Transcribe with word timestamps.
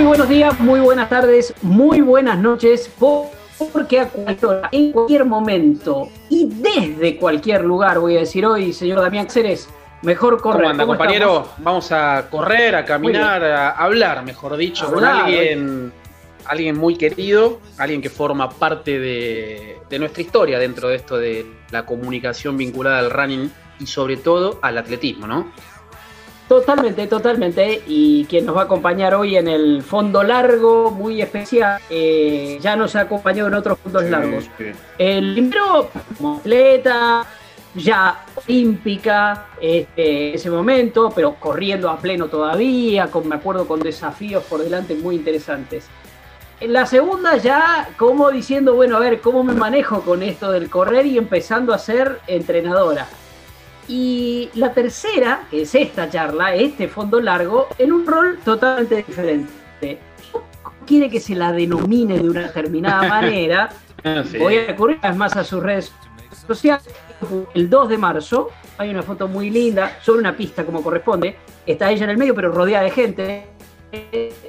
Muy 0.00 0.06
buenos 0.06 0.30
días, 0.30 0.58
muy 0.60 0.80
buenas 0.80 1.10
tardes, 1.10 1.52
muy 1.60 2.00
buenas 2.00 2.38
noches, 2.38 2.90
porque 2.98 4.00
a 4.00 4.08
cualquier 4.08 4.62
en 4.72 4.92
cualquier 4.92 5.26
momento 5.26 6.08
y 6.30 6.48
desde 6.48 7.18
cualquier 7.18 7.66
lugar, 7.66 7.98
voy 7.98 8.16
a 8.16 8.20
decir 8.20 8.46
hoy, 8.46 8.72
señor 8.72 9.02
Damián 9.02 9.28
Ceres, 9.28 9.68
mejor 10.00 10.40
correr. 10.40 10.62
¿Cómo 10.62 10.70
anda, 10.70 10.86
compañero? 10.86 11.48
Vamos 11.58 11.92
a 11.92 12.28
correr, 12.30 12.76
a 12.76 12.86
caminar, 12.86 13.44
a 13.44 13.72
hablar, 13.72 14.24
mejor 14.24 14.56
dicho, 14.56 14.90
con 14.90 15.04
alguien, 15.04 15.92
alguien 16.46 16.78
muy 16.78 16.96
querido, 16.96 17.60
alguien 17.76 18.00
que 18.00 18.08
forma 18.08 18.48
parte 18.48 18.98
de, 18.98 19.80
de 19.90 19.98
nuestra 19.98 20.22
historia 20.22 20.58
dentro 20.58 20.88
de 20.88 20.96
esto 20.96 21.18
de 21.18 21.44
la 21.72 21.84
comunicación 21.84 22.56
vinculada 22.56 23.00
al 23.00 23.10
running 23.10 23.52
y 23.78 23.86
sobre 23.86 24.16
todo 24.16 24.60
al 24.62 24.78
atletismo, 24.78 25.26
¿no? 25.26 25.52
Totalmente, 26.50 27.06
totalmente. 27.06 27.80
Y 27.86 28.24
quien 28.24 28.44
nos 28.44 28.56
va 28.56 28.62
a 28.62 28.64
acompañar 28.64 29.14
hoy 29.14 29.36
en 29.36 29.46
el 29.46 29.84
fondo 29.84 30.24
largo, 30.24 30.90
muy 30.90 31.22
especial, 31.22 31.80
eh, 31.88 32.58
ya 32.60 32.74
nos 32.74 32.96
ha 32.96 33.02
acompañado 33.02 33.46
en 33.46 33.54
otros 33.54 33.78
fondos 33.78 34.02
largos. 34.06 34.50
El 34.98 35.32
primero, 35.34 35.88
como 36.16 36.38
atleta, 36.38 37.24
ya 37.76 38.24
olímpica 38.34 39.46
este, 39.60 40.30
en 40.30 40.34
ese 40.34 40.50
momento, 40.50 41.12
pero 41.14 41.36
corriendo 41.36 41.88
a 41.88 41.96
pleno 41.98 42.26
todavía, 42.26 43.06
con, 43.06 43.28
me 43.28 43.36
acuerdo 43.36 43.68
con 43.68 43.78
desafíos 43.78 44.42
por 44.42 44.60
delante 44.60 44.96
muy 44.96 45.14
interesantes. 45.14 45.86
En 46.58 46.72
la 46.72 46.84
segunda 46.84 47.36
ya 47.36 47.90
como 47.96 48.28
diciendo, 48.28 48.74
bueno, 48.74 48.96
a 48.96 48.98
ver, 48.98 49.20
¿cómo 49.20 49.44
me 49.44 49.54
manejo 49.54 50.00
con 50.00 50.24
esto 50.24 50.50
del 50.50 50.68
correr 50.68 51.06
y 51.06 51.16
empezando 51.16 51.72
a 51.72 51.78
ser 51.78 52.18
entrenadora? 52.26 53.06
Y 53.90 54.48
la 54.54 54.72
tercera, 54.72 55.48
que 55.50 55.62
es 55.62 55.74
esta 55.74 56.08
charla, 56.08 56.54
este 56.54 56.86
fondo 56.86 57.20
largo, 57.20 57.66
en 57.76 57.90
un 57.92 58.06
rol 58.06 58.38
totalmente 58.44 59.02
diferente. 59.02 59.98
Quiere 60.86 61.10
que 61.10 61.18
se 61.18 61.34
la 61.34 61.50
denomine 61.50 62.16
de 62.16 62.30
una 62.30 62.42
determinada 62.42 63.02
manera. 63.08 63.70
Ah, 64.04 64.22
Voy 64.38 64.58
a 64.58 64.66
recurrir 64.68 65.00
más 65.16 65.36
a 65.36 65.42
sus 65.42 65.60
redes 65.60 65.92
sociales. 66.46 66.88
El 67.52 67.68
2 67.68 67.88
de 67.88 67.98
marzo 67.98 68.50
hay 68.78 68.90
una 68.90 69.02
foto 69.02 69.26
muy 69.26 69.50
linda 69.50 69.98
sobre 70.00 70.20
una 70.20 70.36
pista 70.36 70.64
como 70.64 70.84
corresponde. 70.84 71.34
Está 71.66 71.90
ella 71.90 72.04
en 72.04 72.10
el 72.10 72.16
medio, 72.16 72.32
pero 72.32 72.52
rodeada 72.52 72.84
de 72.84 72.90
gente. 72.92 73.46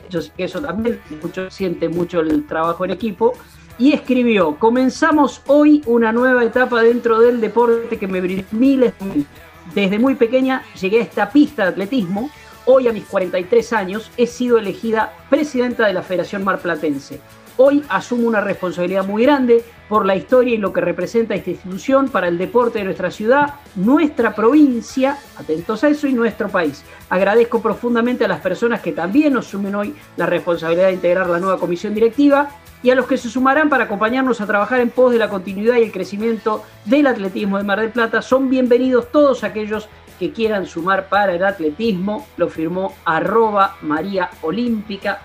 Yo 0.08 0.22
sé 0.22 0.32
que 0.38 0.44
eso 0.44 0.62
también 0.62 1.02
mucho, 1.20 1.50
siente 1.50 1.90
mucho 1.90 2.20
el 2.20 2.46
trabajo 2.46 2.86
en 2.86 2.92
equipo 2.92 3.34
y 3.78 3.94
escribió, 3.94 4.58
comenzamos 4.58 5.42
hoy 5.48 5.82
una 5.86 6.12
nueva 6.12 6.44
etapa 6.44 6.82
dentro 6.82 7.20
del 7.20 7.42
deporte 7.42 7.98
que 7.98 8.08
me 8.08 8.22
brindó 8.22 8.46
miles 8.52 8.94
de 9.00 9.26
Desde 9.74 10.00
muy 10.00 10.16
pequeña 10.16 10.64
llegué 10.80 11.00
a 11.00 11.04
esta 11.04 11.30
pista 11.32 11.64
de 11.64 11.70
atletismo. 11.70 12.30
Hoy 12.66 12.88
a 12.88 12.94
mis 12.94 13.06
43 13.06 13.74
años 13.74 14.12
he 14.18 14.28
sido 14.28 14.58
elegida 14.58 15.14
presidenta 15.30 15.88
de 15.88 15.94
la 15.94 16.04
Federación 16.04 16.44
Marplatense. 16.44 17.22
Hoy 17.58 17.84
asumo 17.90 18.28
una 18.28 18.42
responsabilidad 18.42 19.06
muy 19.06 19.24
grande 19.24 19.64
por 19.90 20.06
la 20.06 20.16
historia 20.16 20.56
y 20.56 20.58
lo 20.58 20.72
que 20.72 20.82
representa 20.82 21.36
esta 21.36 21.50
institución 21.50 22.10
para 22.10 22.28
el 22.28 22.38
deporte 22.38 22.80
de 22.80 22.86
nuestra 22.86 23.12
ciudad, 23.12 23.56
nuestra 23.76 24.34
provincia, 24.34 25.18
atentos 25.38 25.84
a 25.84 25.90
eso, 25.90 26.08
y 26.08 26.14
nuestro 26.14 26.48
país. 26.50 26.84
Agradezco 27.10 27.62
profundamente 27.62 28.26
a 28.26 28.30
las 28.30 28.40
personas 28.40 28.82
que 28.82 28.94
también 28.94 29.36
asumen 29.36 29.76
hoy 29.76 29.94
la 30.16 30.28
responsabilidad 30.28 30.88
de 30.88 30.94
integrar 30.94 31.30
la 31.30 31.40
nueva 31.40 31.60
comisión 31.60 31.94
directiva 31.94 32.50
y 32.84 32.90
a 32.90 32.96
los 32.96 33.06
que 33.06 33.18
se 33.18 33.30
sumarán 33.30 33.70
para 33.70 33.86
acompañarnos 33.86 34.42
a 34.42 34.48
trabajar 34.48 34.80
en 34.80 34.90
pos 34.90 35.12
de 35.12 35.20
la 35.20 35.30
continuidad 35.30 35.78
y 35.78 35.84
el 35.84 35.92
crecimiento 35.92 36.64
del 36.86 37.08
atletismo 37.08 37.58
de 37.58 37.64
Mar 37.64 37.80
del 37.80 37.92
Plata. 37.92 38.22
Son 38.22 38.50
bienvenidos 38.50 39.12
todos 39.12 39.44
aquellos 39.44 39.88
que 40.20 40.32
quieran 40.32 40.66
sumar 40.66 41.10
para 41.10 41.34
el 41.34 41.44
atletismo. 41.44 42.28
Lo 42.38 42.50
firmó 42.50 42.96
arroba 43.06 43.78
María 43.82 44.30
Olímpica, 44.42 45.20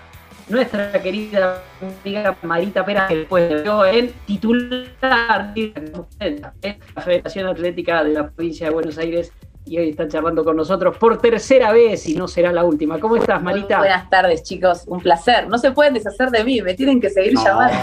nuestra 0.49 0.91
querida 1.01 1.63
amiga 2.03 2.35
Marita 2.43 2.85
Pera, 2.85 3.07
que 3.07 3.17
después 3.17 3.63
dio 3.63 3.85
en 3.85 4.11
titular 4.25 5.53
de 5.53 6.41
la 6.41 7.01
Federación 7.01 7.47
Atlética 7.47 8.03
de 8.03 8.13
la 8.13 8.29
provincia 8.29 8.67
de 8.67 8.73
Buenos 8.73 8.97
Aires 8.97 9.31
y 9.67 9.77
hoy 9.77 9.89
está 9.89 10.07
charlando 10.07 10.43
con 10.43 10.55
nosotros 10.55 10.97
por 10.97 11.17
tercera 11.17 11.71
vez 11.71 12.07
y 12.07 12.15
no 12.15 12.27
será 12.27 12.51
la 12.51 12.63
última. 12.63 12.99
¿Cómo 12.99 13.17
estás, 13.17 13.41
Marita? 13.41 13.79
buenas 13.79 14.09
tardes, 14.09 14.43
chicos. 14.43 14.83
Un 14.87 15.01
placer. 15.01 15.47
No 15.47 15.57
se 15.57 15.71
pueden 15.71 15.93
deshacer 15.93 16.29
de 16.29 16.43
mí, 16.43 16.61
me 16.61 16.73
tienen 16.73 17.01
que 17.01 17.09
seguir 17.09 17.33
llamando. 17.37 17.77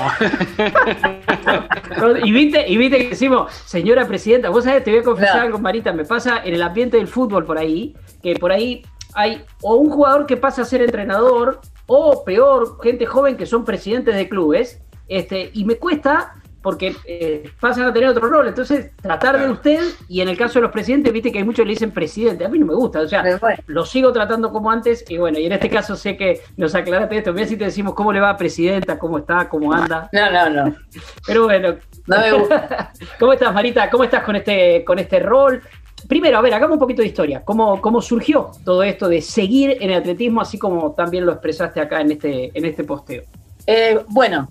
y, 2.24 2.32
viste, 2.32 2.68
y 2.68 2.76
viste 2.76 2.98
que 2.98 3.08
decimos, 3.10 3.52
señora 3.52 4.06
presidenta, 4.06 4.48
vos 4.50 4.64
sabés, 4.64 4.84
te 4.84 4.90
voy 4.90 5.00
a 5.00 5.04
confesar 5.04 5.40
algo, 5.40 5.58
Marita, 5.58 5.92
me 5.92 6.04
pasa 6.04 6.42
en 6.44 6.54
el 6.54 6.62
ambiente 6.62 6.96
del 6.96 7.08
fútbol 7.08 7.44
por 7.44 7.58
ahí, 7.58 7.94
que 8.22 8.34
por 8.36 8.52
ahí 8.52 8.82
hay 9.14 9.42
o 9.62 9.76
un 9.76 9.90
jugador 9.90 10.26
que 10.26 10.36
pasa 10.36 10.62
a 10.62 10.64
ser 10.64 10.82
entrenador, 10.82 11.60
o 11.86 12.24
peor, 12.24 12.78
gente 12.82 13.06
joven 13.06 13.36
que 13.36 13.46
son 13.46 13.64
presidentes 13.64 14.14
de 14.14 14.28
clubes, 14.28 14.80
este, 15.08 15.50
y 15.52 15.64
me 15.64 15.76
cuesta 15.76 16.34
porque 16.64 16.97
eh, 17.04 17.50
pasan 17.60 17.84
a 17.84 17.92
tener 17.92 18.08
otro 18.08 18.26
rol. 18.26 18.48
Entonces, 18.48 18.91
tratar 18.97 19.38
de 19.38 19.50
usted, 19.50 19.80
y 20.08 20.22
en 20.22 20.30
el 20.30 20.36
caso 20.38 20.54
de 20.54 20.62
los 20.62 20.72
presidentes, 20.72 21.12
viste 21.12 21.30
que 21.30 21.36
hay 21.36 21.44
muchos 21.44 21.58
que 21.62 21.66
le 21.66 21.75
dicen 21.75 21.91
presidente. 21.91 22.42
A 22.42 22.48
mí 22.48 22.58
no 22.58 22.64
me 22.64 22.75
gusta, 22.75 23.02
o 23.02 23.06
sea, 23.06 23.22
lo 23.66 23.84
sigo 23.84 24.10
tratando 24.12 24.50
como 24.50 24.70
antes, 24.70 25.04
y 25.06 25.19
bueno, 25.19 25.38
y 25.38 25.44
en 25.44 25.52
este 25.52 25.69
caso 25.69 25.94
sé 25.94 26.16
que 26.16 26.41
nos 26.56 26.75
aclaraste 26.75 27.19
esto. 27.19 27.34
Mira 27.34 27.47
si 27.47 27.58
te 27.58 27.66
decimos 27.66 27.92
cómo 27.92 28.14
le 28.14 28.20
va 28.20 28.30
a 28.30 28.36
presidenta, 28.38 28.98
cómo 28.98 29.19
está, 29.19 29.47
cómo 29.47 29.75
anda. 29.75 30.08
No, 30.10 30.30
no, 30.30 30.48
no. 30.48 30.75
Pero 31.26 31.44
bueno. 31.44 31.76
No 32.06 32.19
me 32.19 32.32
gusta. 32.32 32.92
¿Cómo 33.20 33.34
estás, 33.34 33.52
Marita? 33.52 33.91
¿Cómo 33.91 34.04
estás 34.04 34.25
con 34.25 34.36
este, 34.36 34.82
con 34.86 34.98
este 34.98 35.20
rol? 35.20 35.62
Primero, 36.08 36.38
a 36.38 36.41
ver, 36.41 36.54
hagamos 36.54 36.76
un 36.76 36.81
poquito 36.81 37.02
de 37.02 37.08
historia. 37.08 37.42
¿Cómo, 37.44 37.82
¿Cómo 37.82 38.00
surgió 38.00 38.52
todo 38.64 38.82
esto 38.82 39.06
de 39.06 39.20
seguir 39.20 39.76
en 39.81 39.91
el 39.91 39.98
atletismo, 39.98 40.41
así 40.41 40.58
como 40.58 40.92
también 40.92 41.26
lo 41.26 41.32
expresaste 41.32 41.82
acá 41.82 42.00
en 42.00 42.12
este, 42.12 42.56
en 42.56 42.64
este 42.64 42.84
posteo? 42.84 43.22
Eh, 43.66 43.98
bueno, 44.08 44.48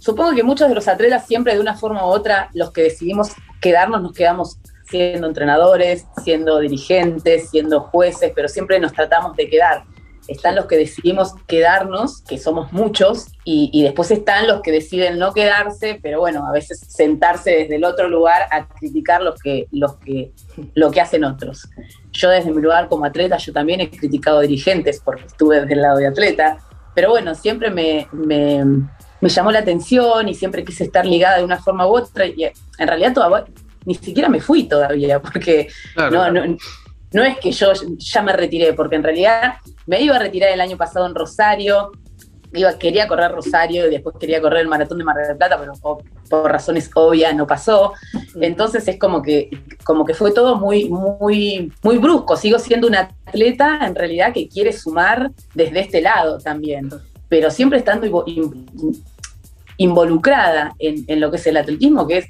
supongo 0.00 0.34
que 0.34 0.42
muchos 0.42 0.68
de 0.68 0.74
los 0.74 0.88
atletas 0.88 1.26
siempre 1.26 1.54
de 1.54 1.60
una 1.60 1.76
forma 1.76 2.04
u 2.04 2.08
otra, 2.08 2.50
los 2.54 2.72
que 2.72 2.82
decidimos 2.82 3.30
quedarnos, 3.60 4.02
nos 4.02 4.12
quedamos 4.12 4.58
siendo 4.90 5.28
entrenadores, 5.28 6.06
siendo 6.24 6.58
dirigentes, 6.58 7.50
siendo 7.50 7.82
jueces, 7.82 8.32
pero 8.34 8.48
siempre 8.48 8.80
nos 8.80 8.92
tratamos 8.92 9.36
de 9.36 9.48
quedar. 9.48 9.84
Están 10.26 10.54
los 10.54 10.66
que 10.66 10.76
decidimos 10.76 11.34
quedarnos, 11.46 12.22
que 12.22 12.38
somos 12.38 12.72
muchos, 12.72 13.26
y, 13.44 13.82
después 13.82 14.10
están 14.10 14.46
los 14.46 14.62
que 14.62 14.70
deciden 14.70 15.18
no 15.18 15.32
quedarse, 15.32 15.98
pero 16.02 16.20
bueno, 16.20 16.46
a 16.46 16.52
veces 16.52 16.80
sentarse 16.88 17.50
desde 17.50 17.76
el 17.76 17.84
otro 17.84 18.08
lugar 18.08 18.42
a 18.52 18.68
criticar 18.68 19.22
los 19.22 19.40
que, 19.40 19.66
los 19.72 19.96
que, 19.96 20.32
lo 20.74 20.90
que 20.90 21.00
hacen 21.00 21.24
otros. 21.24 21.68
Yo 22.12 22.30
desde 22.30 22.52
mi 22.52 22.62
lugar 22.62 22.88
como 22.88 23.04
atleta, 23.04 23.38
yo 23.38 23.52
también 23.52 23.80
he 23.80 23.90
criticado 23.90 24.40
dirigentes 24.40 25.00
porque 25.04 25.24
estuve 25.26 25.64
del 25.66 25.82
lado 25.82 25.98
de 25.98 26.06
atleta, 26.06 26.58
pero 26.94 27.10
bueno, 27.10 27.34
siempre 27.34 27.70
me, 27.70 28.06
me 28.12 28.64
llamó 29.28 29.52
la 29.52 29.60
atención 29.60 30.28
y 30.28 30.34
siempre 30.34 30.64
quise 30.64 30.84
estar 30.84 31.04
ligada 31.06 31.38
de 31.38 31.44
una 31.44 31.58
forma 31.58 31.86
u 31.86 31.96
otra. 31.96 32.26
Y 32.26 32.44
en 32.44 32.88
realidad 32.88 33.12
todavía, 33.12 33.44
ni 33.84 33.94
siquiera 33.94 34.28
me 34.28 34.40
fui 34.40 34.64
todavía, 34.64 35.20
porque 35.20 35.68
no, 35.96 36.30
no, 36.30 36.56
no, 37.12 37.24
es 37.24 37.38
que 37.38 37.52
yo 37.52 37.72
ya 37.98 38.22
me 38.22 38.32
retiré, 38.32 38.72
porque 38.72 38.96
en 38.96 39.02
realidad 39.02 39.54
me 39.86 40.00
iba 40.00 40.16
a 40.16 40.18
retirar 40.18 40.50
el 40.50 40.60
año 40.60 40.76
pasado 40.76 41.06
en 41.06 41.14
Rosario, 41.14 41.92
iba, 42.52 42.78
quería 42.78 43.06
correr 43.06 43.32
Rosario 43.32 43.86
y 43.86 43.90
después 43.90 44.16
quería 44.18 44.40
correr 44.40 44.62
el 44.62 44.68
maratón 44.68 44.98
de 44.98 45.04
Mar 45.04 45.16
del 45.16 45.36
Plata, 45.36 45.58
pero 45.58 45.72
por 46.28 46.50
razones 46.50 46.90
obvias 46.94 47.34
no 47.34 47.46
pasó. 47.46 47.92
Entonces 48.40 48.86
es 48.88 48.98
como 48.98 49.22
que, 49.22 49.50
como 49.84 50.04
que 50.04 50.14
fue 50.14 50.32
todo 50.32 50.56
muy, 50.56 50.88
muy, 50.88 51.72
muy 51.82 51.98
brusco. 51.98 52.36
Sigo 52.36 52.58
siendo 52.58 52.86
una 52.86 53.10
atleta 53.26 53.80
en 53.82 53.94
realidad 53.94 54.32
que 54.32 54.48
quiere 54.48 54.72
sumar 54.72 55.30
desde 55.54 55.80
este 55.80 56.00
lado 56.00 56.38
también 56.38 56.90
pero 57.30 57.50
siempre 57.50 57.78
estando 57.78 58.24
involucrada 59.78 60.74
en, 60.78 61.20
lo 61.20 61.30
que 61.30 61.36
es 61.38 61.46
el 61.46 61.56
atletismo, 61.56 62.06
que 62.06 62.18
es 62.18 62.26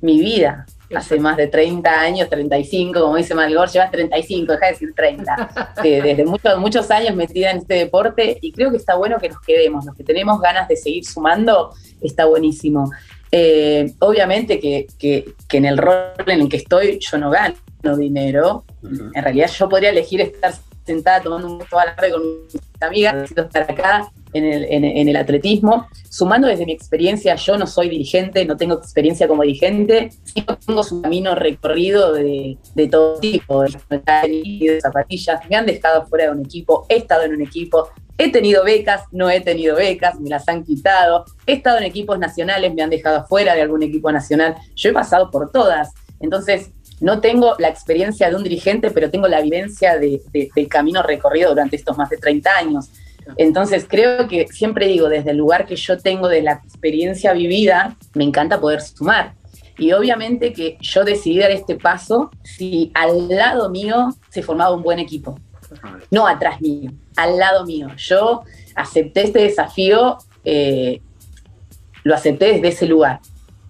mi 0.00 0.18
vida. 0.18 0.66
hace 0.92 1.20
más 1.20 1.36
de 1.36 1.48
30 1.48 2.00
años, 2.00 2.30
35, 2.30 2.98
como 2.98 3.16
dice 3.16 3.34
Malgor, 3.34 3.68
llevas 3.68 3.90
35, 3.90 4.52
deja 4.52 4.66
de 4.66 4.72
decir 4.72 4.94
30, 4.96 5.50
desde 5.82 6.24
muchos, 6.24 6.58
muchos 6.58 6.90
años 6.90 7.14
metida 7.14 7.50
en 7.50 7.58
este 7.58 7.74
deporte 7.74 8.38
y 8.40 8.50
creo 8.52 8.70
que 8.70 8.78
está 8.78 8.96
bueno 8.96 9.18
que 9.18 9.28
nos 9.28 9.40
quedemos, 9.42 9.84
los 9.84 9.94
que 9.94 10.02
tenemos 10.02 10.40
ganas 10.40 10.66
de 10.66 10.76
seguir 10.76 11.04
sumando, 11.04 11.74
está 12.00 12.24
buenísimo. 12.24 12.90
Eh, 13.30 13.92
obviamente 13.98 14.58
que, 14.58 14.86
en 15.52 15.64
el 15.66 15.76
rol 15.76 16.14
en 16.26 16.40
el 16.40 16.48
que 16.48 16.56
estoy 16.56 16.98
yo 17.00 17.18
no 17.18 17.30
gano 17.30 17.96
dinero, 17.98 18.64
en 18.82 19.22
realidad 19.22 19.50
yo 19.50 19.68
podría 19.68 19.90
elegir 19.90 20.22
estar 20.22 20.54
sentada 20.86 21.20
tomando 21.20 21.48
un 21.48 21.58
gusto 21.58 21.76
tarde 21.76 22.10
con 22.10 22.22
mis 22.22 22.56
amigas, 22.80 23.30
estar 23.30 23.70
acá 23.70 24.10
en 24.32 24.44
el, 24.44 24.64
en, 24.64 25.08
el, 25.08 25.16
atletismo. 25.16 25.88
Sumando 26.08 26.48
desde 26.48 26.66
mi 26.66 26.72
experiencia, 26.72 27.34
yo 27.36 27.56
no 27.56 27.66
soy 27.66 27.88
dirigente, 27.88 28.44
no 28.44 28.56
tengo 28.56 28.74
experiencia 28.74 29.28
como 29.28 29.42
dirigente, 29.42 30.10
sí 30.24 30.44
tengo 30.66 30.82
un 30.90 31.02
camino 31.02 31.34
recorrido 31.34 32.12
de, 32.12 32.58
de 32.74 32.88
todo 32.88 33.18
tipo, 33.20 33.62
de 33.62 34.80
zapatillas, 34.80 35.40
me 35.48 35.56
han 35.56 35.66
dejado 35.66 36.06
fuera 36.06 36.26
de 36.26 36.30
un 36.32 36.44
equipo, 36.44 36.86
he 36.88 36.96
estado 36.96 37.24
en 37.24 37.34
un 37.34 37.42
equipo, 37.42 37.88
he 38.18 38.32
tenido 38.32 38.64
becas, 38.64 39.02
no 39.12 39.30
he 39.30 39.40
tenido 39.40 39.76
becas, 39.76 40.18
me 40.20 40.28
las 40.28 40.48
han 40.48 40.64
quitado, 40.64 41.24
he 41.46 41.54
estado 41.54 41.78
en 41.78 41.84
equipos 41.84 42.18
nacionales, 42.18 42.74
me 42.74 42.82
han 42.82 42.90
dejado 42.90 43.24
fuera 43.26 43.54
de 43.54 43.62
algún 43.62 43.82
equipo 43.82 44.10
nacional, 44.10 44.56
yo 44.74 44.90
he 44.90 44.92
pasado 44.92 45.30
por 45.30 45.50
todas. 45.52 45.94
Entonces, 46.20 46.70
no 47.00 47.20
tengo 47.20 47.54
la 47.58 47.68
experiencia 47.68 48.28
de 48.28 48.34
un 48.34 48.42
dirigente, 48.42 48.90
pero 48.90 49.10
tengo 49.10 49.28
la 49.28 49.40
vivencia 49.40 49.98
de, 49.98 50.20
del 50.32 50.68
camino 50.68 51.02
recorrido 51.02 51.50
durante 51.50 51.76
estos 51.76 51.96
más 51.96 52.10
de 52.10 52.16
30 52.16 52.50
años. 52.56 52.90
Entonces 53.36 53.86
creo 53.88 54.28
que 54.28 54.46
siempre 54.48 54.86
digo, 54.86 55.08
desde 55.08 55.30
el 55.30 55.36
lugar 55.36 55.66
que 55.66 55.76
yo 55.76 55.98
tengo 55.98 56.28
de 56.28 56.42
la 56.42 56.52
experiencia 56.64 57.32
vivida, 57.32 57.96
me 58.14 58.24
encanta 58.24 58.60
poder 58.60 58.80
sumar. 58.80 59.34
Y 59.78 59.92
obviamente 59.92 60.52
que 60.52 60.76
yo 60.80 61.04
decidí 61.04 61.38
dar 61.38 61.50
este 61.50 61.76
paso 61.76 62.30
si 62.42 62.90
al 62.94 63.28
lado 63.28 63.70
mío 63.70 64.08
se 64.30 64.42
formaba 64.42 64.74
un 64.74 64.82
buen 64.82 64.98
equipo. 64.98 65.38
No 66.10 66.26
atrás 66.26 66.60
mío, 66.60 66.90
al 67.16 67.38
lado 67.38 67.64
mío. 67.66 67.88
Yo 67.96 68.42
acepté 68.74 69.24
este 69.24 69.40
desafío, 69.40 70.18
eh, 70.44 71.00
lo 72.02 72.14
acepté 72.14 72.54
desde 72.54 72.68
ese 72.68 72.86
lugar 72.86 73.20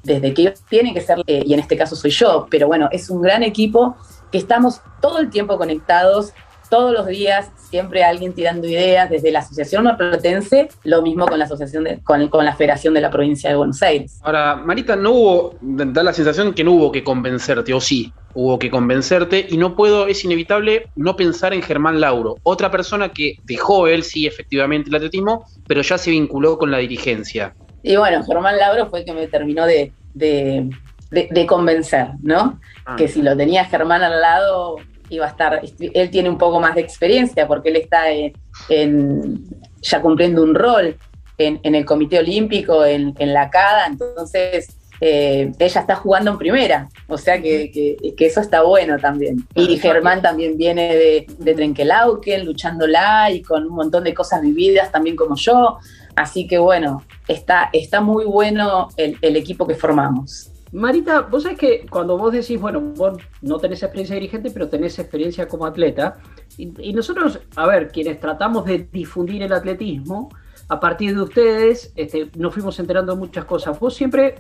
desde 0.09 0.35
que 0.35 0.55
tienen 0.69 0.95
que 0.95 1.01
ser, 1.01 1.19
eh, 1.27 1.43
y 1.47 1.55
en 1.55 1.61
este 1.61 1.77
caso 1.77 1.97
soy 1.97 2.11
yo, 2.11 2.47
pero 2.51 2.67
bueno, 2.67 2.89
es 2.91 3.11
un 3.11 3.21
gran 3.21 3.43
equipo 3.43 3.97
que 4.33 4.39
estamos 4.39 4.81
todo 5.01 5.19
el 5.19 5.31
tiempo 5.31 5.57
conectados, 5.59 6.33
todos 6.69 6.93
los 6.93 7.07
días, 7.07 7.51
siempre 7.71 8.05
alguien 8.05 8.33
tirando 8.33 8.67
ideas 8.67 9.11
desde 9.11 9.31
la 9.31 9.41
Asociación 9.41 9.85
Marplatense, 9.85 10.69
lo 10.85 11.03
mismo 11.03 11.27
con 11.27 11.39
la 11.39 11.45
Asociación 11.45 11.85
de, 11.85 12.01
con, 12.03 12.29
con, 12.29 12.45
la 12.45 12.55
Federación 12.55 12.95
de 12.95 13.01
la 13.01 13.11
Provincia 13.11 13.51
de 13.51 13.57
Buenos 13.57 13.83
Aires. 13.83 14.21
Ahora, 14.23 14.57
Marita, 14.57 14.97
no 14.97 15.13
hubo, 15.13 15.55
da 15.61 16.03
la 16.03 16.13
sensación 16.13 16.55
que 16.55 16.65
no 16.65 16.73
hubo 16.73 16.93
que 16.93 17.05
convencerte, 17.05 17.73
o 17.75 17.81
sí, 17.81 18.13
hubo 18.35 18.59
que 18.59 18.71
convencerte, 18.71 19.47
y 19.49 19.57
no 19.57 19.77
puedo, 19.77 20.07
es 20.07 20.25
inevitable 20.25 20.89
no 20.97 21.17
pensar 21.17 21.53
en 21.55 21.63
Germán 21.63 22.01
Lauro, 22.01 22.37
otra 22.43 22.71
persona 22.71 23.11
que 23.11 23.37
dejó 23.45 23.87
él, 23.87 24.03
sí, 24.03 24.27
efectivamente, 24.27 24.91
el 24.91 24.97
atletismo, 24.97 25.45
pero 25.67 25.83
ya 25.83 25.99
se 25.99 26.11
vinculó 26.11 26.59
con 26.59 26.71
la 26.71 26.79
dirigencia. 26.79 27.55
Y 27.83 27.97
bueno, 27.97 28.25
Germán 28.25 28.59
Lauro 28.59 28.89
fue 28.91 29.01
el 29.01 29.05
que 29.05 29.13
me 29.13 29.27
terminó 29.29 29.65
de, 29.65 29.93
de, 30.15 31.47
convencer, 31.47 32.09
¿no? 32.23 32.61
Ah. 32.85 32.97
Que 32.97 33.09
si 33.09 33.23
lo 33.23 33.37
tenía 33.37 33.65
Germán 33.65 34.03
al 34.03 34.21
lado, 34.21 34.77
iba 35.11 35.27
a 35.27 35.29
estar, 35.29 35.61
él 35.81 36.11
tiene 36.11 36.29
un 36.29 36.39
poco 36.39 36.61
más 36.61 36.75
de 36.75 36.81
experiencia 36.81 37.47
porque 37.47 37.71
él 37.71 37.77
está 37.77 38.11
en, 38.11 39.45
ya 39.81 40.01
cumpliendo 40.01 40.43
un 40.43 40.55
rol 40.55 40.97
en, 41.39 41.75
el 41.75 41.85
Comité 41.85 42.19
Olímpico, 42.19 42.85
en, 42.85 43.15
la 43.19 43.49
CADA, 43.51 43.87
entonces 43.87 44.77
eh, 45.01 45.53
ella 45.59 45.81
está 45.81 45.95
jugando 45.95 46.33
en 46.33 46.39
primera, 46.39 46.89
o 47.07 47.17
sea 47.17 47.41
que, 47.41 47.97
eso 48.19 48.41
está 48.41 48.63
bueno 48.63 48.99
también. 48.99 49.47
Y 49.55 49.79
Germán 49.79 50.21
también 50.21 50.57
viene 50.57 50.95
de, 50.97 51.27
de 51.39 51.55
Trenkelauken, 51.55 52.45
luchándola 52.45 53.31
y 53.31 53.43
con 53.43 53.67
un 53.67 53.75
montón 53.75 54.05
de 54.05 54.15
cosas 54.15 54.43
vividas 54.43 54.91
también 54.91 55.15
como 55.15 55.37
yo, 55.37 55.79
así 56.17 56.47
que 56.47 56.59
bueno, 56.59 57.05
está, 57.29 57.71
está 57.73 58.01
muy 58.01 58.25
bueno 58.25 58.89
el, 58.97 59.37
equipo 59.37 59.67
que 59.67 59.75
formamos. 59.75 60.51
Marita, 60.73 61.23
vos 61.23 61.45
sabés 61.45 61.59
que 61.59 61.87
cuando 61.91 62.19
vos 62.19 62.33
decís, 62.33 62.61
bueno, 62.61 62.81
vos 62.95 63.19
no 63.41 63.59
tenés 63.59 63.83
experiencia 63.83 64.15
dirigente, 64.15 64.51
pero 64.51 64.69
tenés 64.69 64.99
experiencia 64.99 65.49
como 65.49 65.65
atleta, 65.65 66.19
y, 66.57 66.93
nosotros, 66.93 67.41
a 67.57 67.67
ver, 67.67 67.89
quienes 67.89 68.21
tratamos 68.21 68.65
de 68.65 68.89
difundir 68.93 69.43
el 69.43 69.53
atletismo, 69.53 70.29
a 70.69 70.79
partir 70.81 71.15
de 71.15 71.23
ustedes, 71.23 71.93
este, 71.97 72.31
nos 72.37 72.53
fuimos 72.53 72.79
enterando 72.79 73.15
de 73.15 73.19
muchas 73.19 73.45
cosas. 73.47 73.79
Vos 73.81 73.95
siempre 73.95 74.35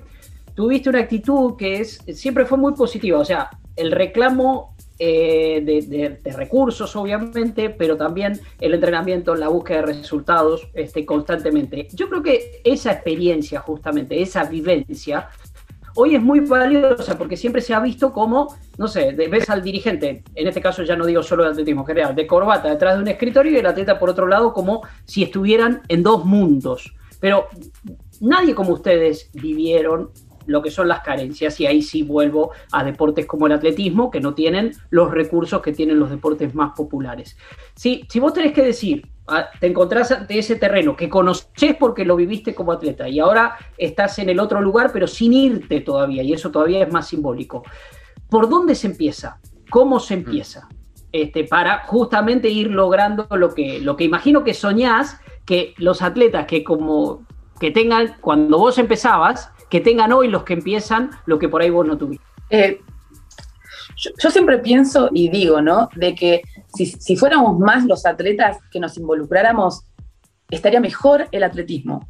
tuviste 0.55 0.91
una 0.91 1.01
actitud 1.01 1.57
que 1.57 1.81
es, 1.81 2.05
siempre 2.13 2.45
fue 2.45 2.59
muy 2.59 2.75
positiva, 2.75 3.19
o 3.19 3.25
sea, 3.25 3.49
el 3.77 3.93
reclamo 3.93 4.75
eh, 4.99 5.63
de, 5.65 6.33
recursos, 6.33 6.97
obviamente, 6.97 7.71
pero 7.71 7.97
también 7.97 8.41
el 8.61 8.75
entrenamiento, 8.75 9.37
la 9.37 9.47
búsqueda 9.47 9.83
de 9.83 9.87
resultados 9.87 10.69
este, 10.75 11.07
constantemente. 11.07 11.87
Yo 11.95 12.09
creo 12.09 12.21
que 12.21 12.61
esa 12.65 12.93
experiencia, 12.93 13.61
justamente, 13.61 14.21
esa 14.21 14.45
vivencia, 14.45 15.29
hoy 16.01 16.15
es 16.15 16.23
muy 16.23 16.41
valiosa 16.41 17.19
porque 17.19 17.37
siempre 17.37 17.61
se 17.61 17.75
ha 17.75 17.81
visto 17.81 18.13
como, 18.13 18.55
no 18.79 18.87
sé, 18.87 19.13
ves 19.13 19.51
al 19.51 19.65
dirigente, 19.65 20.23
en 20.33 20.47
este 20.47 20.61
caso 20.61 20.85
ya 20.85 20.95
no 20.95 21.05
digo 21.05 21.25
solo 21.25 21.43
de 21.43 21.51
atletismo 21.51 21.85
general, 21.85 22.15
de 22.15 22.25
corbata 22.25 22.69
detrás 22.69 22.95
de 22.95 23.03
un 23.03 23.09
escritorio 23.09 23.51
y 23.51 23.57
el 23.57 23.67
atleta 23.67 23.99
por 23.99 24.09
otro 24.09 24.29
lado 24.29 24.53
como 24.53 24.83
si 25.05 25.25
estuvieran 25.25 25.83
en 25.89 26.05
dos 26.05 26.25
mundos. 26.25 26.95
Pero 27.19 27.49
nadie 28.21 28.55
como 28.55 28.75
ustedes 28.75 29.29
vivieron 29.33 30.11
lo 30.47 30.63
que 30.63 30.71
son 30.71 30.87
las 30.87 31.01
carencias 31.01 31.59
y 31.59 31.67
ahí 31.67 31.83
sí 31.83 32.05
vuelvo 32.05 32.53
a 32.71 32.85
deportes 32.85 33.27
como 33.27 33.49
el 33.49 33.53
atletismo 33.53 34.09
que 34.09 34.21
no 34.21 34.35
tienen 34.35 34.73
los 34.91 35.11
recursos 35.11 35.61
que 35.61 35.73
tienen 35.73 35.99
los 35.99 36.11
deportes 36.11 36.55
más 36.55 36.75
populares. 36.77 37.37
Si, 37.75 38.07
si 38.09 38.21
vos 38.21 38.33
tenés 38.33 38.53
que 38.53 38.63
decir, 38.63 39.05
te 39.61 39.67
encontrás 39.67 40.11
ante 40.11 40.39
ese 40.39 40.57
terreno 40.57 40.97
que 40.97 41.09
conoces 41.09 41.77
porque 41.79 42.05
lo 42.05 42.17
viviste 42.17 42.55
como 42.55 42.73
atleta 42.73 43.09
y 43.09 43.19
ahora 43.21 43.57
estás 43.77 44.19
en 44.19 44.29
el 44.29 44.41
otro 44.41 44.61
lugar 44.61 44.91
pero 44.93 45.07
sin 45.07 45.33
irte 45.33 45.81
todavía 45.81 46.23
y 46.23 46.33
eso 46.33 46.51
todavía 46.51 46.83
es 46.83 46.93
más 46.93 47.09
simbólico. 47.09 47.63
¿Por 48.29 48.49
dónde 48.49 48.75
se 48.75 48.89
empieza? 48.89 49.39
¿Cómo 49.71 50.01
se 50.01 50.15
empieza? 50.15 50.69
Este, 51.13 51.45
para 51.45 51.85
justamente 51.87 52.49
ir 52.49 52.71
logrando 52.71 53.27
lo 53.31 53.55
que, 53.55 53.81
lo 53.81 53.97
que 53.97 54.05
imagino 54.05 54.45
que 54.45 54.53
soñás 54.53 55.21
que 55.47 55.75
los 55.79 56.03
atletas 56.03 56.47
que 56.47 56.63
como 56.63 57.27
que 57.59 57.71
tengan, 57.71 58.17
cuando 58.21 58.59
vos 58.59 58.79
empezabas, 58.79 59.51
que 59.71 59.81
tengan 59.81 60.13
hoy 60.13 60.29
los 60.29 60.45
que 60.45 60.53
empiezan 60.55 61.11
lo 61.27 61.39
que 61.39 61.49
por 61.49 61.63
ahí 61.63 61.71
vos 61.71 61.87
no 61.87 61.97
tuviste? 61.97 62.25
Eh, 62.51 62.81
yo, 63.99 64.31
siempre 64.31 64.59
pienso 64.59 65.11
y 65.13 65.29
digo, 65.29 65.61
¿no? 65.61 65.89
De 65.97 66.15
que 66.15 66.43
si, 66.75 67.17
fuéramos 67.17 67.59
más 67.59 67.85
los 67.85 68.07
atletas 68.07 68.59
que 68.71 68.79
nos 68.79 68.97
involucráramos, 68.97 69.83
estaría 70.51 70.81
mejor 70.81 71.27
el 71.33 71.43
atletismo. 71.43 72.09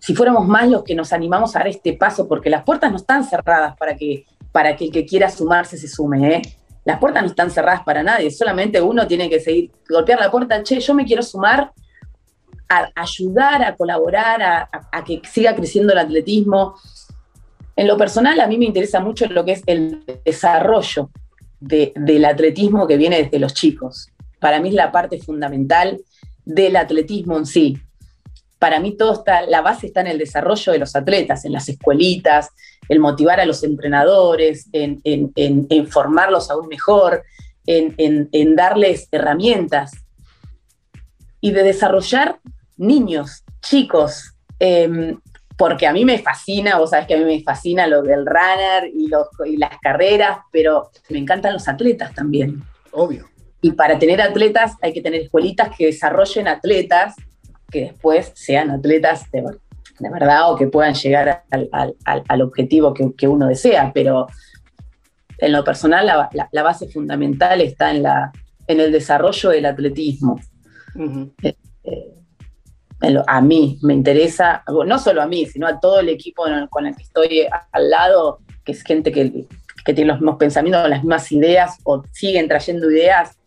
Si 0.00 0.14
fuéramos 0.14 0.46
más 0.46 0.68
los 0.68 0.82
que 0.82 0.94
nos 0.94 1.12
animamos 1.12 1.54
a 1.54 1.60
dar 1.60 1.68
este 1.68 1.92
paso, 1.92 2.26
porque 2.26 2.50
las 2.50 2.64
puertas 2.64 2.90
no 2.90 2.96
están 2.96 3.24
cerradas 3.24 3.76
para 3.76 3.96
que, 3.96 4.26
para 4.52 4.76
que 4.76 4.86
el 4.86 4.92
que 4.92 5.06
quiera 5.06 5.30
sumarse 5.30 5.76
se 5.76 5.88
sume, 5.88 6.36
¿eh? 6.36 6.42
Las 6.84 6.98
puertas 6.98 7.22
no 7.22 7.28
están 7.28 7.50
cerradas 7.50 7.82
para 7.82 8.02
nadie, 8.02 8.30
solamente 8.30 8.80
uno 8.80 9.06
tiene 9.06 9.28
que 9.28 9.38
seguir, 9.38 9.70
golpear 9.88 10.18
la 10.18 10.30
puerta, 10.30 10.62
che, 10.62 10.80
yo 10.80 10.94
me 10.94 11.04
quiero 11.04 11.22
sumar 11.22 11.72
a 12.68 12.90
ayudar, 12.94 13.62
a 13.64 13.76
colaborar, 13.76 14.42
a, 14.42 15.04
que 15.04 15.20
siga 15.30 15.54
creciendo 15.54 15.92
el 15.92 15.98
atletismo. 15.98 16.74
En 17.76 17.86
lo 17.86 17.98
personal, 17.98 18.40
a 18.40 18.46
mí 18.46 18.56
me 18.58 18.64
interesa 18.64 19.00
mucho 19.00 19.26
lo 19.26 19.44
que 19.44 19.52
es 19.52 19.62
el 19.66 20.04
desarrollo 20.24 21.10
del 21.60 22.24
atletismo 22.24 22.86
que 22.86 22.96
viene 22.96 23.22
desde 23.22 23.38
los 23.38 23.54
chicos. 23.54 24.08
Para 24.38 24.60
mí 24.60 24.70
es 24.70 24.74
la 24.74 24.90
parte 24.90 25.18
fundamental 25.18 26.00
del 26.44 26.76
atletismo 26.76 27.36
en 27.36 27.46
sí. 27.46 27.78
Para 28.58 28.80
mí 28.80 28.96
todo 28.96 29.12
está, 29.12 29.42
la 29.42 29.60
base 29.60 29.86
está 29.86 30.00
en 30.00 30.08
el 30.08 30.18
desarrollo 30.18 30.72
de 30.72 30.78
los 30.78 30.96
atletas, 30.96 31.44
en 31.44 31.52
las 31.52 31.68
escuelitas, 31.68 32.48
el 32.88 32.98
motivar 32.98 33.40
a 33.40 33.46
los 33.46 33.62
entrenadores, 33.62 34.68
en, 34.72 35.00
formarlos 35.88 36.50
aún 36.50 36.68
mejor, 36.68 37.22
en, 37.66 38.56
darles 38.56 39.08
herramientas 39.12 39.92
y 41.40 41.52
de 41.52 41.62
desarrollar 41.62 42.40
niños, 42.76 43.44
chicos, 43.62 44.34
em, 44.58 45.18
porque 45.60 45.86
a 45.86 45.92
mí 45.92 46.06
me 46.06 46.18
fascina, 46.18 46.78
vos 46.78 46.88
sabés 46.88 47.06
que 47.06 47.12
a 47.12 47.18
mí 47.18 47.24
me 47.24 47.42
fascina 47.42 47.86
lo 47.86 48.00
del 48.00 48.24
runner 48.24 48.90
y, 48.94 49.10
y 49.44 49.56
las 49.58 49.78
carreras, 49.82 50.38
pero 50.50 50.90
me 51.10 51.18
encantan 51.18 51.52
los 51.52 51.68
atletas 51.68 52.14
también. 52.14 52.62
Obvio. 52.92 53.28
Y 53.60 53.72
para 53.72 53.98
tener 53.98 54.22
atletas 54.22 54.76
hay 54.80 54.94
que 54.94 55.02
tener 55.02 55.20
escuelitas 55.20 55.76
que 55.76 55.84
desarrollen 55.84 56.48
atletas 56.48 57.14
que 57.70 57.82
después 57.82 58.32
sean 58.34 58.70
atletas 58.70 59.30
de, 59.32 59.44
verdad 60.10 60.50
o 60.50 60.56
que 60.56 60.66
puedan 60.66 60.94
llegar 60.94 61.44
al, 61.50 62.40
objetivo 62.40 62.94
que, 62.94 63.28
uno 63.28 63.46
desea, 63.46 63.92
pero 63.92 64.28
en 65.36 65.52
lo 65.52 65.62
personal 65.62 66.06
la, 66.06 66.62
base 66.62 66.88
fundamental 66.88 67.60
está 67.60 67.90
en, 67.90 68.04
la, 68.04 68.32
en 68.66 68.80
el 68.80 68.90
desarrollo 68.90 69.50
del 69.50 69.66
atletismo 69.66 70.40
a 73.26 73.40
mí 73.40 73.78
me 73.82 73.94
interesa, 73.94 74.62
no 74.86 74.98
solo 74.98 75.22
a 75.22 75.26
mí, 75.26 75.46
sino 75.46 75.66
a 75.66 75.80
todo 75.80 76.00
el 76.00 76.08
equipo 76.08 76.44
con 76.68 76.86
el 76.86 76.96
que 76.96 77.02
estoy 77.02 77.46
al 77.72 77.90
lado, 77.90 78.40
que 78.64 78.72
es 78.72 78.82
gente 78.82 79.10
que, 79.10 79.46
que 79.84 79.94
tienen 79.94 80.08
los 80.08 80.20
mismos 80.20 80.36
pensamientos, 80.36 80.88
las 80.88 81.02
mismas 81.02 81.30
ideas 81.32 81.78
o 81.84 82.02
siguen 82.12 82.48
trayendo 82.48 82.90
ideas, 82.90 83.38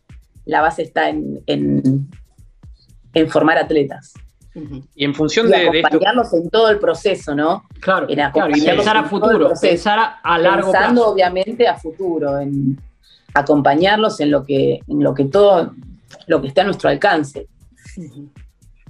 la 0.45 0.61
base 0.61 0.83
está 0.83 1.09
en, 1.09 1.41
en, 1.45 2.09
formar 3.29 3.57
atletas. 3.57 4.13
Y 4.95 5.05
en 5.05 5.15
función 5.15 5.49
de, 5.49 5.67
acompañarlos 5.67 6.33
en 6.33 6.49
todo 6.49 6.69
el 6.69 6.77
proceso, 6.77 7.33
¿no? 7.33 7.63
Claro, 7.79 8.05
y 8.07 8.15
pensar 8.15 8.97
a 8.97 9.03
futuro, 9.05 9.51
pensar 9.59 10.19
a, 10.21 10.37
largo 10.37 10.71
Pensando 10.71 11.07
obviamente 11.07 11.67
a 11.67 11.75
futuro, 11.75 12.39
en 12.39 12.79
acompañarlos 13.33 14.19
en 14.19 14.29
lo 14.29 14.43
que, 14.43 14.79
en 14.87 15.03
lo 15.03 15.13
que 15.15 15.25
todo, 15.25 15.73
lo 16.27 16.41
que 16.41 16.47
esté 16.47 16.61
a 16.61 16.65
nuestro 16.65 16.89
alcance. 16.89 17.47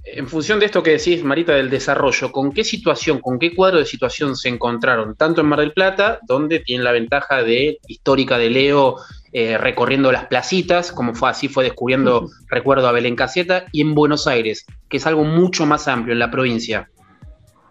En 0.05 0.27
función 0.27 0.59
de 0.59 0.65
esto 0.65 0.83
que 0.83 0.91
decís, 0.91 1.23
Marita, 1.23 1.53
del 1.53 1.69
desarrollo, 1.69 2.31
¿con 2.31 2.51
qué 2.51 2.65
situación, 2.65 3.19
con 3.19 3.39
qué 3.39 3.55
cuadro 3.55 3.79
de 3.79 3.85
situación 3.85 4.35
se 4.35 4.49
encontraron? 4.49 5.15
Tanto 5.15 5.39
en 5.41 5.47
Mar 5.47 5.59
del 5.59 5.71
Plata, 5.71 6.19
donde 6.27 6.59
tienen 6.59 6.83
la 6.83 6.91
ventaja 6.91 7.41
de 7.41 7.79
histórica 7.87 8.37
de 8.37 8.49
Leo 8.49 8.97
eh, 9.31 9.57
recorriendo 9.57 10.11
las 10.11 10.25
placitas, 10.25 10.91
como 10.91 11.15
fue 11.15 11.29
así, 11.29 11.47
fue 11.47 11.63
descubriendo, 11.63 12.29
recuerdo, 12.49 12.87
a 12.89 12.91
Belén 12.91 13.15
Caseta, 13.15 13.65
y 13.71 13.79
en 13.79 13.95
Buenos 13.95 14.27
Aires, 14.27 14.65
que 14.89 14.97
es 14.97 15.07
algo 15.07 15.23
mucho 15.23 15.65
más 15.65 15.87
amplio 15.87 16.11
en 16.11 16.19
la 16.19 16.29
provincia. 16.29 16.89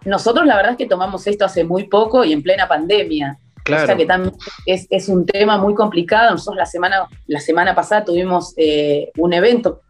Nosotros 0.07 0.47
la 0.47 0.57
verdad 0.57 0.73
es 0.73 0.79
que 0.79 0.87
tomamos 0.87 1.27
esto 1.27 1.45
hace 1.45 1.65
muy 1.65 1.85
poco 1.85 2.25
y 2.25 2.33
en 2.33 2.43
plena 2.43 2.67
pandemia. 2.67 3.39
Claro. 3.63 3.85
O 3.85 3.87
sea 3.87 3.97
que 3.97 4.07
también 4.07 4.35
es, 4.67 5.09
un 5.09 5.27
tema 5.27 5.59
muy 5.59 5.75
complicado. 5.75 6.31
Nosotros 6.31 6.57
la 6.57 6.67
semana, 6.67 7.07
la 7.27 7.41
semana 7.41 7.75
pasada 7.75 8.05
tuvimos 8.05 8.55
eh, 8.57 9.13
un 9.19 9.33
evento 9.35 9.83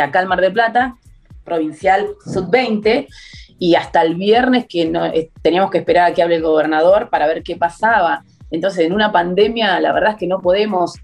acá 0.00 0.22
en 0.22 0.28
Mar 0.28 0.40
del 0.40 0.52
Plata, 0.52 0.96
provincial 1.44 2.08
sub-20, 2.24 3.06
y 3.58 3.74
hasta 3.74 4.02
el 4.02 4.16
viernes 4.16 4.66
que 4.68 4.86
no, 4.86 5.06
eh, 5.06 5.30
teníamos 5.42 5.70
que 5.70 5.78
esperar 5.78 6.10
a 6.10 6.14
que 6.14 6.22
hable 6.22 6.36
el 6.36 6.42
gobernador 6.42 7.10
para 7.10 7.26
ver 7.26 7.42
qué 7.42 7.56
pasaba. 7.56 8.24
Entonces, 8.50 8.86
en 8.86 8.92
una 8.92 9.12
pandemia, 9.12 9.80
la 9.80 9.92
verdad 9.92 10.12
es 10.12 10.16
que 10.16 10.26
no 10.26 10.40
podemos 10.40 10.94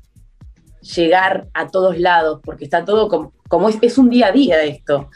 llegar 0.81 1.47
a 1.55 1.69
todos 1.69 1.99
lados, 1.99 2.41
porque 2.45 2.65
está 2.65 2.85
todo 2.85 3.33
como, 3.49 3.69
es, 3.69 3.99
un 3.99 4.11
día 4.11 4.29
a 4.29 4.33
día 4.33 4.63
esto. 4.63 5.09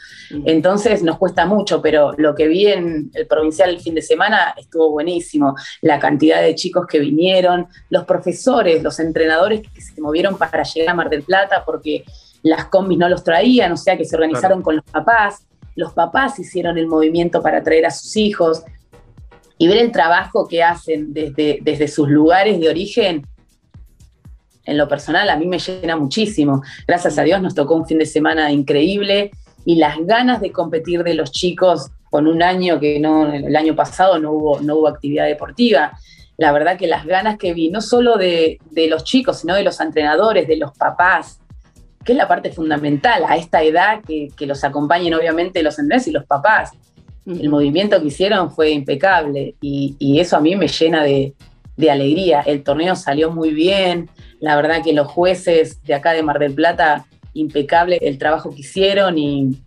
Entonces 0.45 1.03
nos 1.03 1.17
cuesta 1.17 1.45
mucho, 1.45 1.81
pero 1.81 2.13
lo 2.17 2.33
que 2.35 2.47
vi 2.47 2.67
en 2.67 3.11
el 3.13 3.27
provincial 3.27 3.69
el 3.69 3.79
fin 3.79 3.95
de 3.95 4.01
semana 4.01 4.53
estuvo 4.57 4.89
buenísimo. 4.91 5.55
La 5.81 5.99
cantidad 5.99 6.41
de 6.41 6.55
chicos 6.55 6.87
que 6.87 6.99
vinieron, 6.99 7.67
los 7.89 8.05
profesores, 8.05 8.81
los 8.81 8.99
entrenadores 8.99 9.61
que 9.61 9.81
se 9.81 10.01
movieron 10.01 10.37
para 10.37 10.63
llegar 10.63 10.93
a 10.93 10.95
Mar 10.95 11.09
del 11.09 11.23
Plata, 11.23 11.63
porque 11.65 12.03
las 12.43 12.65
combis 12.65 12.97
no 12.97 13.09
los 13.09 13.23
traían, 13.23 13.71
o 13.71 13.77
sea 13.77 13.97
que 13.97 14.05
se 14.05 14.15
organizaron 14.15 14.61
con 14.61 14.75
los 14.75 14.85
papás, 14.85 15.47
los 15.75 15.93
papás 15.93 16.37
hicieron 16.39 16.77
el 16.77 16.87
movimiento 16.87 17.41
para 17.41 17.63
traer 17.63 17.85
a 17.85 17.91
sus 17.91 18.15
hijos 18.15 18.63
y 19.57 19.67
ver 19.67 19.77
el 19.77 19.91
trabajo 19.91 20.47
que 20.47 20.61
hacen 20.61 21.13
desde, 21.13 21.59
desde 21.61 21.87
sus 21.87 22.09
lugares 22.09 22.59
de 22.59 22.69
origen, 22.69 23.25
en 24.65 24.77
lo 24.77 24.87
personal 24.87 25.29
a 25.29 25.37
mí 25.37 25.45
me 25.45 25.59
llena 25.59 25.95
muchísimo. 25.97 26.61
Gracias 26.87 27.17
a 27.17 27.23
Dios 27.23 27.41
nos 27.41 27.55
tocó 27.55 27.75
un 27.75 27.85
fin 27.85 27.99
de 27.99 28.05
semana 28.05 28.51
increíble 28.51 29.31
y 29.65 29.75
las 29.75 29.97
ganas 30.05 30.41
de 30.41 30.51
competir 30.51 31.03
de 31.03 31.13
los 31.13 31.31
chicos 31.31 31.91
con 32.09 32.27
un 32.27 32.43
año 32.43 32.79
que 32.79 32.99
no, 32.99 33.33
el 33.33 33.55
año 33.55 33.75
pasado 33.75 34.19
no 34.19 34.31
hubo, 34.31 34.61
no 34.61 34.75
hubo 34.77 34.87
actividad 34.87 35.25
deportiva. 35.25 35.97
La 36.37 36.51
verdad 36.51 36.77
que 36.77 36.87
las 36.87 37.05
ganas 37.05 37.37
que 37.37 37.53
vi, 37.53 37.69
no 37.69 37.81
solo 37.81 38.17
de, 38.17 38.59
de 38.71 38.87
los 38.87 39.03
chicos, 39.03 39.39
sino 39.39 39.55
de 39.55 39.63
los 39.63 39.79
entrenadores, 39.79 40.47
de 40.47 40.57
los 40.57 40.71
papás, 40.77 41.39
que 42.03 42.11
es 42.11 42.17
la 42.17 42.27
parte 42.27 42.51
fundamental 42.51 43.23
a 43.27 43.37
esta 43.37 43.63
edad, 43.63 44.01
que, 44.03 44.45
los 44.45 44.63
acompañen 44.63 45.13
obviamente 45.13 45.63
los 45.63 45.79
entrenadores 45.79 46.07
y 46.07 46.11
los 46.11 46.25
papás. 46.25 46.71
El 47.25 47.49
movimiento 47.49 48.01
que 48.01 48.07
hicieron 48.07 48.51
fue 48.51 48.71
impecable 48.71 49.55
y, 49.61 50.19
eso 50.19 50.35
a 50.35 50.41
mí 50.41 50.55
me 50.55 50.67
llena 50.67 51.03
de, 51.03 51.33
alegría. 51.89 52.41
El 52.41 52.63
torneo 52.63 52.95
salió 52.95 53.31
muy 53.31 53.51
bien, 53.51 54.09
la 54.39 54.55
verdad 54.55 54.83
que 54.83 54.93
los 54.93 55.07
jueces 55.07 55.81
de 55.83 55.93
acá 55.93 56.11
de 56.11 56.23
Mar 56.23 56.39
del 56.39 56.53
Plata, 56.53 57.05
impecable 57.33 57.97
el 58.01 58.17
trabajo 58.17 58.51
que 58.51 58.61
hicieron 58.61 59.17
y, 59.17 59.59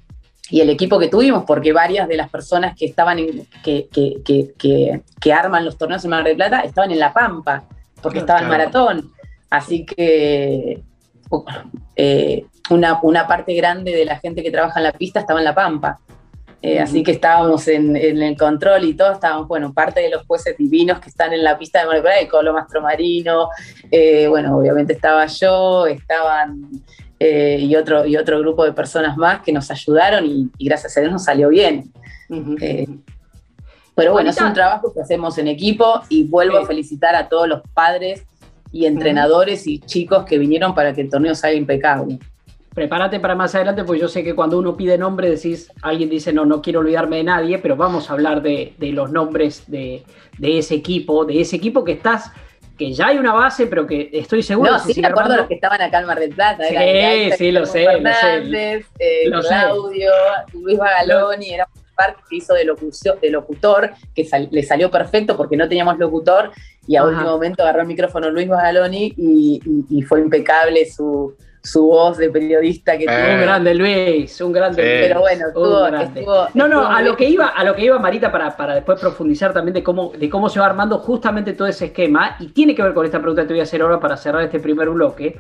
el 0.53 0.71
equipo 0.71 1.01
que 1.01 1.09
tuvimos, 1.09 1.45
porque 1.45 1.73
varias 1.73 2.07
de 2.07 2.17
las 2.17 2.31
personas 2.31 2.77
que 2.77 2.87
estaban 2.87 3.19
que, 3.65 3.89
que, 3.91 5.33
arman 5.33 5.65
los 5.65 5.77
torneos 5.77 6.05
en 6.05 6.11
Mar 6.11 6.23
del 6.23 6.37
Plata 6.37 6.61
estaban 6.61 6.93
en 6.93 7.01
La 7.01 7.13
Pampa, 7.13 7.65
porque 8.01 8.21
estaban 8.21 8.45
en 8.45 8.49
maratón. 8.51 9.13
Así 9.51 9.85
que 9.85 10.83
eh, 11.97 12.45
una, 12.69 13.01
una, 13.03 13.27
parte 13.27 13.55
grande 13.55 13.93
de 13.93 14.05
la 14.05 14.19
gente 14.19 14.43
que 14.43 14.51
trabaja 14.51 14.79
en 14.81 14.85
la 14.85 14.93
pista 14.93 15.21
estaba 15.21 15.41
en 15.41 15.45
La 15.45 15.55
Pampa. 15.55 15.99
Eh, 16.61 16.79
así 16.81 17.03
que 17.03 17.13
estábamos 17.13 17.69
en, 17.69 17.97
el 17.97 18.37
control 18.37 18.85
y 18.85 18.95
todo, 18.95 19.13
estábamos, 19.13 19.47
bueno, 19.47 19.73
parte 19.73 20.01
de 20.01 20.11
los 20.11 20.27
jueces 20.27 20.57
divinos 20.57 20.99
que 20.99 21.09
están 21.09 21.33
en 21.33 21.45
la 21.45 21.57
pista 21.59 21.81
de 21.81 21.87
Molecular, 21.87 22.19
el 22.19 22.29
Colo 22.29 22.53
Mastromarino, 22.53 23.51
eh, 23.91 24.27
bueno, 24.27 24.57
obviamente 24.59 24.95
estaba 24.95 25.27
yo, 25.27 25.87
estaban 25.87 26.69
y, 27.19 27.77
otro, 27.77 28.05
y 28.05 28.17
otro 28.17 28.41
grupo 28.41 28.65
de 28.65 28.73
personas 28.73 29.17
más 29.17 29.43
que 29.43 29.53
nos 29.53 29.71
ayudaron 29.71 30.27
y, 30.27 30.51
gracias 30.59 30.97
a 30.97 31.01
Dios 31.01 31.13
nos 31.13 31.25
salió 31.25 31.51
bien. 31.51 31.93
pero 33.95 34.13
bueno, 34.13 34.31
es 34.31 34.41
un 34.41 34.53
trabajo 34.53 34.93
que 34.93 35.01
hacemos 35.01 35.39
en 35.39 35.49
equipo 35.49 36.03
y 36.09 36.25
vuelvo 36.25 36.59
a 36.59 36.67
felicitar 36.67 37.15
a 37.15 37.29
todos 37.29 37.49
los 37.49 37.63
padres 37.75 38.27
y 38.77 38.85
entrenadores 38.85 39.67
y 39.67 39.79
chicos 39.79 40.25
que 40.25 40.37
vinieron 40.37 40.75
para 40.75 40.93
que 40.93 41.01
el 41.01 41.09
torneo 41.09 41.35
salga 41.35 41.57
impecable. 41.57 42.19
Prepárate 42.75 43.19
para 43.21 43.35
más 43.35 43.55
adelante, 43.55 43.85
porque 43.85 44.03
yo 44.03 44.09
sé 44.09 44.23
que 44.23 44.35
cuando 44.35 44.59
uno 44.59 44.77
pide 44.77 44.99
nombre, 44.99 45.31
decís, 45.31 45.73
alguien 45.81 46.11
dice, 46.11 46.31
no, 46.31 46.45
no 46.45 46.61
quiero 46.61 46.81
olvidarme 46.81 47.17
de 47.17 47.25
nadie, 47.25 47.59
pero 47.59 47.75
vamos 47.75 48.11
a 48.11 48.13
hablar 48.13 48.43
de, 48.43 48.75
los 48.79 49.11
nombres 49.11 49.65
de, 49.67 50.05
ese 50.43 50.75
equipo, 50.75 51.25
de 51.25 51.41
ese 51.41 51.57
equipo 51.57 51.85
que 51.85 51.93
estás, 51.93 52.31
que 52.77 52.93
ya 52.93 53.07
hay 53.07 53.17
una 53.17 53.33
base, 53.33 53.67
pero 53.67 53.87
que 53.87 54.11
estoy 54.13 54.43
seguro. 54.43 54.73
No, 54.73 54.79
sí, 54.79 55.01
me 55.01 55.09
acuerdo 55.09 55.31
de 55.31 55.37
los 55.39 55.47
que 55.47 55.55
estaban 55.55 55.81
acá 55.81 56.01
en 56.01 56.07
Mar 56.07 56.21
del 56.21 56.35
Plata. 56.35 56.65
Sí, 56.69 57.31
sí, 57.39 57.51
lo 57.51 57.65
sé, 57.65 57.87
Fernández, 57.87 58.87
eh, 58.99 59.31
Claudio, 59.31 60.11
Luis 60.53 60.77
Bagaloni, 60.77 61.55
era 61.55 61.67
que 62.29 62.37
hizo 62.37 62.55
de, 62.55 62.65
locutor, 63.31 63.91
que 64.15 64.29
le 64.51 64.63
salió 64.63 64.91
perfecto 64.91 65.37
porque 65.37 65.57
no 65.57 65.69
teníamos 65.69 65.99
locutor, 65.99 66.53
y 66.87 66.97
a 66.97 67.05
último 67.05 67.31
momento 67.31 67.63
agarró 67.63 67.81
el 67.81 67.89
micrófono 67.89 68.31
Luis 68.31 68.49
Bagaloni 68.49 69.15
y, 69.17 70.03
fue 70.03 70.21
impecable 70.21 70.87
su, 70.87 71.35
voz 71.75 72.17
de 72.19 72.31
periodista 72.31 72.97
que 72.97 73.07
Un 73.07 73.41
grande 73.41 73.75
Luis, 73.75 74.41
un 74.41 74.53
grande 74.53 74.83
Pero 74.83 75.21
bueno, 75.21 75.49
estuvo, 75.49 76.49
No, 76.55 76.69
no, 76.69 76.87
a 76.87 77.03
lo 77.03 77.17
que 77.17 77.29
iba, 77.29 77.49
a 77.49 77.65
lo 77.65 77.75
que 77.75 77.85
iba 77.85 77.99
Marita 77.99 78.31
para, 78.31 78.57
para 78.57 78.75
después 78.75 79.01
profundizar 79.01 79.53
también 79.53 79.75
de 79.75 79.83
cómo, 79.83 80.13
de 80.17 80.29
cómo 80.31 80.49
se 80.49 80.61
va 80.61 80.67
armando 80.67 80.99
justamente 80.99 81.55
todo 81.55 81.67
ese 81.67 81.87
esquema, 81.87 82.37
y 82.39 82.49
tiene 82.49 82.75
que 82.75 82.83
ver 82.83 82.95
con 82.95 83.05
esta 83.05 83.19
pregunta 83.19 83.43
que 83.43 83.49
te 83.49 83.55
voy 83.55 83.61
a 83.61 83.65
hacer 83.65 83.83
ahora 83.83 83.99
para 83.99 84.17
cerrar 84.17 84.43
este 84.43 84.61
primer 84.61 84.89
bloque, 84.91 85.39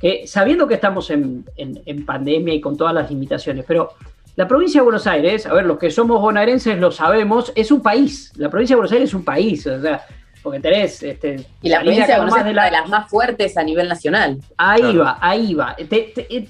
que 0.00 0.26
sabiendo 0.26 0.66
que 0.66 0.74
estamos 0.74 1.10
en, 1.10 1.44
en 1.56 2.06
pandemia 2.06 2.54
y 2.54 2.60
con 2.60 2.76
todas 2.76 2.94
las 2.94 3.10
limitaciones, 3.10 3.64
pero 3.66 3.92
la 4.36 4.46
provincia 4.46 4.80
de 4.80 4.84
Buenos 4.84 5.06
Aires, 5.06 5.46
a 5.46 5.54
ver, 5.54 5.64
los 5.64 5.78
que 5.78 5.90
somos 5.90 6.20
bonaerenses 6.20 6.78
lo 6.78 6.90
sabemos, 6.90 7.52
es 7.54 7.70
un 7.72 7.82
país. 7.82 8.32
La 8.36 8.50
provincia 8.50 8.74
de 8.74 8.78
Buenos 8.78 8.92
Aires 8.92 9.08
es 9.08 9.14
un 9.14 9.24
país, 9.24 9.66
o 9.66 9.80
sea, 9.80 10.04
porque 10.42 10.60
tenés... 10.60 11.02
Este, 11.02 11.44
y 11.62 11.70
la 11.70 11.80
provincia 11.80 12.06
de 12.06 12.16
Buenos 12.16 12.34
Aires 12.34 12.50
es 12.50 12.52
una 12.52 12.64
de 12.66 12.70
las 12.70 12.88
más 12.90 13.08
fuertes 13.08 13.56
a 13.56 13.62
nivel 13.62 13.88
nacional. 13.88 14.38
Ahí 14.58 14.94
va, 14.94 15.16
ahí 15.22 15.54
va. 15.54 15.74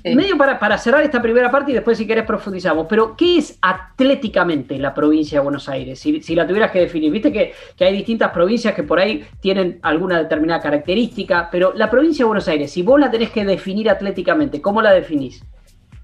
Medio 0.04 0.36
para, 0.36 0.58
para 0.58 0.76
cerrar 0.78 1.04
esta 1.04 1.22
primera 1.22 1.48
parte 1.48 1.70
y 1.70 1.74
después 1.74 1.96
si 1.96 2.08
querés 2.08 2.26
profundizamos, 2.26 2.88
pero 2.88 3.16
¿qué 3.16 3.38
es 3.38 3.56
atléticamente 3.62 4.76
la 4.78 4.92
provincia 4.92 5.38
de 5.38 5.44
Buenos 5.44 5.68
Aires? 5.68 6.00
Si, 6.00 6.34
la 6.34 6.44
tuvieras 6.44 6.72
que 6.72 6.80
definir, 6.80 7.12
viste 7.12 7.32
que, 7.32 7.54
que 7.76 7.84
hay 7.84 7.96
distintas 7.96 8.32
provincias 8.32 8.74
que 8.74 8.82
por 8.82 8.98
ahí 8.98 9.24
tienen 9.40 9.78
alguna 9.82 10.18
determinada 10.18 10.60
característica, 10.60 11.48
pero 11.52 11.72
la 11.72 11.88
provincia 11.88 12.24
de 12.24 12.26
Buenos 12.26 12.48
Aires, 12.48 12.72
si 12.72 12.82
vos 12.82 12.98
la 12.98 13.12
tenés 13.12 13.30
que 13.30 13.44
definir 13.44 13.88
atléticamente, 13.88 14.60
¿cómo 14.60 14.82
la 14.82 14.90
definís? 14.90 15.44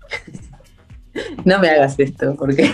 No 1.45 1.59
me 1.59 1.69
hagas 1.69 1.99
esto, 1.99 2.35
porque. 2.37 2.63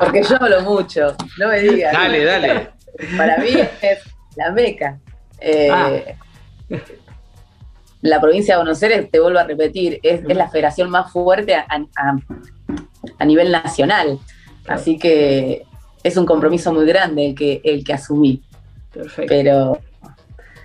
porque 0.00 0.22
yo 0.22 0.36
hablo 0.40 0.62
mucho. 0.62 1.14
No 1.38 1.48
me 1.48 1.60
digas. 1.60 1.92
Dale, 1.92 2.24
dale. 2.24 2.70
Para 3.16 3.36
mí 3.38 3.50
es 3.82 3.98
la 4.36 4.52
meca. 4.52 4.98
Eh, 5.40 5.68
ah. 5.70 5.90
La 8.02 8.20
provincia 8.20 8.54
de 8.54 8.62
Buenos 8.62 8.82
Aires, 8.82 9.10
te 9.10 9.20
vuelvo 9.20 9.38
a 9.38 9.44
repetir, 9.44 9.98
es, 10.02 10.22
la 10.24 10.48
federación 10.48 10.90
más 10.90 11.12
fuerte 11.12 11.54
a, 11.54 13.24
nivel 13.24 13.50
nacional. 13.50 14.18
Así 14.66 14.98
que 14.98 15.64
es 16.02 16.16
un 16.16 16.26
compromiso 16.26 16.72
muy 16.72 16.86
grande 16.86 17.26
el 17.26 17.34
que, 17.34 17.60
el 17.64 17.84
que 17.84 17.92
asumí. 17.92 18.42
Perfecto. 18.92 19.28
Pero 19.28 19.80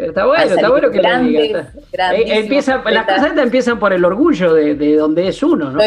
está 0.05 0.25
bueno, 0.25 0.43
está 0.43 0.69
bueno 0.69 0.91
que 0.91 0.99
grande, 0.99 1.49
lo 1.49 1.59
eh, 1.59 2.63
las 2.91 3.05
cosas 3.05 3.37
empiezan 3.37 3.79
por 3.79 3.93
el 3.93 4.03
orgullo 4.03 4.53
de, 4.53 4.75
de 4.75 4.95
donde 4.95 5.27
es 5.27 5.41
uno, 5.43 5.71
¿no? 5.71 5.79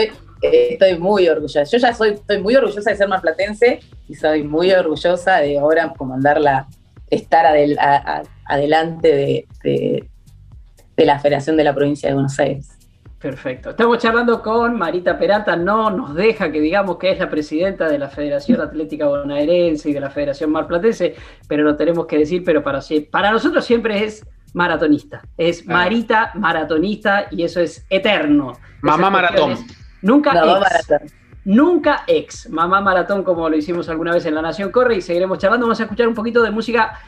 Estoy, 0.42 0.99
muy 0.99 1.26
orgullosa. 1.28 1.62
Yo 1.64 1.78
ya 1.78 1.94
soy, 1.94 2.11
estoy 2.11 2.38
muy 2.38 2.54
orgullosa 2.54 2.90
de 2.90 2.97
ser 2.97 3.09
marplatense 3.09 3.80
y 4.09 4.14
soy 4.14 4.42
muy 4.42 4.73
orgullosa 4.73 5.38
de 5.38 5.59
ahora 5.59 5.92
comandarla, 5.97 6.66
estar 7.09 7.47
adelante 8.47 9.09
de, 9.09 9.47
de, 10.97 11.04
la 11.04 11.18
Federación 11.18 11.56
de 11.56 11.64
la 11.64 11.75
Provincia 11.75 12.09
de 12.09 12.14
Buenos 12.14 12.38
Aires. 12.38 12.68
Perfecto. 13.25 13.71
Estamos 13.71 13.97
charlando 14.00 14.43
con 14.43 14.76
Marita 14.76 15.19
Peralta, 15.19 15.57
no 15.57 15.88
nos 15.88 16.14
deja 16.14 16.52
que 16.52 16.61
digamos 16.61 16.99
que 16.99 17.11
es 17.11 17.19
la 17.19 17.31
presidenta 17.31 17.88
de 17.88 17.99
la 17.99 18.11
Federación 18.11 18.61
Atlética 18.61 19.07
Bonaerense 19.07 19.88
y 19.88 19.95
de 19.95 20.00
la 20.00 20.11
Federación 20.11 20.52
Marplatense, 20.52 21.14
pero 21.49 21.62
lo 21.62 21.75
tenemos 21.75 22.04
que 22.04 22.19
decir, 22.19 22.45
pero 22.45 22.62
para, 22.62 22.81
para 23.11 23.31
nosotros 23.31 23.64
siempre 23.64 24.04
es 24.04 24.26
maratonista. 24.52 25.23
Es. 25.38 25.64
Marita 25.64 26.33
maratonista 26.35 27.28
y 27.31 27.45
eso 27.45 27.61
es 27.61 27.87
eterno. 27.88 28.59
Mamá 28.83 29.09
maratón. 29.09 29.57
Nunca 30.02 30.33
ex. 30.45 30.95
Nunca 31.47 32.04
ex. 32.07 32.50
Mamá 32.50 32.83
maratón, 32.83 33.25
como 33.25 33.49
lo 33.49 33.57
hicimos 33.57 33.88
alguna 33.88 34.12
vez 34.12 34.26
en 34.26 34.35
La 34.35 34.43
Nación 34.43 34.71
Corre 34.71 34.97
y 34.97 35.00
seguiremos 35.00 35.38
charlando. 35.38 35.64
Vamos 35.64 35.81
a 35.81 35.85
escuchar 35.85 36.09
un 36.09 36.14
poquito 36.14 36.43
de 36.43 36.50
música 36.50 37.00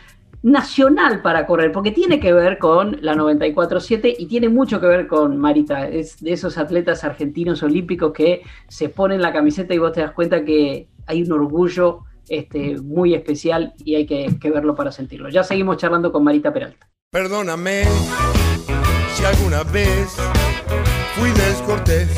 nacional 0.46 1.22
para 1.22 1.44
correr, 1.44 1.72
porque 1.72 1.90
tiene 1.90 2.20
que 2.20 2.32
ver 2.32 2.58
con 2.58 2.98
la 3.00 3.16
94-7 3.16 4.14
y 4.16 4.26
tiene 4.26 4.48
mucho 4.48 4.80
que 4.80 4.86
ver 4.86 5.08
con 5.08 5.38
Marita. 5.38 5.88
Es 5.88 6.22
de 6.22 6.32
esos 6.32 6.56
atletas 6.56 7.02
argentinos 7.02 7.64
olímpicos 7.64 8.12
que 8.12 8.42
se 8.68 8.88
ponen 8.88 9.20
la 9.20 9.32
camiseta 9.32 9.74
y 9.74 9.78
vos 9.78 9.90
te 9.90 10.02
das 10.02 10.12
cuenta 10.12 10.44
que 10.44 10.86
hay 11.06 11.22
un 11.24 11.32
orgullo 11.32 12.04
este, 12.28 12.80
muy 12.80 13.14
especial 13.14 13.74
y 13.84 13.96
hay 13.96 14.06
que, 14.06 14.38
que 14.40 14.50
verlo 14.52 14.76
para 14.76 14.92
sentirlo. 14.92 15.28
Ya 15.30 15.42
seguimos 15.42 15.78
charlando 15.78 16.12
con 16.12 16.22
Marita 16.22 16.52
Peralta. 16.52 16.88
Perdóname 17.10 17.82
si 19.14 19.24
alguna 19.24 19.64
vez 19.64 20.14
fui 21.16 21.30
descortés, 21.30 22.08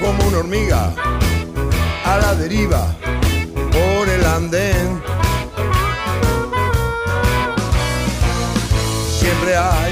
como 0.00 0.26
una 0.26 0.38
hormiga 0.38 0.94
a 2.06 2.16
la 2.16 2.34
deriva 2.34 2.96
por 3.78 4.08
el 4.08 4.24
andén. 4.24 4.77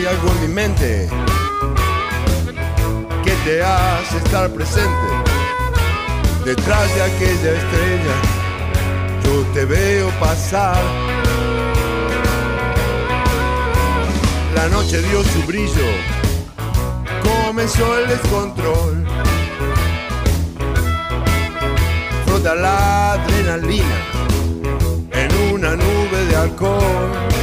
Algo 0.06 0.28
en 0.28 0.40
mi 0.40 0.48
mente 0.48 1.08
que 3.24 3.32
te 3.44 3.62
hace 3.62 4.18
estar 4.18 4.48
presente 4.50 5.08
detrás 6.44 6.94
de 6.94 7.02
aquella 7.02 7.52
estrella. 7.52 8.14
Yo 9.24 9.42
te 9.52 9.64
veo 9.64 10.08
pasar 10.20 10.76
La 14.56 14.68
noche 14.68 15.02
dio 15.02 15.22
su 15.22 15.42
brillo, 15.42 15.86
comenzó 17.22 17.98
el 17.98 18.08
descontrol. 18.08 19.06
Frota 22.24 22.54
la 22.54 23.12
adrenalina 23.12 23.96
en 25.12 25.52
una 25.52 25.76
nube 25.76 26.24
de 26.30 26.36
alcohol. 26.36 27.35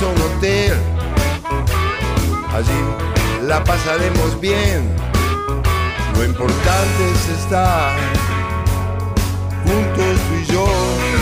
No 0.00 0.08
vamos 0.08 0.20
a 0.20 0.24
un 0.24 0.36
hotel, 0.36 0.74
allí 2.52 3.46
la 3.46 3.62
pasaremos 3.64 4.40
bien. 4.40 4.94
Lo 6.16 6.24
importante 6.24 7.10
es 7.12 7.40
estar 7.40 7.96
juntos 9.64 10.18
tú 10.28 10.34
y 10.42 10.52
yo. 10.52 11.15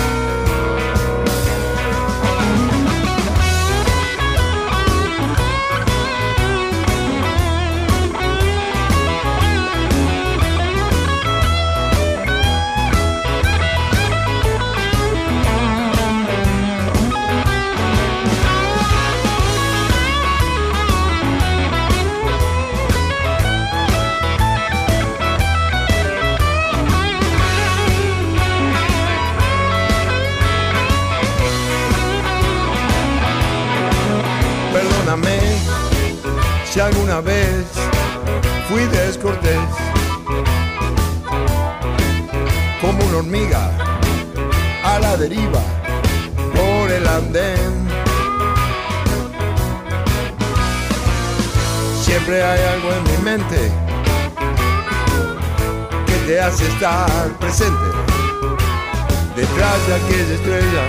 Si 36.74 36.80
alguna 36.80 37.20
vez 37.20 37.66
fui 38.68 38.84
descortés, 38.86 39.60
como 42.80 42.98
una 43.04 43.18
hormiga 43.18 43.70
a 44.82 44.98
la 44.98 45.16
deriva 45.16 45.60
por 46.52 46.90
el 46.90 47.06
andén. 47.06 47.86
Siempre 52.02 52.42
hay 52.42 52.60
algo 52.74 52.92
en 52.92 53.02
mi 53.04 53.18
mente 53.22 53.70
que 56.06 56.16
te 56.26 56.40
hace 56.40 56.66
estar 56.66 57.28
presente 57.38 57.86
detrás 59.36 59.86
de 59.86 59.94
aquella 59.94 60.34
estrella. 60.34 60.84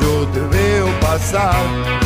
Yo 0.00 0.26
te 0.28 0.40
veo 0.56 0.88
pasar 1.00 2.03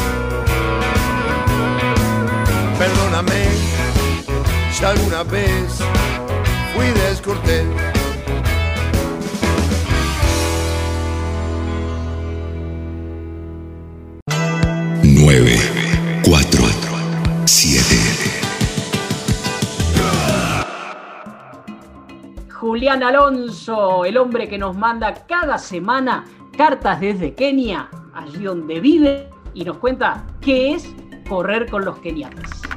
si 4.78 4.84
alguna 4.84 5.24
vez 5.24 5.80
fui 6.72 6.86
descortés. 6.86 7.66
Nueve, 15.02 15.56
cuatro, 16.24 16.62
siete. 17.44 17.96
Julián 22.52 23.02
Alonso, 23.02 24.04
el 24.04 24.16
hombre 24.16 24.48
que 24.48 24.58
nos 24.58 24.76
manda 24.76 25.12
cada 25.26 25.58
semana 25.58 26.24
cartas 26.56 27.00
desde 27.00 27.34
Kenia, 27.34 27.88
allí 28.14 28.44
donde 28.44 28.78
vive, 28.78 29.28
y 29.54 29.64
nos 29.64 29.78
cuenta 29.78 30.24
qué 30.40 30.74
es 30.74 30.88
correr 31.28 31.68
con 31.68 31.84
los 31.84 31.98
keniatas 31.98 32.67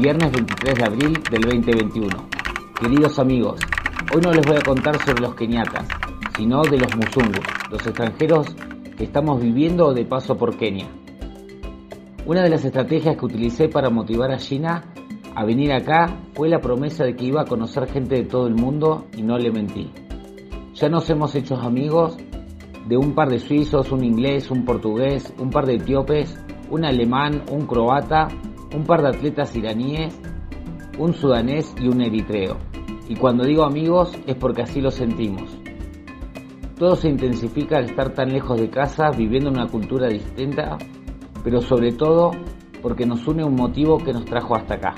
viernes 0.00 0.32
23 0.32 0.74
de 0.74 0.84
abril 0.84 1.22
del 1.30 1.42
2021. 1.42 2.28
Queridos 2.80 3.18
amigos, 3.20 3.60
hoy 4.12 4.20
no 4.20 4.32
les 4.32 4.44
voy 4.44 4.56
a 4.56 4.62
contar 4.62 4.98
sobre 5.04 5.22
los 5.22 5.34
keniatas, 5.36 5.86
sino 6.36 6.62
de 6.62 6.78
los 6.78 6.96
musungus, 6.96 7.44
los 7.70 7.86
extranjeros 7.86 8.56
que 8.96 9.04
estamos 9.04 9.40
viviendo 9.40 9.94
de 9.94 10.04
paso 10.04 10.36
por 10.36 10.56
Kenia. 10.56 10.88
Una 12.26 12.42
de 12.42 12.50
las 12.50 12.64
estrategias 12.64 13.16
que 13.16 13.24
utilicé 13.24 13.68
para 13.68 13.88
motivar 13.88 14.32
a 14.32 14.38
Gina 14.38 14.92
a 15.34 15.44
venir 15.44 15.72
acá 15.72 16.16
fue 16.34 16.48
la 16.48 16.60
promesa 16.60 17.04
de 17.04 17.14
que 17.14 17.26
iba 17.26 17.42
a 17.42 17.46
conocer 17.46 17.86
gente 17.86 18.16
de 18.16 18.24
todo 18.24 18.48
el 18.48 18.54
mundo 18.54 19.06
y 19.16 19.22
no 19.22 19.38
le 19.38 19.52
mentí. 19.52 19.92
Ya 20.74 20.88
nos 20.88 21.08
hemos 21.08 21.34
hecho 21.36 21.54
amigos 21.56 22.16
de 22.88 22.96
un 22.96 23.14
par 23.14 23.28
de 23.28 23.38
suizos, 23.38 23.92
un 23.92 24.04
inglés, 24.04 24.50
un 24.50 24.64
portugués, 24.64 25.32
un 25.38 25.50
par 25.50 25.66
de 25.66 25.76
etíopes, 25.76 26.36
un 26.70 26.84
alemán, 26.84 27.44
un 27.52 27.66
croata 27.66 28.28
un 28.74 28.84
par 28.84 29.02
de 29.02 29.08
atletas 29.08 29.54
iraníes, 29.56 30.18
un 30.98 31.14
sudanés 31.14 31.74
y 31.80 31.88
un 31.88 32.00
eritreo. 32.00 32.56
Y 33.08 33.16
cuando 33.16 33.44
digo 33.44 33.64
amigos 33.64 34.12
es 34.26 34.36
porque 34.36 34.62
así 34.62 34.80
lo 34.80 34.90
sentimos. 34.90 35.56
Todo 36.78 36.96
se 36.96 37.08
intensifica 37.08 37.78
al 37.78 37.84
estar 37.84 38.14
tan 38.14 38.32
lejos 38.32 38.60
de 38.60 38.68
casa, 38.68 39.10
viviendo 39.16 39.50
una 39.50 39.68
cultura 39.68 40.08
distinta, 40.08 40.76
pero 41.44 41.60
sobre 41.60 41.92
todo 41.92 42.32
porque 42.82 43.06
nos 43.06 43.26
une 43.28 43.44
un 43.44 43.54
motivo 43.54 43.98
que 43.98 44.12
nos 44.12 44.24
trajo 44.24 44.56
hasta 44.56 44.74
acá. 44.74 44.94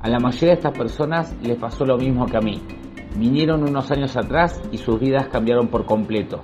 A 0.00 0.08
la 0.08 0.18
mayoría 0.18 0.48
de 0.48 0.54
estas 0.54 0.76
personas 0.76 1.36
les 1.42 1.56
pasó 1.56 1.84
lo 1.84 1.96
mismo 1.96 2.26
que 2.26 2.36
a 2.36 2.40
mí. 2.40 2.60
Vinieron 3.16 3.62
unos 3.62 3.90
años 3.90 4.16
atrás 4.16 4.60
y 4.72 4.78
sus 4.78 4.98
vidas 4.98 5.28
cambiaron 5.28 5.68
por 5.68 5.84
completo. 5.84 6.40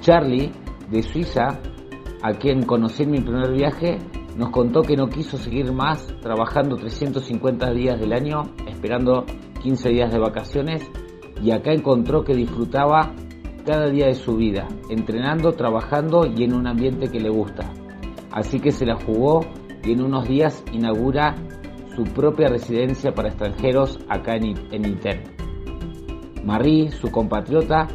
Charlie, 0.00 0.52
de 0.90 1.02
Suiza, 1.02 1.58
a 2.22 2.32
quien 2.34 2.64
conocí 2.64 3.04
en 3.04 3.10
mi 3.10 3.20
primer 3.20 3.52
viaje, 3.52 3.98
nos 4.36 4.50
contó 4.50 4.82
que 4.82 4.96
no 4.96 5.08
quiso 5.08 5.36
seguir 5.36 5.72
más 5.72 6.06
trabajando 6.20 6.76
350 6.76 7.72
días 7.72 8.00
del 8.00 8.12
año, 8.12 8.42
esperando 8.66 9.24
15 9.62 9.88
días 9.90 10.12
de 10.12 10.18
vacaciones, 10.18 10.90
y 11.42 11.50
acá 11.50 11.72
encontró 11.72 12.24
que 12.24 12.34
disfrutaba 12.34 13.14
cada 13.64 13.88
día 13.88 14.06
de 14.06 14.14
su 14.14 14.36
vida, 14.36 14.66
entrenando, 14.88 15.52
trabajando 15.52 16.26
y 16.26 16.44
en 16.44 16.54
un 16.54 16.66
ambiente 16.66 17.08
que 17.08 17.20
le 17.20 17.30
gusta. 17.30 17.72
Así 18.30 18.60
que 18.60 18.70
se 18.70 18.86
la 18.86 18.96
jugó 18.96 19.40
y 19.84 19.92
en 19.92 20.02
unos 20.02 20.28
días 20.28 20.64
inaugura 20.72 21.34
su 21.94 22.04
propia 22.04 22.48
residencia 22.48 23.12
para 23.12 23.28
extranjeros 23.28 23.98
acá 24.08 24.36
en, 24.36 24.54
en 24.72 25.00
Marie, 26.44 26.90
su 26.90 27.10
compatriota, 27.10 27.88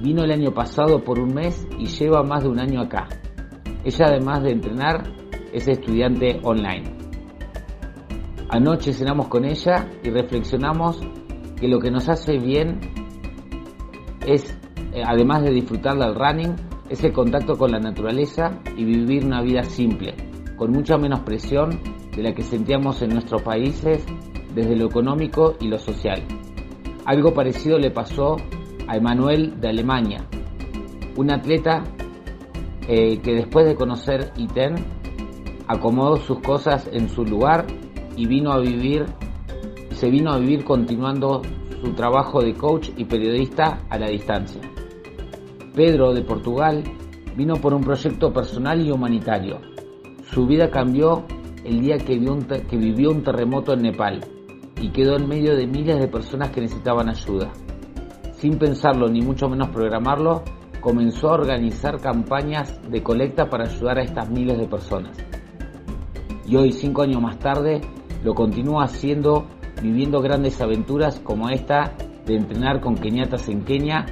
vino 0.00 0.24
el 0.24 0.30
año 0.30 0.52
pasado 0.52 1.02
por 1.04 1.18
un 1.18 1.34
mes 1.34 1.66
y 1.78 1.86
lleva 1.86 2.22
más 2.22 2.42
de 2.44 2.48
un 2.48 2.60
año 2.60 2.80
acá. 2.80 3.08
Ella 3.84 4.06
además 4.08 4.42
de 4.42 4.52
entrenar, 4.52 5.19
es 5.52 5.68
estudiante 5.68 6.40
online. 6.42 6.84
Anoche 8.48 8.92
cenamos 8.92 9.28
con 9.28 9.44
ella 9.44 9.88
y 10.02 10.10
reflexionamos 10.10 11.00
que 11.60 11.68
lo 11.68 11.78
que 11.78 11.90
nos 11.90 12.08
hace 12.08 12.38
bien 12.38 12.80
es, 14.26 14.58
eh, 14.92 15.02
además 15.06 15.42
de 15.42 15.52
disfrutar 15.52 15.96
del 15.98 16.14
running, 16.14 16.56
Es 16.88 17.04
el 17.04 17.12
contacto 17.12 17.56
con 17.56 17.70
la 17.70 17.78
naturaleza 17.78 18.58
y 18.76 18.84
vivir 18.84 19.24
una 19.24 19.42
vida 19.42 19.62
simple, 19.62 20.12
con 20.56 20.72
mucha 20.72 20.98
menos 20.98 21.20
presión 21.20 21.78
de 22.16 22.20
la 22.20 22.34
que 22.34 22.42
sentíamos 22.42 23.00
en 23.02 23.10
nuestros 23.10 23.42
países 23.42 24.04
desde 24.52 24.74
lo 24.74 24.86
económico 24.86 25.54
y 25.60 25.68
lo 25.68 25.78
social. 25.78 26.20
Algo 27.04 27.32
parecido 27.32 27.78
le 27.78 27.92
pasó 27.92 28.38
a 28.88 28.96
Emanuel 28.96 29.60
de 29.60 29.68
Alemania, 29.68 30.26
un 31.16 31.30
atleta 31.30 31.84
eh, 32.88 33.20
que 33.20 33.34
después 33.34 33.66
de 33.66 33.76
conocer 33.76 34.32
ITEN 34.36 34.74
acomodó 35.70 36.16
sus 36.16 36.40
cosas 36.40 36.90
en 36.92 37.08
su 37.08 37.24
lugar 37.24 37.64
y 38.16 38.26
vino 38.26 38.50
a 38.50 38.58
vivir, 38.58 39.06
se 39.92 40.10
vino 40.10 40.32
a 40.32 40.38
vivir 40.38 40.64
continuando 40.64 41.42
su 41.80 41.92
trabajo 41.92 42.42
de 42.42 42.54
coach 42.54 42.90
y 42.96 43.04
periodista 43.04 43.78
a 43.88 43.96
la 43.96 44.08
distancia. 44.08 44.60
Pedro 45.72 46.12
de 46.12 46.22
Portugal 46.22 46.82
vino 47.36 47.54
por 47.54 47.72
un 47.72 47.82
proyecto 47.82 48.32
personal 48.32 48.84
y 48.84 48.90
humanitario. 48.90 49.60
Su 50.32 50.44
vida 50.44 50.70
cambió 50.70 51.24
el 51.64 51.80
día 51.80 51.98
que, 51.98 52.18
que 52.68 52.76
vivió 52.76 53.12
un 53.12 53.22
terremoto 53.22 53.72
en 53.72 53.82
Nepal 53.82 54.24
y 54.80 54.90
quedó 54.90 55.18
en 55.18 55.28
medio 55.28 55.54
de 55.54 55.68
miles 55.68 56.00
de 56.00 56.08
personas 56.08 56.50
que 56.50 56.62
necesitaban 56.62 57.08
ayuda. 57.08 57.52
Sin 58.32 58.58
pensarlo 58.58 59.06
ni 59.06 59.20
mucho 59.20 59.48
menos 59.48 59.68
programarlo, 59.68 60.42
comenzó 60.80 61.28
a 61.28 61.34
organizar 61.34 62.00
campañas 62.00 62.80
de 62.90 63.04
colecta 63.04 63.48
para 63.48 63.68
ayudar 63.68 63.98
a 63.98 64.02
estas 64.02 64.28
miles 64.30 64.58
de 64.58 64.66
personas. 64.66 65.16
Y 66.50 66.56
hoy, 66.56 66.72
cinco 66.72 67.02
años 67.02 67.22
más 67.22 67.38
tarde, 67.38 67.80
lo 68.24 68.34
continúa 68.34 68.82
haciendo, 68.82 69.46
viviendo 69.80 70.20
grandes 70.20 70.60
aventuras 70.60 71.20
como 71.20 71.48
esta 71.48 71.94
de 72.26 72.34
entrenar 72.34 72.80
con 72.80 72.96
keniatas 72.96 73.48
en 73.48 73.62
Kenia 73.62 74.04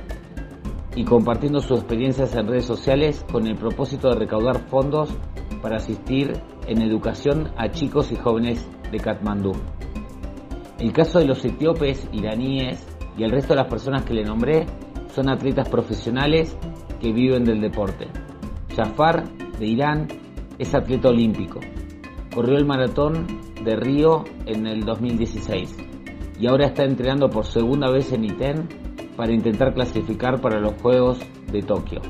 y 0.95 1.03
compartiendo 1.03 1.59
sus 1.59 1.81
experiencias 1.81 2.37
en 2.37 2.47
redes 2.47 2.65
sociales 2.65 3.27
con 3.33 3.49
el 3.49 3.57
propósito 3.57 4.09
de 4.09 4.21
recaudar 4.21 4.69
fondos 4.69 5.11
para 5.61 5.79
asistir 5.79 6.33
en 6.69 6.81
educación 6.81 7.51
a 7.57 7.73
chicos 7.73 8.13
y 8.13 8.15
jóvenes 8.15 8.71
de 8.93 8.99
Katmandú. 8.99 9.51
El 10.79 10.93
caso 10.93 11.19
de 11.19 11.27
los 11.27 11.45
etíopes, 11.45 12.09
iraníes 12.13 12.87
y 13.17 13.25
el 13.25 13.33
resto 13.33 13.55
de 13.55 13.63
las 13.63 13.69
personas 13.69 14.05
que 14.05 14.15
le 14.15 14.23
nombré 14.23 14.65
son 15.13 15.29
atletas 15.29 15.69
profesionales 15.69 16.57
que 17.01 17.13
viven 17.13 17.43
del 17.43 17.61
deporte. 17.61 18.07
Jafar, 18.77 19.25
de 19.59 19.67
Irán, 19.67 20.07
es 20.57 20.73
atleta 20.73 21.09
olímpico. 21.09 21.59
Corrió 22.35 22.57
el 22.57 22.67
maratón 22.67 23.27
de 23.65 23.77
Río 23.77 24.25
en 24.47 24.67
el 24.67 24.85
2016 24.85 25.77
y 26.41 26.47
ahora 26.47 26.67
está 26.67 26.85
entrenando 26.85 27.29
por 27.31 27.47
segunda 27.47 27.91
vez 27.91 28.13
en 28.13 28.25
ITEN 28.25 28.69
para 29.17 29.33
intentar 29.33 29.75
clasificar 29.75 30.41
para 30.41 30.61
los 30.61 30.81
Juegos 30.81 31.19
de 31.51 31.63
Tokio. 31.63 32.01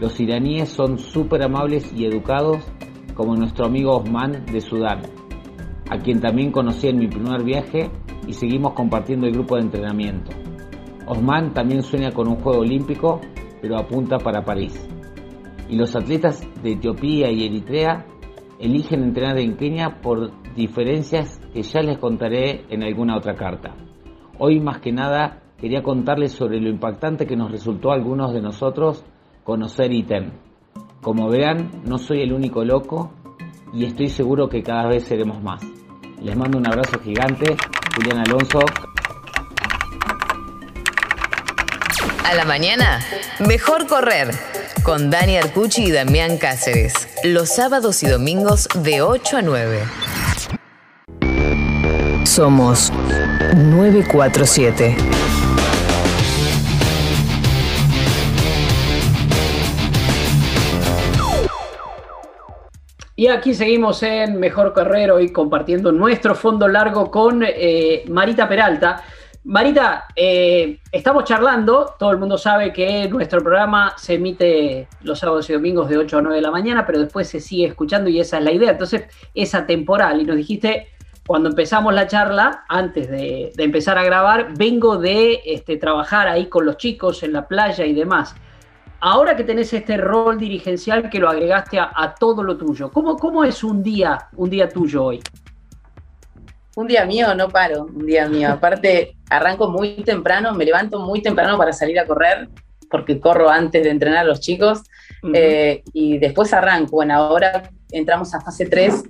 Los 0.00 0.18
iraníes 0.18 0.70
son 0.70 0.98
súper 0.98 1.42
amables 1.42 1.92
y 1.92 2.04
educados 2.04 2.64
como 3.14 3.36
nuestro 3.36 3.66
amigo 3.66 3.96
Osman 3.96 4.44
de 4.46 4.60
Sudán, 4.60 5.02
a 5.88 5.98
quien 5.98 6.20
también 6.20 6.50
conocí 6.50 6.88
en 6.88 6.98
mi 6.98 7.06
primer 7.06 7.44
viaje 7.44 7.90
y 8.26 8.32
seguimos 8.32 8.72
compartiendo 8.72 9.26
el 9.26 9.34
grupo 9.34 9.54
de 9.54 9.62
entrenamiento. 9.62 10.32
Osman 11.06 11.54
también 11.54 11.82
sueña 11.82 12.10
con 12.10 12.28
un 12.28 12.36
juego 12.36 12.60
olímpico, 12.60 13.20
pero 13.60 13.78
apunta 13.78 14.18
para 14.18 14.44
París. 14.44 14.88
Y 15.68 15.76
los 15.76 15.94
atletas 15.94 16.42
de 16.62 16.72
Etiopía 16.72 17.30
y 17.30 17.44
Eritrea 17.44 18.06
eligen 18.58 19.02
entrenar 19.02 19.38
en 19.38 19.56
Kenia 19.56 20.00
por 20.00 20.30
diferencias 20.54 21.40
que 21.52 21.62
ya 21.62 21.80
les 21.80 21.98
contaré 21.98 22.64
en 22.70 22.82
alguna 22.82 23.16
otra 23.16 23.34
carta. 23.34 23.74
Hoy 24.38 24.60
más 24.60 24.80
que 24.80 24.92
nada 24.92 25.42
quería 25.58 25.82
contarles 25.82 26.32
sobre 26.32 26.60
lo 26.60 26.68
impactante 26.68 27.26
que 27.26 27.36
nos 27.36 27.50
resultó 27.50 27.90
a 27.90 27.94
algunos 27.94 28.32
de 28.32 28.40
nosotros 28.40 29.04
conocer 29.44 29.92
ITEM. 29.92 30.32
Como 31.00 31.28
verán, 31.28 31.82
no 31.84 31.98
soy 31.98 32.22
el 32.22 32.32
único 32.32 32.64
loco 32.64 33.12
y 33.72 33.84
estoy 33.84 34.08
seguro 34.08 34.48
que 34.48 34.62
cada 34.62 34.88
vez 34.88 35.04
seremos 35.04 35.42
más. 35.42 35.62
Les 36.22 36.36
mando 36.36 36.58
un 36.58 36.66
abrazo 36.66 36.98
gigante, 37.00 37.56
Julián 37.94 38.22
Alonso, 38.26 38.60
A 42.24 42.32
la 42.32 42.46
mañana, 42.46 43.00
mejor 43.46 43.86
correr. 43.86 44.53
Con 44.84 45.08
Dani 45.08 45.38
Arcucci 45.38 45.84
y 45.84 45.90
Damián 45.90 46.36
Cáceres. 46.36 47.08
Los 47.24 47.48
sábados 47.48 48.02
y 48.02 48.06
domingos 48.06 48.68
de 48.82 49.00
8 49.00 49.38
a 49.38 49.42
9. 49.42 49.78
Somos 52.26 52.92
947. 53.56 54.94
Y 63.16 63.28
aquí 63.28 63.54
seguimos 63.54 64.02
en 64.02 64.38
Mejor 64.38 64.74
Correr, 64.74 65.12
hoy 65.12 65.32
compartiendo 65.32 65.92
nuestro 65.92 66.34
fondo 66.34 66.68
largo 66.68 67.10
con 67.10 67.42
eh, 67.42 68.04
Marita 68.08 68.46
Peralta. 68.46 69.02
Marita, 69.46 70.06
eh, 70.16 70.80
estamos 70.90 71.24
charlando, 71.24 71.94
todo 71.98 72.10
el 72.12 72.16
mundo 72.16 72.38
sabe 72.38 72.72
que 72.72 73.06
nuestro 73.10 73.42
programa 73.42 73.92
se 73.98 74.14
emite 74.14 74.88
los 75.02 75.18
sábados 75.18 75.50
y 75.50 75.52
domingos 75.52 75.90
de 75.90 75.98
8 75.98 76.16
a 76.16 76.22
9 76.22 76.36
de 76.36 76.40
la 76.42 76.50
mañana, 76.50 76.86
pero 76.86 76.98
después 76.98 77.28
se 77.28 77.40
sigue 77.40 77.66
escuchando 77.66 78.08
y 78.08 78.18
esa 78.20 78.38
es 78.38 78.44
la 78.44 78.52
idea, 78.52 78.70
entonces 78.70 79.04
es 79.34 79.54
atemporal. 79.54 80.18
Y 80.22 80.24
nos 80.24 80.36
dijiste, 80.36 80.88
cuando 81.26 81.50
empezamos 81.50 81.92
la 81.92 82.06
charla, 82.06 82.64
antes 82.70 83.10
de, 83.10 83.52
empezar 83.58 83.98
a 83.98 84.04
grabar, 84.04 84.54
vengo 84.56 84.96
de 84.96 85.42
este, 85.44 85.76
trabajar 85.76 86.26
ahí 86.26 86.46
con 86.46 86.64
los 86.64 86.78
chicos 86.78 87.22
en 87.22 87.34
la 87.34 87.46
playa 87.46 87.84
y 87.84 87.92
demás. 87.92 88.34
Ahora 89.00 89.36
que 89.36 89.44
tenés 89.44 89.74
este 89.74 89.98
rol 89.98 90.38
dirigencial 90.38 91.10
que 91.10 91.18
lo 91.18 91.28
agregaste 91.28 91.78
a, 91.78 92.14
todo 92.18 92.42
lo 92.42 92.56
tuyo, 92.56 92.90
¿cómo, 92.90 93.18
¿cómo 93.18 93.44
es 93.44 93.62
un 93.62 93.82
día, 93.82 94.26
un 94.36 94.48
día 94.48 94.70
tuyo 94.70 95.04
hoy? 95.04 95.20
Un 96.76 96.88
día 96.88 97.04
mío, 97.04 97.34
no 97.34 97.48
paro, 97.48 97.84
un 97.84 98.04
día 98.04 98.28
mío. 98.28 98.50
Aparte, 98.50 99.16
arranco 99.30 99.68
muy 99.68 100.02
temprano, 100.02 100.52
me 100.54 100.64
levanto 100.64 100.98
muy 100.98 101.22
temprano 101.22 101.56
para 101.56 101.72
salir 101.72 101.98
a 102.00 102.06
correr, 102.06 102.48
porque 102.90 103.20
corro 103.20 103.48
antes 103.48 103.82
de 103.84 103.90
entrenar 103.90 104.20
a 104.20 104.24
los 104.24 104.40
chicos, 104.40 104.82
eh, 105.32 105.82
y 105.92 106.18
después 106.18 106.52
arranco. 106.52 106.92
Bueno, 106.96 107.14
ahora 107.14 107.70
entramos 107.90 108.34
a 108.34 108.40
fase 108.40 108.66
3, 108.66 109.04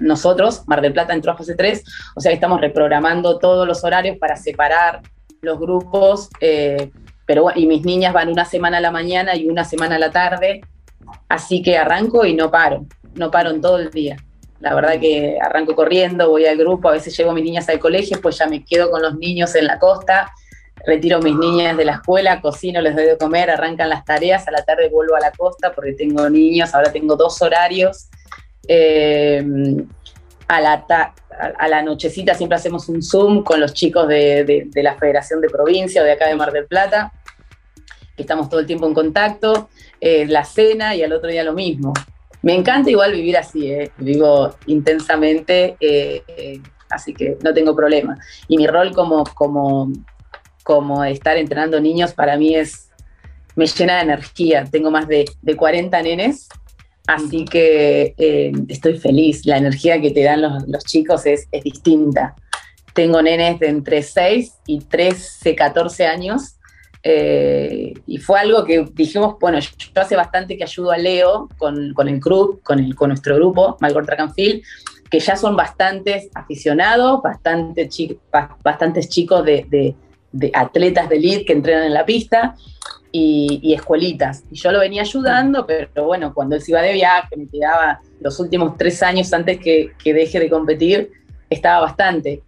nosotros, 0.00 0.62
Mar 0.66 0.80
del 0.80 0.92
Plata 0.92 1.12
entró 1.12 1.32
a 1.32 1.36
fase 1.36 1.54
3, 1.54 1.84
o 2.16 2.20
sea 2.20 2.30
que 2.30 2.36
estamos 2.36 2.60
reprogramando 2.60 3.38
todos 3.38 3.66
los 3.66 3.84
horarios 3.84 4.16
para 4.18 4.36
separar 4.36 5.02
los 5.42 5.58
grupos, 5.58 6.30
eh, 6.40 6.90
pero 7.26 7.50
y 7.54 7.66
mis 7.66 7.84
niñas 7.84 8.14
van 8.14 8.30
una 8.30 8.46
semana 8.46 8.78
a 8.78 8.80
la 8.80 8.90
mañana 8.90 9.36
y 9.36 9.46
una 9.46 9.64
semana 9.64 9.96
a 9.96 9.98
la 9.98 10.10
tarde, 10.10 10.62
así 11.28 11.62
que 11.62 11.76
arranco 11.76 12.24
y 12.24 12.34
no 12.34 12.50
paro, 12.50 12.86
no 13.14 13.30
paro 13.30 13.50
en 13.50 13.60
todo 13.60 13.78
el 13.78 13.90
día. 13.90 14.16
La 14.64 14.74
verdad 14.74 14.98
que 14.98 15.36
arranco 15.38 15.76
corriendo, 15.76 16.30
voy 16.30 16.46
al 16.46 16.56
grupo, 16.56 16.88
a 16.88 16.92
veces 16.92 17.14
llevo 17.14 17.32
a 17.32 17.34
mis 17.34 17.44
niñas 17.44 17.68
al 17.68 17.78
colegio, 17.78 18.18
pues 18.22 18.38
ya 18.38 18.46
me 18.46 18.64
quedo 18.64 18.90
con 18.90 19.02
los 19.02 19.14
niños 19.18 19.54
en 19.56 19.66
la 19.66 19.78
costa, 19.78 20.32
retiro 20.86 21.18
a 21.18 21.20
mis 21.20 21.36
niñas 21.36 21.76
de 21.76 21.84
la 21.84 21.96
escuela, 21.96 22.40
cocino, 22.40 22.80
les 22.80 22.96
doy 22.96 23.04
de 23.04 23.18
comer, 23.18 23.50
arrancan 23.50 23.90
las 23.90 24.06
tareas, 24.06 24.48
a 24.48 24.52
la 24.52 24.64
tarde 24.64 24.88
vuelvo 24.88 25.16
a 25.16 25.20
la 25.20 25.32
costa 25.32 25.74
porque 25.74 25.92
tengo 25.92 26.30
niños, 26.30 26.74
ahora 26.74 26.90
tengo 26.90 27.14
dos 27.14 27.42
horarios. 27.42 28.08
Eh, 28.66 29.44
a, 30.48 30.60
la 30.62 31.12
a 31.58 31.68
la 31.68 31.82
nochecita 31.82 32.32
siempre 32.32 32.56
hacemos 32.56 32.88
un 32.88 33.02
Zoom 33.02 33.44
con 33.44 33.60
los 33.60 33.74
chicos 33.74 34.08
de, 34.08 34.70
la 34.76 34.94
Federación 34.94 35.42
de 35.42 35.50
Provincia 35.50 36.00
o 36.00 36.06
de 36.06 36.12
acá 36.12 36.26
de 36.26 36.36
Mar 36.36 36.52
del 36.52 36.64
Plata, 36.64 37.12
que 38.16 38.22
estamos 38.22 38.48
todo 38.48 38.60
el 38.60 38.66
tiempo 38.66 38.86
en 38.86 38.94
contacto, 38.94 39.68
eh, 40.00 40.24
la 40.26 40.42
cena 40.46 40.94
y 40.94 41.02
al 41.02 41.12
otro 41.12 41.28
día 41.28 41.44
lo 41.44 41.52
mismo. 41.52 41.92
Me 42.44 42.52
encanta 42.52 42.90
igual 42.90 43.12
vivir 43.12 43.38
así, 43.38 43.70
¿eh? 43.70 43.90
vivo 43.96 44.54
intensamente, 44.66 45.78
eh, 45.80 46.60
así 46.90 47.14
que 47.14 47.38
no 47.42 47.54
tengo 47.54 47.74
problema. 47.74 48.18
Y 48.48 48.58
mi 48.58 48.66
rol 48.66 48.92
como, 48.92 49.24
como, 49.24 49.90
como 50.62 51.02
estar 51.04 51.38
entrenando 51.38 51.80
niños 51.80 52.12
para 52.12 52.36
mí 52.36 52.54
es, 52.54 52.90
me 53.56 53.66
llena 53.66 53.96
de 53.96 54.02
energía. 54.02 54.66
Tengo 54.70 54.90
más 54.90 55.08
de, 55.08 55.24
40 55.56 56.02
nenes, 56.02 56.50
así 57.06 57.46
que 57.46 58.14
eh, 58.18 58.52
estoy 58.68 58.98
feliz. 58.98 59.46
La 59.46 59.56
energía 59.56 59.98
que 59.98 60.10
te 60.10 60.22
dan 60.22 60.42
los, 60.42 60.84
chicos 60.84 61.24
es, 61.24 61.48
es 61.50 61.64
distinta. 61.64 62.34
Tengo 62.92 63.22
nenes 63.22 63.58
de 63.58 63.68
entre 63.68 64.02
6 64.02 64.52
y 64.66 64.80
13, 64.80 65.54
14 65.54 66.06
años 66.06 66.56
eh, 67.06 67.92
y 68.06 68.16
fue 68.16 68.40
algo 68.40 68.64
que 68.64 68.86
dijimos, 68.94 69.36
bueno, 69.38 69.58
yo, 69.58 69.68
hace 70.00 70.16
bastante 70.16 70.56
que 70.56 70.64
ayudo 70.64 70.90
a 70.90 70.96
Leo 70.96 71.50
con, 71.58 71.92
con 71.92 72.08
el 72.08 72.18
club, 72.18 72.62
con, 72.62 72.78
el, 72.78 72.94
con 72.94 73.08
nuestro 73.08 73.36
grupo, 73.36 73.76
Malgor 73.80 74.06
Track 74.06 74.32
que 75.10 75.20
ya 75.20 75.36
son 75.36 75.54
bastantes 75.54 76.30
aficionados, 76.34 77.22
bastante 77.22 77.88
bastantes 78.64 79.10
chicos 79.10 79.44
de, 79.44 79.94
de, 80.32 80.50
atletas 80.54 81.08
de 81.10 81.16
elite 81.16 81.44
que 81.44 81.52
entrenan 81.52 81.84
en 81.84 81.94
la 81.94 82.06
pista 82.06 82.56
y, 83.12 83.74
escuelitas. 83.74 84.42
Y 84.50 84.56
yo 84.56 84.72
lo 84.72 84.80
venía 84.80 85.02
ayudando, 85.02 85.66
pero 85.66 86.06
bueno, 86.06 86.32
cuando 86.32 86.56
él 86.56 86.62
se 86.62 86.72
iba 86.72 86.80
de 86.80 86.94
viaje, 86.94 87.36
me 87.36 87.46
quedaba 87.46 88.00
los 88.20 88.40
últimos 88.40 88.78
tres 88.78 89.02
años 89.02 89.32
antes 89.34 89.60
que, 89.60 89.92
que 90.02 90.14
deje 90.14 90.40
de 90.40 90.48
competir, 90.48 91.12
estaba 91.50 91.82
bastante. 91.82 92.42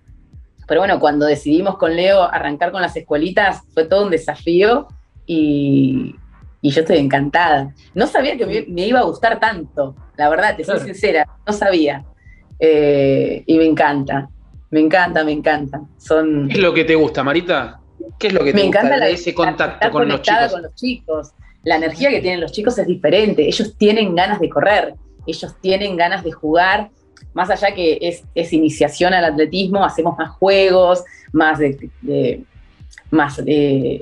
Pero 0.67 0.81
bueno, 0.81 0.99
cuando 0.99 1.27
decidimos 1.27 1.77
con 1.77 1.95
Leo 1.95 2.23
arrancar 2.23 2.73
con 2.73 2.83
las 2.83 2.97
escuelitas, 2.97 3.63
fue 3.73 3.85
todo 3.85 4.05
un 4.05 4.11
desafío 4.11 4.89
y, 5.27 6.15
y 6.61 6.71
yo 6.71 6.81
estoy 6.81 6.99
encantada. 6.99 7.73
No 7.95 8.07
sabía 8.07 8.37
que 8.37 8.67
me, 8.69 8.87
iba 8.87 9.01
a 9.01 9.05
gustar 9.05 9.39
tanto, 9.39 9.95
la 10.17 10.29
verdad, 10.29 10.57
te 10.57 10.65
soy 10.65 10.81
sincera, 10.81 11.27
no 11.47 11.53
sabía. 11.53 12.05
Eh, 12.59 13.45
y 13.47 13.59
me 13.59 13.67
encanta, 13.67 14.29
me 14.71 14.81
encanta, 14.81 15.23
me 15.23 15.33
encanta. 15.33 15.83
Son... 15.97 16.49
¿Qué 16.49 16.55
es 16.55 16.61
lo 16.61 16.75
que 16.75 16.85
te 16.85 16.97
gusta, 16.97 17.23
Marita? 17.23 17.81
¿Qué 18.19 18.29
es 18.29 18.33
lo 18.33 18.41
que 18.41 18.53
te 18.53 18.59
me 18.59 18.65
encanta 18.65 18.99
de 18.99 19.13
ese 19.13 19.33
contacto 19.35 19.91
con 19.91 20.09
los 20.09 20.23
chicos? 20.23 20.53
con 20.53 20.63
los 20.63 20.75
chicos? 20.75 21.33
La 21.63 21.77
energía 21.77 22.11
que 22.11 22.21
tienen 22.21 22.41
los 22.41 22.53
chicos 22.53 22.79
es 22.79 22.87
diferente. 22.87 23.47
Ellos 23.47 23.77
tienen 23.77 24.15
ganas 24.15 24.41
de 24.41 24.49
correr, 24.49 24.95
ellos 25.27 25.55
tienen 25.61 25.97
ganas 25.97 26.25
de 26.25 26.33
jugar. 26.33 26.91
Más 27.35 27.51
allá 27.51 27.75
que 27.75 27.99
es, 28.35 28.53
iniciación 28.53 29.13
al 29.15 29.25
atletismo, 29.25 29.85
hacemos 29.85 30.17
más 30.19 30.31
juegos, 30.31 31.05
más 31.33 31.59
de, 31.59 32.45
más 33.11 33.41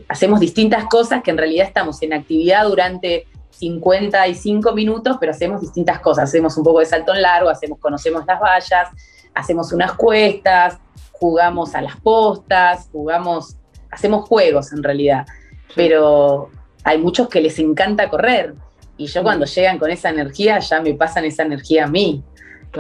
hacemos 0.09 0.41
distintas 0.41 0.85
cosas 0.87 1.23
que 1.23 1.31
en 1.31 1.39
realidad 1.39 1.67
estamos 1.67 2.01
en 2.03 2.13
actividad 2.13 2.65
durante 2.67 3.27
55 3.51 4.73
minutos, 4.73 5.17
pero 5.21 5.33
hacemos 5.33 5.61
distintas 5.61 6.01
cosas. 6.01 6.25
Hacemos 6.25 6.57
un 6.57 6.65
poco 6.65 6.81
de 6.81 6.87
salto 6.87 7.15
en 7.15 7.23
largo, 7.23 7.49
hacemos, 7.49 7.79
conocemos 7.79 8.25
las 8.27 8.41
vallas, 8.41 8.89
hacemos 9.35 9.73
unas 9.73 9.93
cuestas, 9.93 10.79
jugamos 11.13 11.75
a 11.75 11.83
las 11.83 11.97
postas, 12.01 12.89
jugamos, 12.93 13.57
hacemos 13.91 14.29
juegos 14.29 14.73
en 14.73 14.83
realidad. 14.83 15.27
Pero 15.75 16.51
hay 16.83 16.99
muchos 16.99 17.29
que 17.29 17.41
les 17.41 17.59
encanta 17.59 18.11
correr. 18.11 18.55
Y 18.97 19.07
yo 19.07 19.23
cuando 19.23 19.47
llegan 19.47 19.79
con 19.79 19.91
esa 19.91 20.11
energía, 20.11 20.59
ya 20.59 20.81
me 20.81 20.95
pasan 20.95 21.25
esa 21.25 21.43
energía 21.43 21.85
a 21.85 21.89
mí. 21.89 22.23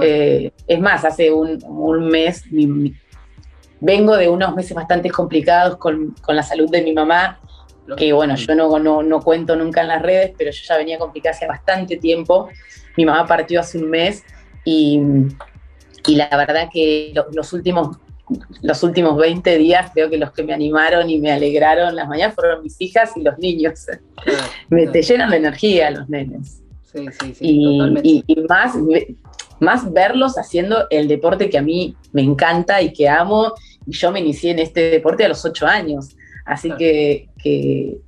Eh, 0.00 0.52
es 0.66 0.80
más, 0.80 1.04
hace 1.04 1.30
un, 1.30 1.59
mes, 2.09 2.44
vengo 3.80 4.16
de 4.16 4.28
unos 4.28 4.54
meses 4.54 4.74
bastante 4.74 5.11
complicados 5.11 5.76
con, 5.76 6.14
la 6.28 6.42
salud 6.42 6.70
de 6.70 6.83
mi 6.83 6.92
mamá, 6.92 7.40
que 7.96 8.12
bueno, 8.12 8.35
yo 8.37 8.54
no, 8.54 9.02
no, 9.02 9.20
cuento 9.20 9.57
nunca 9.57 9.83
en 9.83 9.88
las 9.88 10.02
redes, 10.02 10.33
pero 10.37 10.50
yo 10.50 10.61
ya 10.66 10.76
venía 10.76 10.98
complicada 10.98 11.37
hace 11.37 11.46
bastante 11.46 11.96
tiempo. 11.96 12.48
Mi 12.96 13.04
mamá 13.04 13.26
partió 13.26 13.61
hace 13.61 13.78
un 13.78 13.90
mes 13.90 14.24
y, 14.64 15.00
y 16.07 16.16
la 16.16 16.28
verdad 16.30 16.68
que 16.72 17.12
los 17.33 17.52
últimos 17.52 17.98
los 18.62 18.83
últimos 18.83 19.16
20 19.16 19.59
días 19.59 19.90
creo 19.92 20.09
que 20.09 20.16
los 20.16 20.33
que 20.33 20.42
me 20.42 20.54
animaron 20.54 21.11
y 21.11 21.18
me 21.18 21.30
alegraron 21.30 21.94
las 21.94 22.09
mañanas 22.09 22.35
fueron 22.35 22.62
mis 22.62 22.80
hijas 22.80 23.12
y 23.16 23.22
los 23.22 23.38
niños. 23.38 23.87
me, 24.70 24.87
Te 24.87 25.02
llenan 25.02 25.30
de 25.30 25.37
energía 25.37 25.90
los 25.90 26.09
nenes. 26.09 26.63
Sí, 26.94 27.07
sí, 27.20 27.35
sí. 27.35 27.44
Y, 28.02 28.24
y, 28.26 28.40
más, 28.48 28.74
más 29.61 29.92
verlos 29.92 30.38
haciendo 30.38 30.87
el 30.90 31.09
deporte 31.09 31.50
que 31.50 31.59
a 31.59 31.62
mí 31.62 31.96
me 32.12 32.22
encanta 32.22 32.80
y 32.80 32.92
que 32.92 33.09
amo. 33.09 33.52
Y 33.87 33.92
yo 33.92 34.12
me 34.12 34.20
inicié 34.20 34.52
en 34.52 34.61
este 34.61 34.90
deporte 34.90 35.24
a 35.24 35.28
los 35.28 35.44
8 35.44 35.66
años. 35.66 36.16
Así 36.44 36.70
que, 36.78 37.28
que, 37.42 37.98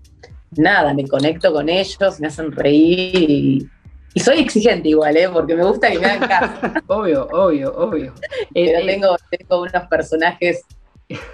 nada, 0.57 0.95
me 0.95 1.07
conecto 1.07 1.53
con 1.53 1.69
ellos, 1.69 2.21
me 2.21 2.29
hacen 2.29 2.53
reír 2.53 3.31
y, 3.31 3.69
y 4.17 4.21
soy 4.21 4.39
exigente 4.39 4.89
igual, 4.89 5.17
¿eh? 5.17 5.29
porque 5.31 5.55
me 5.55 5.63
gusta 5.63 5.91
que 5.91 5.99
me 5.99 6.07
hagan 6.07 6.29
caso. 6.29 6.73
obvio, 6.87 7.29
obvio, 7.33 7.77
obvio. 7.77 8.15
Pero 8.55 8.79
eh, 8.79 8.87
tengo, 8.87 9.17
tengo 9.31 9.63
unos 9.63 9.87
personajes 9.91 10.65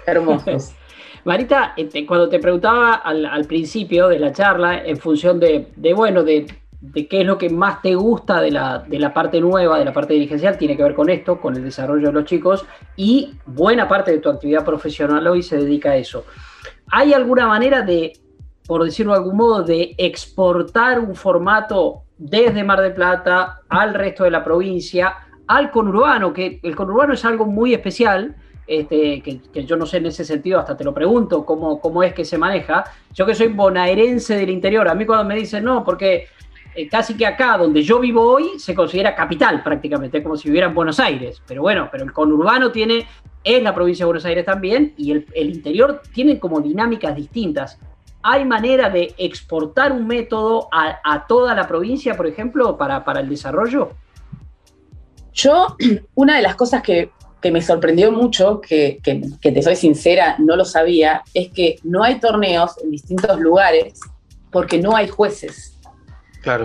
hermosos. 0.05 0.73
Marita, 1.23 1.73
este, 1.77 2.05
cuando 2.05 2.27
te 2.27 2.39
preguntaba 2.39 2.95
al, 2.95 3.45
principio 3.45 4.09
de 4.09 4.19
la 4.19 4.33
charla, 4.33 4.83
en 4.83 4.97
función 4.97 5.39
de, 5.39 5.65
bueno, 5.95 6.23
de, 6.23 6.45
qué 6.91 7.21
es 7.21 7.25
lo 7.25 7.37
que 7.37 7.49
más 7.49 7.81
te 7.81 7.95
gusta 7.95 8.41
de 8.41 8.51
la, 8.51 8.79
de 8.79 8.99
la, 8.99 9.13
parte 9.13 9.39
nueva, 9.39 9.79
de 9.79 9.85
la 9.85 9.93
parte 9.93 10.13
dirigencial, 10.13 10.57
tiene 10.57 10.75
que 10.75 10.83
ver 10.83 10.93
con 10.93 11.09
esto, 11.09 11.39
con 11.39 11.55
el 11.55 11.63
desarrollo 11.63 12.07
de 12.07 12.13
los 12.13 12.25
chicos, 12.25 12.65
y 12.95 13.33
buena 13.45 13.87
parte 13.87 14.11
de 14.11 14.19
tu 14.19 14.29
actividad 14.29 14.65
profesional 14.65 15.25
hoy 15.27 15.43
se 15.43 15.57
dedica 15.57 15.91
a 15.91 15.95
eso. 15.95 16.25
¿Hay 16.91 17.13
alguna 17.13 17.47
manera 17.47 17.81
de, 17.81 18.13
por 18.67 18.83
decirlo 18.83 19.13
de 19.13 19.19
algún 19.19 19.37
modo, 19.37 19.63
de 19.63 19.95
exportar 19.97 20.99
un 20.99 21.15
formato 21.15 22.03
desde 22.17 22.63
Mar 22.63 22.81
del 22.81 22.93
Plata 22.93 23.61
al 23.69 23.93
resto 23.93 24.23
de 24.25 24.31
la 24.31 24.43
provincia, 24.43 25.15
al 25.47 25.71
conurbano, 25.71 26.33
que 26.33 26.59
el 26.63 26.75
conurbano 26.75 27.13
es 27.13 27.25
algo 27.25 27.45
muy 27.45 27.73
especial, 27.73 28.35
este, 28.65 29.21
que, 29.21 29.65
yo 29.65 29.75
no 29.75 29.85
sé 29.85 29.97
en 29.97 30.05
ese 30.05 30.23
sentido, 30.23 30.59
hasta 30.59 30.77
te 30.77 30.83
lo 30.83 30.93
pregunto, 30.93 31.45
cómo, 31.45 31.81
cómo 31.81 32.01
es 32.01 32.13
que 32.13 32.23
se 32.23 32.37
maneja. 32.37 32.85
Yo 33.13 33.25
que 33.25 33.35
soy 33.35 33.47
bonaerense 33.47 34.35
del 34.37 34.49
interior, 34.49 34.87
a 34.87 34.95
mí 34.95 35.05
cuando 35.05 35.25
me 35.25 35.35
dicen, 35.35 35.65
no, 35.65 35.83
porque 35.83 36.27
eh, 36.75 36.87
casi 36.87 37.15
que 37.15 37.25
acá 37.25 37.57
donde 37.57 37.83
yo 37.83 37.99
vivo 37.99 38.21
hoy 38.21 38.57
se 38.57 38.73
considera 38.73 39.15
capital 39.15 39.61
prácticamente, 39.63 40.23
como 40.23 40.35
si 40.35 40.47
viviera 40.49 40.67
en 40.67 40.73
Buenos 40.73 40.99
Aires. 40.99 41.41
Pero 41.47 41.61
bueno, 41.61 41.89
pero 41.91 42.03
el 42.03 42.11
conurbano 42.11 42.71
tiene, 42.71 43.07
es 43.43 43.61
la 43.61 43.75
provincia 43.75 44.03
de 44.03 44.07
Buenos 44.07 44.25
Aires 44.25 44.45
también, 44.45 44.93
y 44.97 45.11
el, 45.11 45.25
interior 45.35 46.01
tiene 46.13 46.39
como 46.39 46.61
dinámicas 46.61 47.15
distintas. 47.15 47.77
¿Hay 48.23 48.45
manera 48.45 48.89
de 48.89 49.13
exportar 49.17 49.91
un 49.91 50.07
método 50.07 50.69
a, 50.71 51.27
toda 51.27 51.53
la 51.53 51.67
provincia, 51.67 52.15
por 52.15 52.25
ejemplo, 52.25 52.77
para, 52.77 53.19
el 53.19 53.29
desarrollo? 53.29 53.91
Yo, 55.33 55.75
una 56.15 56.37
de 56.37 56.41
las 56.41 56.55
cosas 56.55 56.81
que, 56.81 57.11
me 57.51 57.61
sorprendió 57.61 58.09
mucho, 58.11 58.61
que, 58.61 58.99
te 59.03 59.61
soy 59.61 59.75
sincera, 59.75 60.37
no 60.39 60.55
lo 60.55 60.63
sabía, 60.63 61.23
es 61.33 61.49
que 61.49 61.75
no 61.83 62.01
hay 62.01 62.19
torneos 62.19 62.81
en 62.81 62.89
distintos 62.89 63.37
lugares 63.39 63.99
porque 64.49 64.81
no 64.81 64.95
hay 64.95 65.09
jueces. 65.09 65.73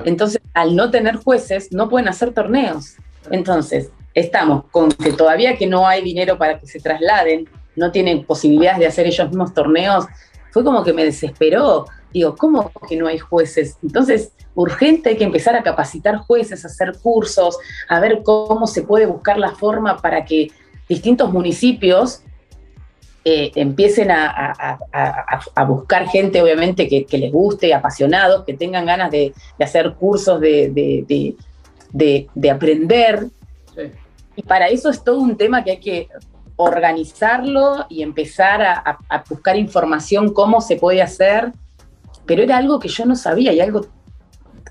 Entonces, 0.05 0.41
al 0.55 0.75
no 0.75 0.91
tener 0.91 1.17
jueces, 1.17 1.73
no 1.73 1.89
pueden 1.89 2.09
hacer 2.09 2.33
torneos. 2.33 2.97
Entonces, 3.31 3.91
estamos 4.15 4.65
con 4.71 4.91
que 4.91 5.13
todavía 5.13 5.57
que 5.57 5.67
no 5.67 5.87
hay 5.87 6.03
dinero 6.03 6.39
para 6.39 6.59
que 6.59 6.67
se 6.67 6.81
trasladen, 6.81 7.49
no 7.77 7.93
tienen 7.93 8.25
posibilidades 8.25 8.81
de 8.81 8.87
hacer 8.87 9.07
ellos 9.07 9.29
mismos 9.29 9.55
torneos, 9.55 10.07
fue 10.51 10.65
como 10.65 10.83
que 10.83 10.93
me 10.93 11.05
desesperó. 11.05 11.87
Digo, 12.13 12.35
¿cómo 12.37 12.73
que 12.89 12.97
no 12.97 13.07
hay 13.07 13.19
jueces? 13.19 13.77
Entonces, 13.83 14.33
urgente 14.55 15.11
hay 15.11 15.17
que 15.17 15.25
empezar 15.25 15.55
a 15.55 15.63
capacitar 15.63 16.17
jueces, 16.17 16.65
a 16.65 16.69
hacer 16.69 16.95
cursos, 17.01 17.59
a 17.89 18.01
ver 18.01 18.23
cómo 18.25 18.67
se 18.67 18.83
puede 18.83 19.07
buscar 19.07 19.39
la 19.39 19.53
forma 19.53 19.99
para 19.99 20.25
que 20.25 20.51
distintos 20.89 21.33
municipios 21.33 22.23
eh, 23.25 23.51
empiecen 23.57 24.11
a, 24.11 24.79
buscar 25.67 26.07
gente, 26.09 26.41
obviamente, 26.41 26.89
que, 26.89 27.19
les 27.19 27.33
guste, 27.33 27.75
apasionados, 27.75 28.45
que 28.45 28.55
tengan 28.55 28.87
ganas 28.87 29.11
de, 29.11 29.35
hacer 29.61 29.95
cursos, 29.95 30.41
de, 30.41 31.37
aprender. 32.51 33.27
Y 34.37 34.43
para 34.43 34.69
eso 34.69 34.89
es 34.89 35.03
todo 35.03 35.19
un 35.19 35.37
tema 35.37 35.65
que 35.65 35.73
hay 35.73 35.81
que 35.81 36.09
organizarlo 36.57 37.87
y 37.89 38.03
empezar 38.03 38.63
a, 38.63 39.25
buscar 39.29 39.57
información 39.57 40.33
cómo 40.33 40.61
se 40.61 40.77
puede 40.77 41.03
hacer, 41.03 41.53
pero 42.25 42.43
era 42.43 42.57
algo 42.57 42.79
que 42.79 42.89
yo 42.89 43.05
no 43.05 43.17
sabía 43.17 43.53
y 43.53 43.61
algo 43.61 43.87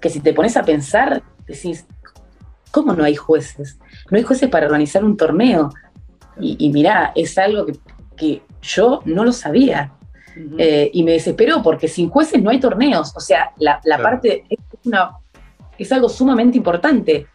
que 0.01 0.10
si 0.10 0.19
te 0.19 0.33
pones 0.33 0.55
a 0.57 0.63
pensar, 0.63 1.21
decís, 1.45 1.86
¿cómo 2.71 2.93
no 2.93 3.03
hay 3.03 3.15
jueces? 3.15 3.77
No 4.10 4.17
hay 4.17 4.23
jueces 4.23 4.49
para 4.49 4.67
organizar 4.67 5.03
un 5.03 5.17
torneo. 5.17 5.69
Y, 6.39 6.55
y 6.60 6.69
mirá, 6.71 7.12
es 7.15 7.38
algo 7.38 7.65
que, 7.65 7.73
yo 8.62 9.01
no 9.06 9.23
lo 9.23 9.32
sabía. 9.32 9.93
Eh, 10.60 10.91
y 10.93 11.01
me 11.01 11.13
desesperó 11.13 11.63
porque 11.63 11.88
sin 11.88 12.10
jueces 12.10 12.41
no 12.41 12.49
hay 12.49 12.60
torneos. 12.60 13.12
O 13.15 13.19
sea, 13.19 13.53
la, 13.58 13.80
parte 14.01 14.45
es, 14.49 14.60
una, 14.86 15.17
es 15.77 15.91
algo 15.91 16.10
sumamente 16.10 16.58
importante 16.58 17.27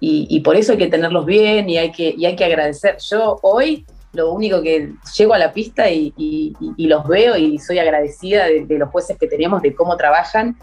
y, 0.00 0.40
por 0.40 0.54
eso 0.56 0.72
hay 0.72 0.78
que 0.78 0.88
tenerlos 0.88 1.24
bien 1.24 1.70
y 1.70 1.78
hay 1.78 1.90
que, 1.90 2.14
hay 2.24 2.36
que 2.36 2.44
agradecer. 2.44 2.98
Yo 2.98 3.38
hoy 3.42 3.86
lo 4.12 4.32
único 4.32 4.60
que 4.62 4.92
llego 5.16 5.32
a 5.32 5.38
la 5.38 5.52
pista 5.52 5.90
y, 5.90 6.54
los 6.76 7.08
veo 7.08 7.36
y 7.36 7.58
soy 7.58 7.78
agradecida 7.78 8.44
de, 8.44 8.78
los 8.78 8.90
jueces 8.90 9.16
que 9.18 9.26
tenemos, 9.26 9.62
de 9.62 9.74
cómo 9.74 9.96
trabajan, 9.96 10.58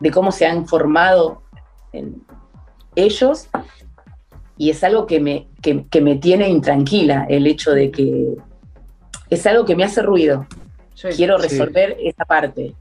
de 0.00 0.10
cómo 0.10 0.32
se 0.32 0.46
han 0.46 0.66
formado 0.66 1.42
ellos. 2.94 3.48
Y 4.58 4.70
es 4.70 4.84
algo 4.84 5.06
que 5.06 5.20
me, 5.20 5.46
me 6.02 6.16
tiene 6.16 6.48
intranquila, 6.48 7.26
el 7.28 7.46
hecho 7.46 7.72
de 7.72 7.90
que 7.90 8.34
es 9.30 9.46
algo 9.46 9.64
que 9.64 9.76
me 9.76 9.84
hace 9.84 10.02
ruido. 10.02 10.46
Quiero 11.16 11.38
resolver 11.38 11.96
esa 12.00 12.24
parte. 12.24 12.74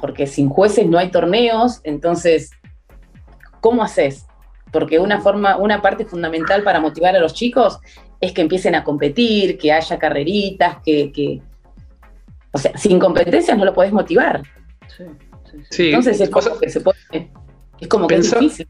Porque 0.00 0.26
sin 0.26 0.48
jueces 0.48 0.86
no 0.86 0.98
hay 0.98 1.10
torneos, 1.10 1.80
entonces, 1.84 2.50
¿cómo 3.60 3.82
haces? 3.82 4.28
porque 4.70 4.98
una 4.98 5.20
forma, 5.20 5.56
una 5.56 5.80
parte 5.80 6.04
fundamental 6.04 6.62
para 6.62 6.80
motivar 6.80 7.16
a 7.16 7.20
los 7.20 7.34
chicos 7.34 7.78
es 8.20 8.32
que 8.32 8.42
empiecen 8.42 8.74
a 8.74 8.84
competir, 8.84 9.58
que 9.58 9.72
haya 9.72 9.98
carreritas, 9.98 10.78
que, 10.84 11.40
o 12.52 12.58
sea, 12.58 12.76
sin 12.76 12.98
competencias 12.98 13.56
no 13.56 13.64
lo 13.64 13.74
podés 13.74 13.92
motivar. 13.92 14.42
Sí, 14.88 15.04
sí, 15.70 15.86
Entonces 15.88 16.20
es 16.20 16.30
como 16.30 16.58
que 16.58 16.68
se 16.68 16.80
puede, 16.80 16.98
es 17.80 17.88
como 17.88 18.06
que 18.06 18.16
es 18.16 18.30
difícil. 18.30 18.68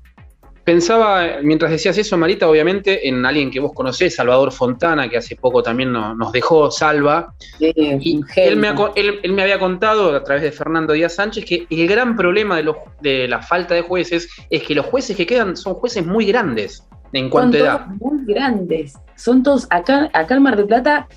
Pensaba, 0.68 1.38
mientras 1.42 1.70
decías 1.70 1.96
eso, 1.96 2.18
Marita, 2.18 2.46
obviamente 2.46 3.09
en 3.09 3.24
alguien 3.24 3.50
que 3.50 3.59
vos 3.59 3.72
conocés, 3.72 4.16
Salvador 4.16 4.52
Fontana, 4.52 5.09
que 5.09 5.16
hace 5.16 5.35
poco 5.35 5.62
también 5.62 5.90
nos 5.94 6.31
dejó 6.31 6.70
Salva. 6.70 7.33
y 7.59 8.20
él 8.37 8.57
me, 8.59 8.74
él, 8.94 9.33
me, 9.33 9.42
había 9.42 9.59
contado 9.59 10.14
a 10.14 10.22
través 10.22 10.42
de 10.42 10.52
Fernando 10.52 10.92
Díaz 10.92 11.14
Sánchez 11.14 11.46
que 11.46 11.66
el 11.70 11.88
gran 11.88 12.16
problema 12.16 12.59
de, 12.59 12.70
de 13.00 13.26
la 13.28 13.40
falta 13.40 13.72
de 13.72 13.81
jueces 13.81 14.28
es 14.50 14.62
que 14.62 14.74
los 14.74 14.85
jueces 14.85 15.16
que 15.16 15.24
quedan 15.24 15.57
son 15.57 15.72
jueces 15.72 16.04
muy 16.04 16.26
grandes 16.26 16.87
en 17.14 17.31
cuanto 17.31 17.57
a 17.57 17.61
edad. 17.61 17.87
Muy 17.87 18.26
grandes. 18.26 18.92
Son 19.16 19.42
todos, 19.42 19.66
acá, 19.70 20.11
acá 20.12 20.35
en 20.35 20.42
Mar 20.42 20.59
del 20.59 20.66
Plata, 20.66 21.09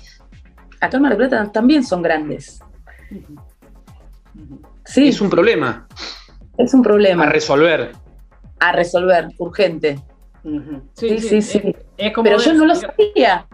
acá 0.80 0.96
en 0.96 1.02
Mar 1.02 1.14
del 1.14 1.28
Plata 1.28 1.52
también 1.52 1.84
son 1.84 2.00
grandes. 2.00 2.62
Sí. 4.86 5.08
Es 5.08 5.20
un 5.20 5.28
problema. 5.28 5.86
Es 6.56 6.72
un 6.72 6.82
problema. 6.82 7.24
A 7.24 7.26
resolver. 7.26 7.92
A 8.62 8.70
resolver, 8.70 9.28
urgente. 9.38 9.98
Sí, 10.94 11.18
sí, 11.18 11.42
sí. 11.42 11.74
Pero 11.96 12.38
yo 12.38 12.54
no 12.54 12.66
lo 12.66 12.74
sabía. 12.76 13.46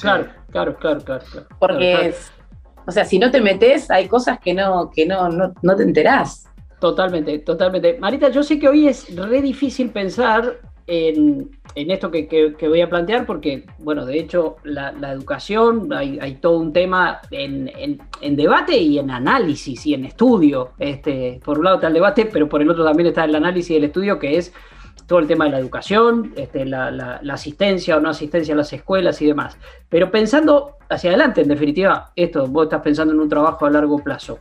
Claro, 0.00 0.26
claro, 0.50 0.76
claro, 0.76 1.00
claro. 1.00 1.24
Porque, 1.60 2.12
o 2.86 2.90
sea, 2.90 3.04
si 3.04 3.18
no 3.18 3.30
te 3.30 3.40
metes, 3.40 3.90
hay 3.90 4.08
cosas 4.08 4.40
que 4.40 4.54
no, 4.54 4.90
que 4.90 5.06
no, 5.06 5.28
no, 5.28 5.76
te 5.76 5.82
enterás. 5.84 6.48
Totalmente, 6.80 7.38
totalmente. 7.38 7.98
Marita, 7.98 8.30
yo 8.30 8.42
sé 8.42 8.58
que 8.58 8.68
hoy 8.68 8.88
es 8.88 9.14
re 9.14 9.40
difícil 9.42 9.90
pensar 9.90 10.60
en, 10.88 11.50
esto 11.74 12.10
que, 12.10 12.54
voy 12.62 12.80
a 12.80 12.88
plantear, 12.88 13.26
porque, 13.26 13.66
bueno, 13.78 14.06
de 14.06 14.18
hecho, 14.18 14.56
la, 14.64 14.90
educación, 15.12 15.92
hay, 15.92 16.36
todo 16.40 16.58
un 16.58 16.72
tema 16.72 17.20
en, 17.30 18.00
debate 18.36 18.76
y 18.76 18.98
en 18.98 19.10
análisis 19.10 19.86
y 19.86 19.94
en 19.94 20.06
estudio. 20.06 20.70
Este, 20.78 21.40
por 21.44 21.58
un 21.58 21.64
lado 21.64 21.76
está 21.76 21.88
el 21.88 21.94
debate, 21.94 22.28
pero 22.32 22.48
por 22.48 22.62
el 22.62 22.70
otro 22.70 22.84
también 22.84 23.08
está 23.08 23.24
el 23.24 23.34
análisis 23.34 23.70
y 23.70 23.76
el 23.76 23.84
estudio, 23.84 24.18
que 24.18 24.38
es 24.38 24.52
todo 25.06 25.18
el 25.18 25.26
tema 25.26 25.44
de 25.44 25.52
la 25.52 25.58
educación, 25.58 26.32
este, 26.36 26.64
la, 26.64 27.20
asistencia 27.30 27.96
o 27.96 28.00
no 28.00 28.08
asistencia 28.08 28.54
a 28.54 28.56
las 28.56 28.72
escuelas 28.72 29.20
y 29.20 29.26
demás. 29.26 29.58
Pero 29.88 30.10
pensando 30.10 30.76
hacia 30.88 31.10
adelante, 31.10 31.42
en 31.42 31.48
definitiva, 31.48 32.12
esto, 32.16 32.46
vos 32.46 32.64
estás 32.64 32.82
pensando 32.82 33.12
en 33.12 33.20
un 33.20 33.28
trabajo 33.28 33.66
a 33.66 33.70
largo 33.70 33.98
plazo. 33.98 34.38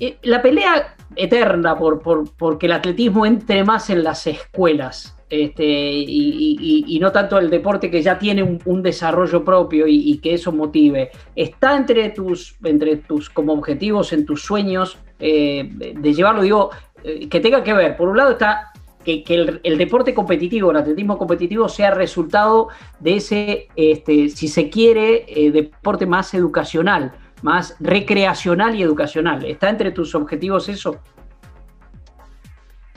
Eh, 0.00 0.18
la 0.22 0.42
pelea 0.42 0.96
eterna 1.14 1.76
por, 1.76 2.02
por, 2.02 2.58
que 2.58 2.66
el 2.66 2.72
atletismo 2.72 3.24
entre 3.24 3.64
más 3.64 3.88
en 3.90 4.02
las 4.02 4.26
escuelas 4.26 5.15
este, 5.28 5.64
y, 5.64 6.98
no 7.00 7.12
tanto 7.12 7.38
el 7.38 7.50
deporte 7.50 7.90
que 7.90 8.02
ya 8.02 8.18
tiene 8.18 8.42
un, 8.42 8.82
desarrollo 8.82 9.44
propio 9.44 9.86
y, 9.86 10.18
que 10.18 10.34
eso 10.34 10.52
motive, 10.52 11.10
está 11.34 11.76
entre 11.76 12.10
tus, 12.10 12.56
entre 12.64 12.96
tus 12.96 13.28
como 13.30 13.52
objetivos, 13.52 14.12
en 14.12 14.24
tus 14.24 14.42
sueños 14.42 14.98
eh, 15.18 15.68
de 15.70 16.14
llevarlo, 16.14 16.42
digo, 16.42 16.70
eh, 17.04 17.28
que 17.28 17.40
tenga 17.40 17.62
que 17.62 17.72
ver, 17.72 17.96
por 17.96 18.08
un 18.08 18.16
lado 18.16 18.32
está 18.32 18.72
que, 19.06 19.60
el, 19.62 19.78
deporte 19.78 20.14
competitivo, 20.14 20.70
el 20.70 20.76
atletismo 20.78 21.16
competitivo 21.16 21.68
sea 21.68 21.92
resultado 21.92 22.68
de 22.98 23.16
ese, 23.16 23.68
este, 23.76 24.28
si 24.30 24.48
se 24.48 24.68
quiere, 24.68 25.24
eh, 25.28 25.50
deporte 25.52 26.06
más 26.06 26.34
educacional, 26.34 27.12
más 27.42 27.76
recreacional 27.78 28.74
y 28.74 28.82
educacional. 28.82 29.44
¿Está 29.44 29.70
entre 29.70 29.92
tus 29.92 30.14
objetivos 30.14 30.68
eso? 30.68 30.98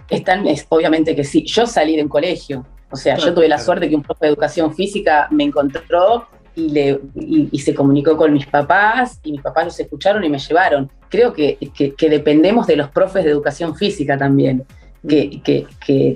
Están, 0.09 0.47
es, 0.47 0.65
obviamente 0.69 1.15
que 1.15 1.23
sí. 1.23 1.45
Yo 1.45 1.65
salí 1.65 1.95
de 1.95 2.03
un 2.03 2.09
colegio, 2.09 2.65
o 2.91 2.95
sea, 2.95 3.17
yo 3.17 3.33
tuve 3.33 3.47
la 3.47 3.59
suerte 3.59 3.87
que 3.89 3.95
un 3.95 4.01
profe 4.01 4.25
de 4.25 4.31
educación 4.31 4.73
física 4.73 5.27
me 5.31 5.43
encontró 5.43 6.27
y, 6.55 6.69
le, 6.69 6.99
y, 7.15 7.59
se 7.59 7.75
comunicó 7.75 8.17
con 8.17 8.33
mis 8.33 8.47
papás 8.47 9.19
y 9.23 9.31
mis 9.31 9.41
papás 9.41 9.65
los 9.65 9.79
escucharon 9.79 10.23
y 10.23 10.29
me 10.29 10.39
llevaron. 10.39 10.91
Creo 11.09 11.33
que, 11.33 11.57
que 11.97 12.09
dependemos 12.09 12.67
de 12.67 12.75
los 12.75 12.89
profes 12.89 13.23
de 13.23 13.29
educación 13.29 13.75
física 13.75 14.17
también 14.17 14.65
que, 15.07 15.67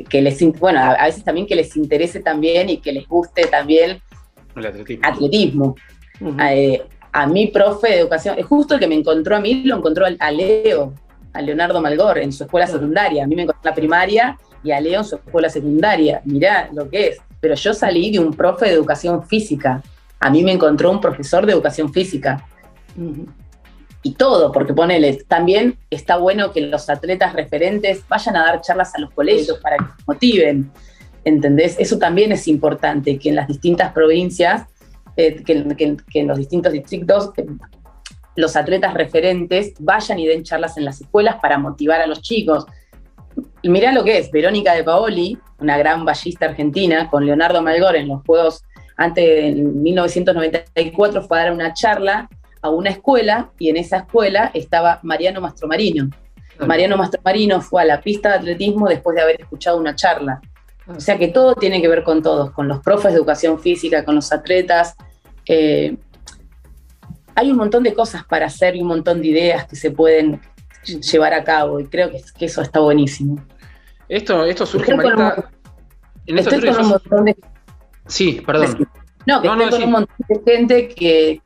que, 0.10 0.22
les, 0.22 0.60
bueno, 0.60 0.80
a, 0.80 1.06
veces 1.06 1.24
también 1.24 1.48
que 1.48 1.56
les 1.56 1.76
interese 1.76 2.20
también 2.20 2.70
y 2.70 2.78
que 2.78 2.92
les 2.92 3.08
guste 3.08 3.46
también 3.46 4.02
el 4.56 4.66
atletismo. 5.02 5.76
Eh, 6.50 6.82
a, 7.12 7.28
mi 7.28 7.48
profe 7.48 7.90
de 7.90 8.00
educación, 8.00 8.38
es 8.38 8.46
justo 8.46 8.76
el 8.76 8.80
que 8.80 8.88
me 8.88 8.96
encontró 8.96 9.36
a 9.36 9.40
mí, 9.40 9.64
lo 9.64 9.78
encontró 9.78 10.06
a, 10.20 10.32
Leo, 10.32 10.94
a 11.34 11.42
Leonardo 11.42 11.82
Malgor, 11.82 12.20
en 12.20 12.32
su 12.32 12.44
escuela 12.44 12.68
secundaria. 12.68 13.24
A 13.24 13.28
mí 13.28 13.36
me 13.36 13.44
encontró 13.44 13.62
en 13.64 13.70
la 13.70 13.76
primaria 13.76 14.38
y 14.64 14.72
a 14.72 14.80
Leo 14.80 15.00
en 15.00 15.06
su 15.06 15.16
escuela 15.16 15.50
secundaria. 15.50 16.22
Mirá 16.26 16.70
lo 16.74 16.90
que 16.90 17.10
es. 17.10 17.18
Pero 17.42 17.56
yo 17.56 17.74
salí 17.74 18.12
de 18.12 18.20
un 18.20 18.34
profe 18.34 18.68
de 18.68 18.74
educación 18.74 19.28
física. 19.28 19.82
A 20.20 20.30
mí 20.30 20.44
me 20.44 20.54
encontró 20.54 20.90
un 20.92 21.02
profesor 21.02 21.46
de 21.46 21.54
educación 21.54 21.92
física 21.92 22.46
y 24.04 24.14
todo, 24.14 24.52
porque 24.52 24.74
ponele, 24.74 25.24
también 25.28 25.78
está 25.90 26.18
bueno 26.18 26.52
que 26.52 26.62
los 26.62 26.90
atletas 26.90 27.34
referentes 27.34 28.04
vayan 28.08 28.36
a 28.36 28.44
dar 28.44 28.62
charlas 28.62 28.94
a 28.96 29.00
los 29.00 29.12
colegios 29.12 29.60
para 29.60 29.78
que 29.78 29.86
motiven, 30.06 30.70
¿entendés? 31.24 31.78
Eso 31.80 31.98
también 31.98 32.34
es 32.34 32.48
importante, 32.50 33.18
que 33.18 33.30
en 33.30 33.36
las 33.36 33.48
distintas 33.48 33.94
provincias, 33.94 34.68
eh, 35.16 35.42
que, 35.44 35.66
en 36.14 36.28
los 36.28 36.38
distintos 36.38 36.74
distritos, 36.74 37.32
eh, 37.38 37.46
los 38.36 38.56
atletas 38.56 38.94
referentes 38.94 39.74
vayan 39.80 40.20
y 40.20 40.28
den 40.28 40.44
charlas 40.44 40.78
en 40.78 40.86
las 40.86 41.02
escuelas 41.02 41.38
para 41.42 41.58
motivar 41.58 42.02
a 42.02 42.08
los 42.08 42.22
chicos. 42.22 42.66
Y 43.62 43.70
mirá 43.70 43.92
lo 43.92 44.04
que 44.04 44.18
es, 44.18 44.32
Verónica 44.32 44.74
de 44.74 44.84
Paoli, 44.84 45.38
una 45.60 45.78
gran 45.78 46.06
ballista 46.06 46.46
argentina, 46.46 47.10
con 47.10 47.26
Leonardo 47.26 47.62
Malgor 47.62 47.96
en 47.96 48.08
los 48.08 48.22
Juegos 48.26 48.64
antes 48.98 49.26
de 49.26 49.62
1994, 49.62 51.24
fue 51.24 51.40
a 51.40 51.44
dar 51.44 51.54
una 51.54 51.74
charla 51.74 52.30
a 52.62 52.70
una 52.70 52.92
escuela 52.92 53.52
y 53.60 53.70
en 53.70 53.78
esa 53.78 53.98
escuela 53.98 54.52
estaba 54.54 55.00
Mariano 55.04 55.42
Mastromarino. 55.42 56.10
Mariano 56.60 56.98
Mastromarino 56.98 57.62
fue 57.62 57.82
a 57.82 57.86
la 57.86 58.02
pista 58.02 58.30
de 58.30 58.36
atletismo 58.36 58.88
después 58.88 59.16
de 59.16 59.22
haber 59.22 59.42
escuchado 59.42 59.78
una 59.78 59.96
charla. 59.96 60.40
O 60.88 61.00
sea 61.00 61.18
que 61.18 61.30
todo 61.30 61.56
tiene 61.56 61.82
que 61.82 61.88
ver 61.88 62.04
con 62.04 62.22
todos, 62.22 62.52
con 62.52 62.68
los 62.68 62.80
profes 62.82 63.12
de 63.12 63.18
educación 63.18 63.60
física, 63.60 64.06
con 64.06 64.16
los 64.16 64.32
atletas. 64.32 64.96
Eh, 65.46 65.98
hay 67.36 67.52
un 67.52 67.58
montón 67.58 67.84
de 67.84 67.94
cosas 67.94 68.24
para 68.26 68.48
hacer 68.48 68.76
y 68.76 68.82
un 68.82 68.88
montón 68.88 69.22
de 69.22 69.28
ideas 69.28 69.66
que 69.68 69.76
se 69.76 69.92
pueden 69.92 70.42
llevar 70.86 71.34
a 71.34 71.44
cabo 71.44 71.80
y 71.80 71.86
creo 71.86 72.12
que, 72.12 72.46
eso 72.46 72.62
está 72.62 72.80
buenísimo. 72.80 73.44
Esto, 74.10 74.46
esto 74.46 74.66
surge, 74.66 74.96
Marita, 74.96 75.50
en 76.26 76.38
esto 76.38 76.52
surge, 76.52 76.70
un 76.70 76.90
montón 76.90 77.26
de... 77.26 77.36
Sí, 78.08 78.42
perdón. 78.46 78.88
No, 79.26 79.42
que 79.42 79.48
estoy 79.48 79.70
con 79.70 79.84
un 79.84 79.92
montón 79.92 80.16
de 80.28 80.52
gente 80.52 80.88
que, 80.90 81.42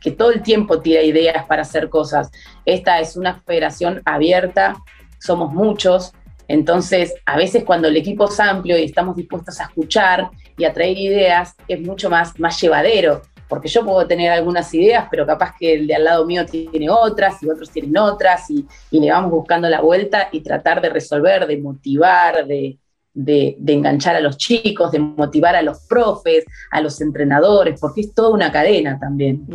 que 0.00 0.10
todo 0.10 0.30
el 0.30 0.42
tiempo 0.42 0.80
tira 0.80 1.02
ideas 1.02 1.46
para 1.46 1.62
hacer 1.62 1.88
cosas. 1.88 2.30
Esta 2.64 3.00
es 3.00 3.16
una 3.16 3.40
federación 3.40 4.02
abierta, 4.04 4.76
somos 5.18 5.52
muchos, 5.52 6.12
entonces 6.48 7.14
a 7.24 7.36
veces 7.36 7.64
cuando 7.64 7.88
el 7.88 7.96
equipo 7.96 8.28
es 8.28 8.38
amplio 8.38 8.78
y 8.78 8.84
estamos 8.84 9.16
dispuestos 9.16 9.60
a 9.60 9.64
escuchar 9.64 10.30
y 10.56 10.64
a 10.64 10.72
traer 10.72 10.96
ideas, 10.96 11.56
es 11.66 11.80
mucho 11.80 12.08
más, 12.08 12.38
más 12.38 12.60
llevadero, 12.60 13.22
porque 13.48 13.68
yo 13.68 13.84
puedo 13.84 14.06
tener 14.06 14.30
algunas 14.30 14.72
ideas, 14.74 15.06
pero 15.10 15.26
capaz 15.26 15.54
que 15.58 15.74
el 15.74 15.86
de 15.86 15.94
al 15.94 16.04
lado 16.04 16.26
mío 16.26 16.44
tiene 16.46 16.90
otras 16.90 17.42
y 17.42 17.48
otros 17.48 17.70
tienen 17.70 17.96
otras 17.96 18.50
y, 18.50 18.66
y 18.90 19.00
le 19.00 19.10
vamos 19.10 19.30
buscando 19.30 19.68
la 19.68 19.80
vuelta 19.80 20.28
y 20.32 20.40
tratar 20.40 20.80
de 20.80 20.88
resolver, 20.88 21.46
de 21.46 21.58
motivar, 21.58 22.46
de, 22.46 22.78
de, 23.16 23.56
enganchar 23.72 24.14
a 24.14 24.20
los 24.20 24.36
chicos, 24.36 24.92
de 24.92 24.98
motivar 24.98 25.56
a 25.56 25.62
los 25.62 25.80
profes, 25.86 26.44
a 26.70 26.80
los 26.80 27.00
entrenadores, 27.00 27.80
porque 27.80 28.02
es 28.02 28.14
toda 28.14 28.28
una 28.28 28.52
cadena 28.52 28.98
también. 28.98 29.46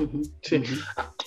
Sí. 0.42 0.64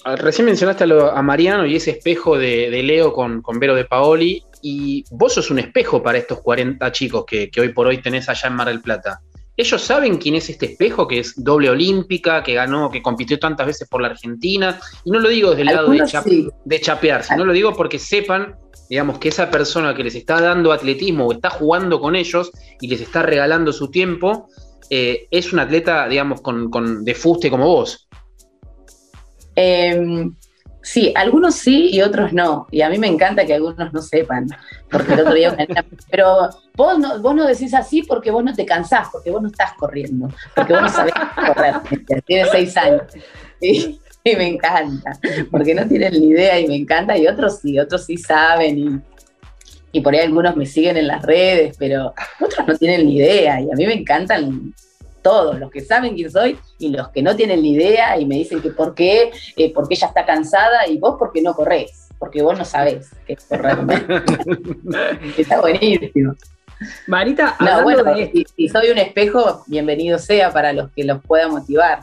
Ah, 0.05 0.17
recién 0.17 0.47
mencionaste 0.47 0.85
a, 0.85 1.23
Mariano 1.23 1.65
y 1.65 1.77
ese 1.77 1.93
espejo 1.93 2.37
de, 2.37 2.83
Leo 2.83 3.13
con, 3.13 3.41
con, 3.41 3.61
Vero 3.61 3.75
de 3.75 3.85
Paoli, 3.85 4.43
y 4.63 5.05
vos 5.11 5.35
sos 5.35 5.51
un 5.51 5.61
espejo 5.61 6.03
para 6.03 6.19
estos 6.19 6.41
40 6.41 6.91
chicos 6.91 7.25
que, 7.25 7.51
hoy 7.59 7.69
por 7.69 7.87
hoy 7.87 7.99
tenés 7.99 8.29
allá 8.29 8.49
en 8.49 8.55
Mar 8.55 8.67
del 8.67 8.81
Plata. 8.81 9.21
¿Ellos 9.57 9.83
saben 9.83 10.17
quién 10.17 10.35
es 10.35 10.51
este 10.51 10.67
espejo 10.67 11.07
que 11.07 11.21
es 11.21 11.35
doble 11.37 11.71
olímpica, 11.71 12.43
que 12.43 12.55
ganó, 12.55 12.91
que 12.91 13.03
compitió 13.03 13.39
tantas 13.39 13.67
veces 13.67 13.89
por 13.89 14.03
la 14.03 14.09
Argentina? 14.09 14.81
Y 15.05 15.11
no 15.11 15.21
lo 15.21 15.29
digo 15.29 15.51
desde 15.51 15.63
el 15.63 15.69
lado 15.69 15.91
de, 15.91 16.51
de 16.65 16.81
chapear, 16.81 17.23
sino 17.23 17.45
lo 17.45 17.53
digo 17.53 17.75
porque 17.75 17.99
sepan 17.99 18.57
digamos, 18.89 19.19
que 19.19 19.29
esa 19.29 19.51
persona 19.51 19.95
que 19.95 20.05
les 20.05 20.15
está 20.15 20.41
dando 20.41 20.73
atletismo 20.73 21.27
o 21.27 21.33
está 21.33 21.51
jugando 21.51 22.01
con 22.01 22.17
ellos 22.17 22.51
y 22.81 22.89
les 22.89 23.01
está 23.01 23.23
regalando 23.23 23.73
su 23.73 23.91
tiempo, 23.91 24.49
eh, 24.91 25.27
es 25.31 25.53
un 25.53 25.59
atleta, 25.59 26.09
digamos, 26.09 26.41
con, 26.41 27.05
de 27.05 27.15
fuste 27.15 27.51
como 27.51 27.67
vos. 27.67 28.09
Em, 29.57 30.35
sí, 30.85 31.13
algunos 31.17 31.57
sí 31.57 31.89
y 31.91 32.03
otros 32.03 32.33
no. 32.33 32.69
Y 32.71 32.83
a 32.83 32.89
mí 32.89 32.99
me 32.99 33.09
encanta 33.09 33.45
que 33.45 33.55
algunos 33.55 33.93
no 33.93 34.03
sepan. 34.03 34.47
Porque 34.91 35.15
el 35.15 35.21
otro 35.21 35.35
día 35.35 35.57
Pero 36.11 36.51
vos 36.77 36.99
no, 36.99 37.21
vos 37.21 37.35
no 37.35 37.47
decís 37.47 37.75
así 37.75 38.03
porque 38.03 38.31
vos 38.31 38.45
no 38.45 38.55
te 38.55 38.65
cansás, 38.65 39.09
porque 39.11 39.31
vos 39.31 39.43
no 39.43 39.49
estás 39.49 39.73
corriendo, 39.75 40.29
porque 40.55 40.73
vos 40.75 40.83
no 40.83 40.89
sabés 40.89 41.15
correr. 41.35 41.75
Tienes 42.25 42.51
seis 42.53 42.77
años. 42.77 43.03
y 43.61 44.37
me 44.37 44.49
encanta, 44.49 45.19
porque 45.51 45.75
no 45.75 45.87
tienen 45.87 46.13
ni 46.13 46.29
idea 46.29 46.59
y 46.59 46.67
me 46.67 46.77
encanta, 46.77 47.17
y 47.17 47.27
otros 47.27 47.59
sí, 47.61 47.79
otros 47.79 48.07
sí 48.07 48.17
saben, 48.17 48.79
y, 48.79 49.99
y 49.99 50.01
por 50.01 50.15
ahí 50.15 50.21
algunos 50.21 50.57
me 50.57 50.65
siguen 50.65 50.97
en 50.97 51.09
las 51.09 51.23
redes, 51.23 51.77
pero 51.79 52.15
otros 52.41 52.67
no 52.67 52.77
tienen 52.79 53.07
ni 53.07 53.19
idea, 53.19 53.61
y 53.61 53.71
a 53.71 53.75
mí 53.75 53.87
me 53.87 53.93
encantan 53.93 54.75
todos, 55.25 55.59
los 55.59 55.73
que 55.73 55.81
saben 55.81 56.15
quién 56.15 56.31
soy 56.31 56.57
y 56.79 56.91
los 56.91 57.09
que 57.09 57.23
no 57.23 57.35
tienen 57.35 57.63
ni 57.63 57.73
idea 57.73 58.17
y 58.17 58.27
me 58.27 58.37
dicen 58.37 58.63
que 58.63 58.71
por 58.71 58.95
qué, 58.95 59.33
eh, 59.57 59.73
porque 59.75 59.95
ella 59.95 60.07
está 60.07 60.25
cansada 60.25 60.87
y 60.87 60.99
vos 60.99 61.17
porque 61.19 61.43
no 61.43 61.55
corres, 61.55 62.09
porque 62.21 62.43
vos 62.43 62.57
no 62.57 62.65
sabés 62.65 63.11
qué 63.27 63.33
es 63.33 63.45
correr. 63.45 63.79
está 65.37 65.61
buenísimo. 65.61 66.35
Marita, 67.09 67.57
no, 67.59 67.83
bueno, 67.83 68.05
si 68.57 68.69
soy 68.69 68.91
un 68.91 68.99
espejo, 68.99 69.65
bienvenido 69.67 70.19
sea 70.19 70.53
para 70.53 70.73
los 70.73 70.91
que 70.93 71.03
los 71.03 71.21
pueda 71.23 71.49
motivar 71.49 72.01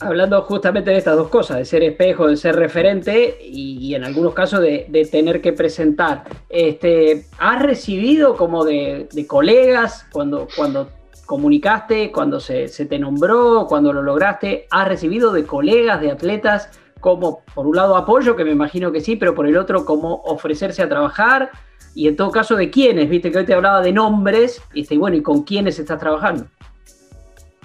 hablando 0.00 0.40
justamente 0.42 0.90
de 0.90 0.98
estas 0.98 1.16
dos 1.16 1.28
cosas, 1.28 1.58
de 1.58 1.64
ser 1.64 1.82
espejo, 1.82 2.26
de 2.26 2.36
ser 2.36 2.56
referente 2.56 3.38
y, 3.42 3.94
en 3.94 4.04
algunos 4.04 4.34
casos 4.34 4.60
de, 4.60 5.08
tener 5.10 5.40
que 5.40 5.52
presentar. 5.52 6.24
Este, 6.48 7.26
¿Has 7.38 7.62
recibido 7.62 8.36
como 8.36 8.64
de, 8.64 9.08
colegas 9.26 10.06
cuando, 10.10 10.48
cuando 10.56 10.88
comunicaste, 11.30 12.10
cuando 12.10 12.40
se, 12.40 12.66
te 12.66 12.98
nombró, 12.98 13.66
cuando 13.68 13.92
lo 13.92 14.02
lograste? 14.02 14.66
¿Has 14.68 14.88
recibido 14.88 15.32
de 15.32 15.44
colegas, 15.44 16.00
de 16.00 16.10
atletas 16.10 16.70
como, 16.98 17.44
por 17.54 17.68
un 17.68 17.76
lado, 17.76 17.94
apoyo, 17.94 18.34
que 18.34 18.44
me 18.44 18.50
imagino 18.50 18.90
que 18.90 19.00
sí, 19.00 19.14
pero 19.14 19.32
por 19.32 19.46
el 19.46 19.56
otro, 19.56 19.84
como 19.84 20.22
ofrecerse 20.24 20.82
a 20.82 20.88
trabajar 20.88 21.52
y 21.94 22.08
en 22.08 22.16
todo 22.16 22.32
caso 22.32 22.56
de 22.56 22.68
quiénes, 22.68 23.08
viste 23.08 23.30
que 23.30 23.38
hoy 23.38 23.44
te 23.44 23.54
hablaba 23.54 23.80
de 23.80 23.92
nombres, 23.92 24.60
y 24.74 24.96
bueno, 24.96 25.16
¿y 25.16 25.22
con 25.22 25.44
quiénes 25.44 25.78
estás 25.78 26.00
trabajando? 26.00 26.46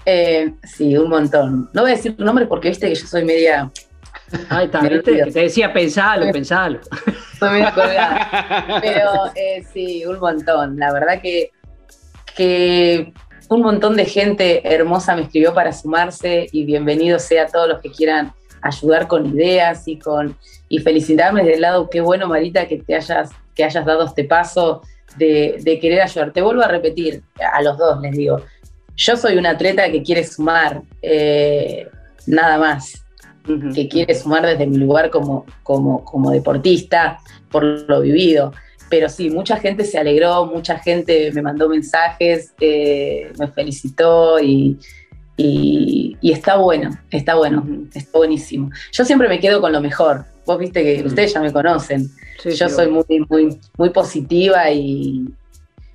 Eh, 0.05 0.53
sí, 0.61 0.95
un 0.95 1.09
montón. 1.09 1.67
No 1.73 1.81
voy 1.81 1.93
a 1.93 1.95
decir 1.95 2.15
tu 2.15 2.23
nombre 2.23 2.45
porque 2.45 2.69
viste 2.69 2.87
que 2.87 2.93
yo 2.93 3.07
soy 3.07 3.25
media. 3.25 3.71
Ahí 4.49 4.65
está, 4.65 4.79
¿viste? 4.87 5.23
Que 5.23 5.31
te 5.31 5.39
decía 5.39 5.73
pensalo, 5.73 6.31
pensalo. 6.31 6.81
Soy 7.39 7.49
media 7.49 7.73
colgada. 7.73 8.79
Pero 8.83 9.09
eh, 9.33 9.65
sí, 9.73 10.05
un 10.05 10.19
montón. 10.19 10.77
La 10.77 10.93
verdad 10.93 11.19
que, 11.19 11.49
que 12.35 13.11
un 13.49 13.61
montón 13.61 13.95
de 13.95 14.05
gente 14.05 14.73
hermosa 14.73 15.15
me 15.15 15.23
escribió 15.23 15.53
para 15.53 15.71
sumarse 15.71 16.47
y 16.51 16.65
bienvenido 16.65 17.19
sea 17.19 17.43
a 17.43 17.47
todos 17.47 17.67
los 17.67 17.81
que 17.81 17.91
quieran 17.91 18.33
ayudar 18.61 19.07
con 19.07 19.25
ideas 19.27 19.87
y 19.87 19.99
con 19.99 20.37
y 20.67 20.79
felicitarme 20.79 21.43
del 21.43 21.61
lado, 21.61 21.89
qué 21.89 22.01
bueno 22.01 22.27
Marita 22.27 22.67
que 22.67 22.77
te 22.77 22.95
hayas, 22.95 23.29
que 23.53 23.63
hayas 23.63 23.85
dado 23.85 24.05
este 24.05 24.23
paso 24.23 24.81
de, 25.17 25.57
de 25.61 25.79
querer 25.79 26.01
ayudar. 26.01 26.33
Te 26.33 26.41
vuelvo 26.41 26.63
a 26.63 26.67
repetir, 26.67 27.23
a 27.53 27.61
los 27.61 27.77
dos 27.77 28.01
les 28.01 28.13
digo, 28.13 28.41
yo 28.95 29.15
soy 29.15 29.37
una 29.37 29.51
atleta 29.51 29.91
que 29.91 30.01
quiere 30.01 30.23
sumar, 30.23 30.81
eh, 31.01 31.87
nada 32.25 32.57
más, 32.57 33.05
que 33.75 33.87
quiere 33.87 34.15
sumar 34.15 34.45
desde 34.45 34.65
mi 34.65 34.77
lugar 34.77 35.11
como, 35.11 35.45
como, 35.61 36.03
como 36.03 36.31
deportista, 36.31 37.19
por 37.51 37.63
lo 37.63 38.01
vivido. 38.01 38.53
Pero 38.89 39.09
sí, 39.09 39.29
mucha 39.29 39.57
gente 39.57 39.83
se 39.83 39.97
alegró, 39.97 40.45
mucha 40.45 40.77
gente 40.77 41.31
me 41.33 41.41
mandó 41.41 41.67
mensajes, 41.69 42.53
eh, 42.59 43.31
me 43.39 43.47
felicitó 43.47 44.39
y, 44.39 44.77
y, 45.37 46.17
está 46.21 46.57
bueno, 46.57 46.91
está 47.09 47.35
bueno, 47.35 47.65
está 47.93 48.17
buenísimo. 48.17 48.69
Yo 48.91 49.05
siempre 49.05 49.27
me 49.27 49.39
quedo 49.39 49.61
con 49.61 49.71
lo 49.71 49.81
mejor. 49.81 50.25
Vos 50.45 50.59
viste 50.59 50.83
que 50.83 51.03
ustedes 51.03 51.33
ya 51.33 51.41
me 51.41 51.51
conocen. 51.51 52.09
Yo 52.43 52.69
soy 52.69 52.89
muy, 52.89 53.25
muy, 53.27 53.59
muy 53.77 53.89
positiva 53.89 54.69
y, 54.69 55.25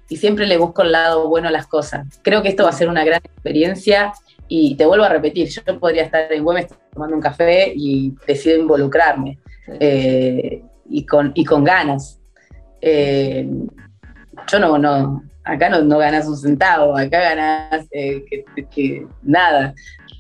y 0.09 0.17
siempre 0.17 0.47
le 0.47 0.59
busco 0.59 0.83
el 0.83 0.93
lado 0.93 1.29
bueno 1.29 1.49
a 1.49 1.53
las 1.53 1.67
cosas. 1.67 2.21
Creo 2.23 2.43
que 2.43 2.49
esto 2.49 2.65
va 2.65 2.71
a 2.71 2.73
ser 2.73 2.89
una 2.89 3.05
gran 3.05 3.21
experiencia 3.25 4.13
y 4.49 4.75
te 4.75 4.85
vuelvo 4.85 5.05
a 5.05 5.09
repetir, 5.09 5.49
yo 5.49 5.63
podría 5.79 6.03
estar 6.03 6.31
en 6.33 6.43
Güemes 6.43 6.67
tomando 6.93 7.15
un 7.15 7.23
café 7.23 7.73
y 7.75 8.13
decido 8.27 8.59
involucrarme 8.59 9.39
eh, 9.79 10.65
y, 10.89 11.07
con, 11.07 11.31
y 11.37 11.45
con 11.45 11.63
ganas. 11.63 12.20
Eh, 12.81 13.49
yo 14.51 14.59
no, 14.59 14.79
no, 14.79 15.23
acá 15.45 15.69
no, 15.69 15.99
ganas 15.99 16.27
un 16.27 16.37
centavo, 16.37 16.97
acá 16.97 17.21
ganas 17.21 17.87
eh, 17.91 18.25
que, 18.71 19.07
nada, 19.23 19.75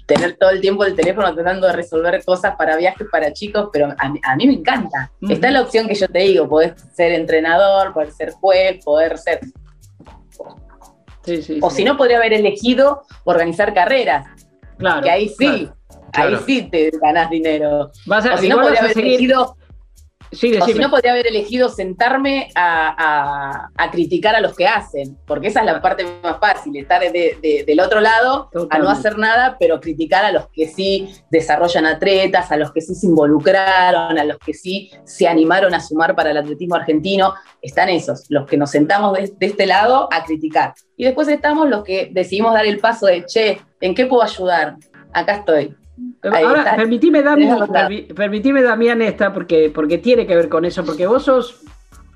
tener 0.07 0.37
todo 0.37 0.51
el 0.51 0.61
tiempo 0.61 0.85
el 0.85 0.95
teléfono 0.95 1.33
tratando 1.35 1.67
de 1.67 1.73
resolver 1.73 2.23
cosas 2.25 2.57
para 2.57 2.77
viajes 2.77 3.07
para 3.11 3.33
chicos, 3.33 3.71
pero 3.73 3.95
a, 3.97 4.37
mí 4.37 4.47
me 4.47 4.55
encanta. 4.55 5.11
Está 5.29 5.51
la 5.51 5.63
opción 5.63 5.87
que 5.87 5.95
yo 5.95 6.09
te 6.09 6.21
digo, 6.21 6.49
podés 6.49 6.73
ser 6.93 7.13
entrenador, 7.13 7.93
poder 7.93 8.13
ser 8.13 8.33
juez, 8.33 8.85
poder 8.85 9.19
ser 9.19 9.41
o 11.61 11.71
si 11.71 11.85
no, 11.85 11.97
podría 11.97 12.17
haber 12.17 12.33
elegido 12.33 13.03
organizar 13.25 13.75
carreras. 13.75 14.27
Claro. 14.79 15.03
Que 15.03 15.11
ahí 15.11 15.29
sí, 15.29 15.69
ahí 16.13 16.37
sí 16.47 16.69
te 16.71 16.91
ganás 17.01 17.31
dinero. 17.31 17.91
o 18.09 18.37
si 18.39 18.49
no, 18.49 18.61
podría 18.61 18.81
haber 18.81 18.99
elegido 18.99 19.57
Sí, 20.33 20.57
o 20.57 20.65
si 20.65 20.75
no, 20.75 20.91
podría 20.91 21.13
haber 21.13 21.27
elegido 21.27 21.69
sentarme 21.69 22.51
a, 22.55 23.69
criticar 23.91 24.37
a 24.37 24.41
los 24.41 24.55
que 24.55 24.67
hacen, 24.67 25.19
porque 25.27 25.49
esa 25.49 25.61
es 25.61 25.67
la 25.67 25.83
parte 25.83 26.05
más 26.23 26.39
fácil, 26.39 26.77
estar 26.77 27.03
del 27.11 27.81
otro 27.81 28.01
lado, 28.01 28.49
a 28.71 28.79
no 28.79 28.89
hacer 28.89 29.19
nada, 29.19 29.57
pero 29.59 29.81
criticar 29.81 30.25
a 30.25 30.31
los 30.31 30.49
que 30.49 30.69
sí 30.69 31.13
desarrollan 31.31 31.87
atletas, 31.87 32.53
a 32.53 32.57
los 32.57 32.73
que 32.73 32.81
sí 32.81 32.95
se 32.95 33.07
involucraron, 33.07 34.19
a 34.19 34.25
los 34.25 34.39
que 34.39 34.55
sí 34.55 34.91
se 35.05 35.27
animaron 35.27 35.75
a 35.75 35.81
sumar 35.81 36.15
para 36.15 36.31
el 36.31 36.37
atletismo 36.37 36.77
argentino. 36.77 37.35
Están 37.61 37.89
esos, 37.89 38.27
los 38.29 38.47
que 38.47 38.57
nos 38.57 38.71
sentamos 38.71 39.15
de, 39.15 39.33
este 39.41 39.67
lado 39.67 40.09
a 40.13 40.25
criticar. 40.25 40.75
Y 40.97 41.05
después 41.05 41.27
estamos 41.29 41.69
los 41.69 41.83
que 41.83 42.11
decidimos 42.13 42.55
dar 42.55 42.67
el 42.67 42.79
paso 42.79 43.07
de, 43.07 43.25
che, 43.25 43.61
¿en 43.81 43.95
qué 43.95 44.07
puedo 44.07 44.23
ayudar? 44.23 44.77
Acá 45.13 45.37
estoy. 45.37 45.77
Ahora, 46.23 46.77
permitime, 46.77 47.23
Damián, 48.63 49.03
esta, 49.03 49.33
porque, 49.33 49.71
porque 49.75 49.99
tiene 49.99 50.27
que 50.27 50.37
ver 50.37 50.49
con 50.49 50.65
eso, 50.65 50.85
porque 50.85 51.07
vos 51.07 51.25
sos, 51.25 51.63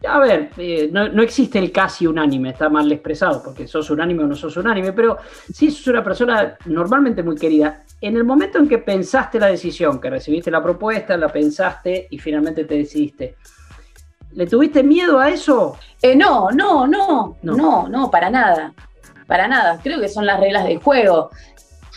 a 0.06 0.18
ver, 0.18 0.50
eh, 0.58 0.90
no, 0.92 1.22
existe 1.22 1.58
el 1.58 1.72
casi 1.72 2.06
unánime, 2.06 2.50
está 2.50 2.68
mal 2.68 2.90
expresado, 2.92 3.42
porque 3.42 3.66
sos 3.66 3.88
unánime 3.90 4.24
o 4.24 4.26
no 4.26 4.34
sos 4.34 4.56
unánime, 4.58 4.92
pero 4.92 5.16
sí 5.52 5.70
sos 5.70 5.86
una 5.86 6.04
persona 6.04 6.56
normalmente 6.66 7.22
muy 7.22 7.36
querida. 7.36 7.82
En 8.00 8.16
el 8.16 8.24
momento 8.24 8.58
en 8.58 8.68
que 8.68 8.78
pensaste 8.78 9.40
la 9.40 9.46
decisión, 9.46 9.98
que 9.98 10.10
recibiste 10.10 10.50
la 10.50 10.62
propuesta, 10.62 11.16
la 11.16 11.28
pensaste 11.28 12.06
y 12.10 12.18
finalmente 12.18 12.64
te 12.64 12.74
decidiste, 12.74 13.36
¿le 14.32 14.46
tuviste 14.46 14.82
miedo 14.82 15.18
a 15.18 15.30
eso? 15.30 15.78
Eh, 16.02 16.14
no, 16.14 16.50
no, 16.50 16.86
no, 16.86 17.38
no, 17.42 17.56
no, 17.56 17.88
no, 17.88 18.10
para 18.10 18.28
nada. 18.28 18.74
Para 19.26 19.48
nada, 19.48 19.80
creo 19.82 20.00
que 20.00 20.08
son 20.10 20.26
las 20.26 20.38
reglas 20.38 20.64
del 20.64 20.80
juego. 20.80 21.30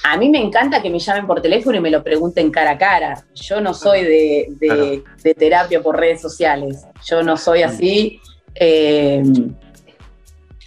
A 0.03 0.17
mí 0.17 0.29
me 0.29 0.39
encanta 0.39 0.81
que 0.81 0.89
me 0.89 0.99
llamen 0.99 1.27
por 1.27 1.41
teléfono 1.41 1.77
y 1.77 1.81
me 1.81 1.89
lo 1.89 2.03
pregunten 2.03 2.51
cara 2.51 2.71
a 2.71 2.77
cara. 2.77 3.25
Yo 3.33 3.59
no 3.61 3.73
soy 3.73 4.03
de, 4.03 5.03
terapia 5.37 5.81
por 5.81 5.97
redes 5.97 6.21
sociales. 6.21 6.85
Yo 7.05 7.23
no 7.23 7.37
soy 7.37 7.63
así. 7.63 8.21
Eh, 8.55 9.23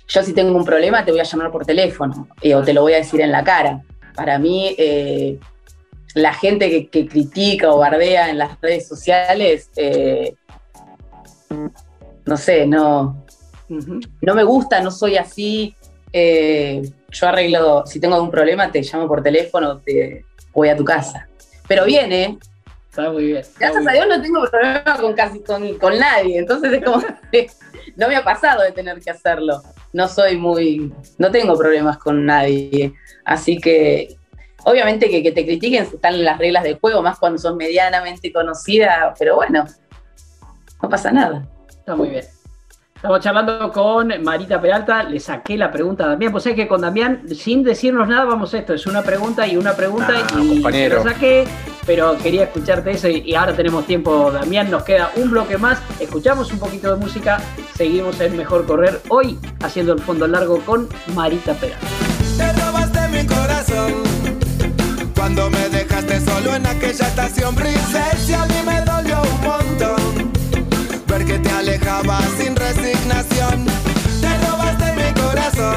yo 0.07 0.22
si 0.22 0.33
tengo 0.33 0.57
un 0.57 0.64
problema 0.64 1.05
te 1.05 1.12
voy 1.12 1.20
a 1.20 1.24
llamar 1.24 1.51
por 1.51 1.64
teléfono 1.64 2.28
eh, 2.41 2.55
o 2.55 2.62
te 2.62 2.72
lo 2.72 2.83
voy 2.83 2.95
a 2.95 2.97
decir 2.97 3.20
en 3.20 3.33
la 3.33 3.45
cara. 3.45 3.83
Para 4.14 4.39
mí, 4.39 4.74
eh, 4.76 5.39
la 6.14 6.35
gente 6.35 6.89
que, 6.91 7.07
critica 7.07 7.72
o 7.72 7.78
bardea 7.78 8.31
en 8.31 8.39
las 8.39 8.61
redes 8.61 8.87
sociales, 8.89 9.70
no 12.26 12.37
sé, 12.37 12.66
no, 12.66 13.24
no 13.68 14.35
me 14.35 14.43
gusta, 14.43 14.81
no 14.81 14.91
soy 14.91 15.16
así 15.16 15.76
yo 16.12 17.28
arreglo, 17.28 17.84
si 17.86 18.00
tengo 18.00 18.14
algún 18.14 18.30
problema, 18.30 18.70
te 18.70 18.82
llamo 18.82 19.06
por 19.06 19.22
teléfono, 19.22 19.78
te 19.78 20.24
voy 20.52 20.68
a 20.68 20.76
tu 20.76 20.84
casa. 20.84 21.28
Pero 21.68 21.84
viene. 21.84 22.38
Está 22.88 23.11
muy 23.11 23.26
bien. 23.26 23.42
Gracias 23.58 23.86
a 23.86 23.92
Dios 23.92 24.06
no 24.08 24.20
tengo 24.20 24.44
problema 24.50 24.96
con 25.00 25.14
casi 25.14 25.40
con, 25.40 25.98
nadie. 25.98 26.38
Entonces 26.38 26.72
es 26.72 26.84
como 26.84 27.00
no 27.96 28.08
me 28.08 28.16
ha 28.16 28.24
pasado 28.24 28.62
de 28.62 28.72
tener 28.72 29.00
que 29.00 29.11
hacerlo. 29.11 29.62
No 29.92 30.08
soy 30.08 30.36
muy. 30.36 30.92
no 31.18 31.30
tengo 31.30 31.56
problemas 31.56 31.98
con 31.98 32.26
nadie. 32.26 32.92
Así 33.24 33.58
que. 33.58 34.16
Obviamente 34.64 35.08
que, 35.08 35.22
que 35.22 35.32
te 35.32 35.46
critiquen 35.46 35.84
están 35.84 36.14
en 36.14 36.24
las 36.24 36.36
reglas 36.36 36.64
del 36.64 36.78
juego, 36.78 37.00
más 37.00 37.18
cuando 37.18 37.38
son 37.38 37.56
medianamente 37.56 38.30
conocida, 38.30 39.14
pero 39.18 39.36
bueno, 39.36 39.64
no 40.82 40.88
pasa 40.90 41.11
nada. 41.11 41.48
Está 41.70 41.96
muy 41.96 42.11
bien. 42.11 42.26
Estamos 43.01 43.20
charlando 43.20 43.72
con 43.72 44.12
Marita 44.22 44.61
Peralta, 44.61 45.05
le 45.05 45.18
saqué 45.20 45.57
la 45.57 45.72
pregunta 45.72 46.05
a 46.05 46.09
Damián, 46.09 46.32
pues 46.32 46.44
es 46.44 46.55
que 46.55 46.68
con 46.68 46.82
Damián, 46.82 47.22
sin 47.34 47.62
decirnos 47.62 48.07
nada, 48.07 48.26
vamos 48.26 48.53
a 48.53 48.59
esto, 48.59 48.74
es 48.74 48.86
una 48.86 49.01
pregunta 49.01 49.46
y 49.46 49.57
una 49.57 49.72
pregunta 49.72 50.12
ah, 50.34 50.38
y 50.38 50.61
la 50.61 51.03
saqué, 51.03 51.48
pero 51.86 52.18
quería 52.18 52.44
escucharte 52.44 52.90
eso 52.90 53.09
y, 53.09 53.34
ahora 53.34 53.55
tenemos 53.55 53.86
tiempo, 53.86 54.30
Damián, 54.30 54.70
nos 54.70 54.82
queda 54.82 55.12
un 55.16 55.30
bloque 55.30 55.57
más, 55.57 55.80
escuchamos 55.98 56.53
un 56.53 56.59
poquito 56.59 56.94
de 56.94 57.01
música, 57.01 57.40
seguimos 57.74 58.20
en 58.20 58.36
Mejor 58.36 58.66
Correr, 58.66 59.01
hoy 59.09 59.38
haciendo 59.62 59.94
el 59.94 60.01
fondo 60.01 60.26
largo 60.26 60.61
con 60.61 60.86
Marita 61.14 61.55
Peralta. 61.55 61.86
Te 62.36 62.53
robaste 62.53 63.09
mi 63.09 63.26
corazón 63.26 63.94
cuando 65.16 65.48
me 65.48 65.70
dejaste 65.70 66.20
solo 66.20 66.55
en 66.55 66.66
aquella 66.66 67.07
estación 67.07 67.55
princesa, 67.55 68.42
a 68.42 68.46
mí 68.46 68.55
me 68.66 68.84
ver 71.20 71.26
que 71.26 71.38
te 71.38 71.50
alejabas 71.50 72.24
sin 72.38 72.56
resignación. 72.56 73.66
Te 74.20 74.46
robaste 74.46 74.92
mi 74.94 75.20
corazón. 75.20 75.76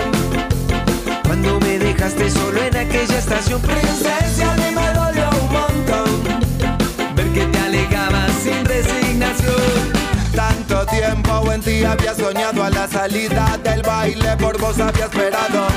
Cuando 1.23 1.59
me 1.59 1.79
dejaste 1.79 2.29
solo 2.29 2.61
en 2.61 2.75
aquella 2.77 3.17
estación, 3.17 3.61
princesa, 3.61 4.51
a 4.51 4.55
mí 4.55 4.75
me 4.75 4.93
dolió 4.93 5.29
un 5.41 5.51
montón. 5.51 7.15
Ver 7.15 7.27
que 7.33 7.45
te 7.45 7.59
alejabas 7.59 8.31
sin 8.43 8.65
resignación. 8.65 9.93
Tanto 10.35 10.85
tiempo 10.87 11.51
en 11.51 11.61
ti 11.61 11.83
había 11.83 12.13
soñado 12.15 12.63
a 12.63 12.69
la 12.69 12.87
salida 12.87 13.59
del 13.63 13.81
baile, 13.81 14.37
por 14.37 14.57
vos 14.59 14.79
había 14.79 15.05
esperado. 15.05 15.67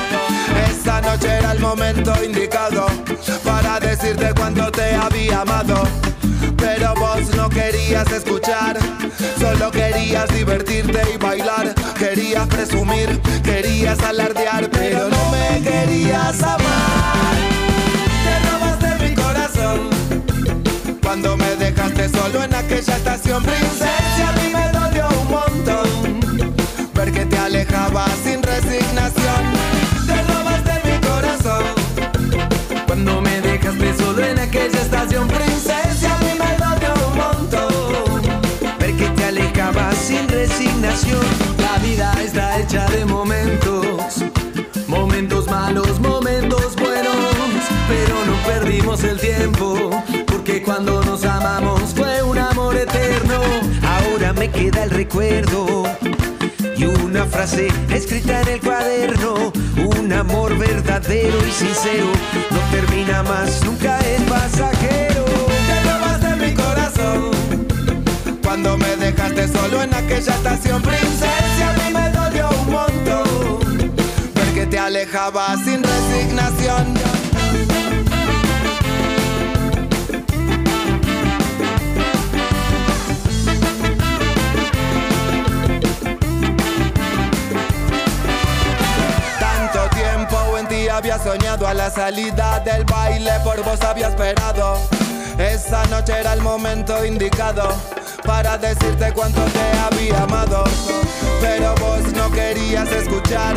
Esa 0.71 1.01
noche 1.01 1.29
era 1.39 1.53
el 1.53 1.61
momento 1.61 2.13
indicado 2.25 2.87
para 3.45 3.81
decirte 3.81 4.33
cuánto 4.35 4.71
te 4.71 4.95
había 4.95 5.41
amado 5.41 5.83
pero 6.57 6.95
vos 6.95 7.35
no 7.35 7.49
querías 7.49 8.11
escuchar, 8.13 8.79
solo 9.39 9.71
querías 9.71 10.29
divertirte 10.29 11.01
y 11.15 11.17
bailar, 11.17 11.75
querías 11.99 12.47
presumir, 12.49 13.21
querías 13.43 13.99
alardear, 14.01 14.71
pero 14.71 15.09
no 15.09 15.31
me 15.31 15.63
querías 15.63 16.43
amar. 16.43 17.37
Te 18.25 18.51
robaste 18.51 19.09
mi 19.09 19.15
corazón 19.15 19.91
cuando 21.03 21.37
me 21.37 21.57
dejaste 21.57 22.09
solo 22.09 22.43
en 22.43 22.55
aquella 22.55 22.97
estación, 22.97 23.43
princesa, 23.43 24.29
a 24.29 24.33
mí 24.33 24.53
me 24.53 24.79
dolió 24.79 25.09
un 25.21 25.29
montón 25.29 26.21
ver 26.95 27.13
que 27.13 27.27
te 27.27 27.39
alejabas 27.39 28.13
sin 28.25 28.43
resignación. 28.43 29.26
Tiempo, 49.47 50.03
porque 50.27 50.63
cuando 50.63 51.03
nos 51.05 51.25
amamos 51.25 51.95
fue 51.95 52.23
un 52.23 52.39
amor 52.39 52.77
eterno. 52.77 53.41
Ahora 53.83 54.33
me 54.33 54.51
queda 54.51 54.85
el 54.85 54.91
recuerdo 54.91 55.85
y 56.77 56.85
una 56.85 57.25
frase 57.27 57.69
escrita 57.91 58.41
en 58.43 58.49
el 58.49 58.61
cuaderno. 58.61 59.53
Un 59.99 60.13
amor 60.13 60.57
verdadero 60.59 61.39
y 61.47 61.53
sincero 61.53 62.07
no 62.51 62.59
termina 62.73 63.23
más, 63.23 63.65
nunca 63.65 63.99
es 64.01 64.21
pasajero. 64.23 65.25
Te 65.69 65.83
robaste 65.91 66.37
mi 66.45 66.55
corazón 66.55 67.31
cuando 68.43 68.77
me 68.77 68.97
dejaste 68.97 69.49
solo 69.49 69.83
en 69.83 69.95
aquella 69.95 70.35
estación 70.35 70.83
princesa. 70.83 71.71
A 71.71 71.73
mí 71.75 71.95
me 71.95 72.11
dolió 72.11 72.49
un 72.63 72.71
montón 72.73 73.93
ver 74.35 74.55
que 74.55 74.67
te 74.67 74.79
alejabas 74.79 75.61
sin 75.65 75.83
resignación. 75.83 77.16
Soñado 91.37 91.67
a 91.69 91.75
la 91.75 91.91
salida 91.91 92.61
del 92.61 92.85
baile 92.85 93.33
por 93.45 93.63
vos 93.63 93.81
había 93.83 94.09
esperado. 94.09 94.79
Esa 95.39 95.85
noche 95.89 96.15
era 96.19 96.33
el 96.33 96.41
momento 96.41 97.05
indicado 97.05 97.69
para 98.25 98.57
decirte 98.57 99.13
cuánto 99.13 99.43
te 99.45 99.79
había 99.79 100.23
amado. 100.23 100.65
Pero 101.43 101.75
vos 101.75 102.11
no 102.15 102.31
querías 102.31 102.91
escuchar, 102.91 103.57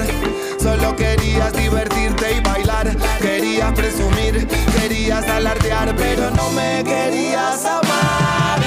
solo 0.62 0.94
querías 0.96 1.54
divertirte 1.54 2.34
y 2.34 2.40
bailar. 2.42 2.96
Querías 3.22 3.72
presumir, 3.74 4.46
querías 4.78 5.26
alardear, 5.30 5.96
pero 5.96 6.32
no 6.32 6.50
me 6.52 6.84
querías 6.84 7.64
amar. 7.64 8.60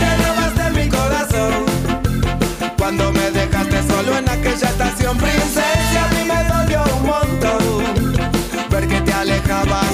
Te 0.00 0.16
robaste 0.24 0.70
mi 0.78 0.88
corazón 0.88 1.64
cuando 2.78 3.10
me 3.12 3.30
dejaste 3.32 3.82
solo 3.88 4.18
en 4.18 4.28
aquella 4.28 4.68
estación 4.68 5.18
princesa. 5.18 6.04
A 6.04 6.14
mí 6.14 6.24
me 6.24 6.44
dolió 6.44 6.84
un 6.96 7.06
montón 7.06 7.59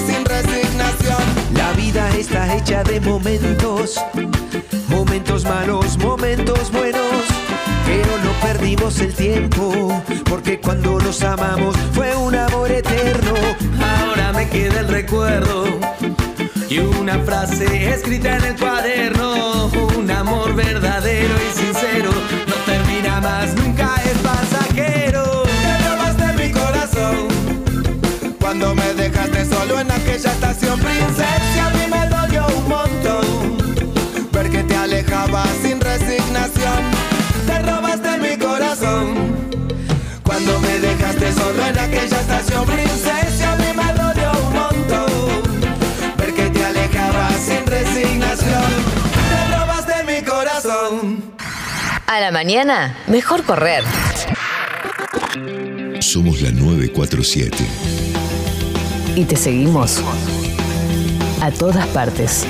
sin 0.05 0.23
resignación. 0.23 1.17
La 1.55 1.71
vida 1.73 2.07
está 2.15 2.55
hecha 2.55 2.83
de 2.83 3.01
momentos, 3.01 3.95
momentos 4.87 5.45
malos, 5.45 5.97
momentos 5.97 6.71
buenos, 6.71 7.23
pero 7.87 8.17
no 8.23 8.31
perdimos 8.47 8.99
el 8.99 9.15
tiempo, 9.15 10.03
porque 10.29 10.59
cuando 10.59 10.99
nos 10.99 11.23
amamos 11.23 11.75
fue 11.93 12.15
un 12.15 12.35
amor 12.35 12.71
eterno. 12.71 13.33
Ahora 13.81 14.31
me 14.31 14.47
queda 14.47 14.81
el 14.81 14.89
recuerdo 14.89 15.65
y 16.69 16.77
una 16.77 17.17
frase 17.19 17.89
escrita 17.89 18.37
en 18.37 18.45
el 18.45 18.55
cuaderno. 18.55 19.71
Un 19.97 20.11
amor 20.11 20.53
verdadero 20.53 21.33
y 21.33 21.57
sincero 21.57 22.11
no 22.47 22.55
termina 22.65 23.19
más, 23.21 23.55
nunca 23.55 23.95
es 24.05 24.17
pasajero. 24.19 25.43
Te 25.43 25.89
robaste 25.89 26.43
mi 26.43 26.51
corazón 26.51 27.27
cuando 28.39 28.75
me 28.75 28.86
en 41.65 41.79
aquella 41.79 42.19
estación 42.19 42.65
princesa. 42.65 43.53
A 43.53 43.55
mí 43.55 43.65
me 43.75 43.93
dolió 43.93 44.31
un 44.45 44.53
montón 44.53 46.17
ver 46.17 46.33
que 46.33 46.49
te 46.49 46.65
alejabas 46.65 47.35
sin 47.35 47.65
resignación. 47.65 48.63
Te 49.29 49.57
robaste 49.57 50.03
mi 50.05 50.25
corazón. 50.25 51.33
A 52.07 52.19
la 52.19 52.31
mañana, 52.31 52.97
mejor 53.07 53.43
correr. 53.43 53.83
Somos 55.99 56.41
la 56.41 56.51
947. 56.51 57.57
Y 59.15 59.25
te 59.25 59.35
seguimos 59.35 60.01
a 61.41 61.51
todas 61.51 61.85
partes. 61.87 62.45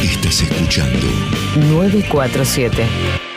Estás 0.00 0.42
escuchando 0.42 1.06
947. 1.56 3.29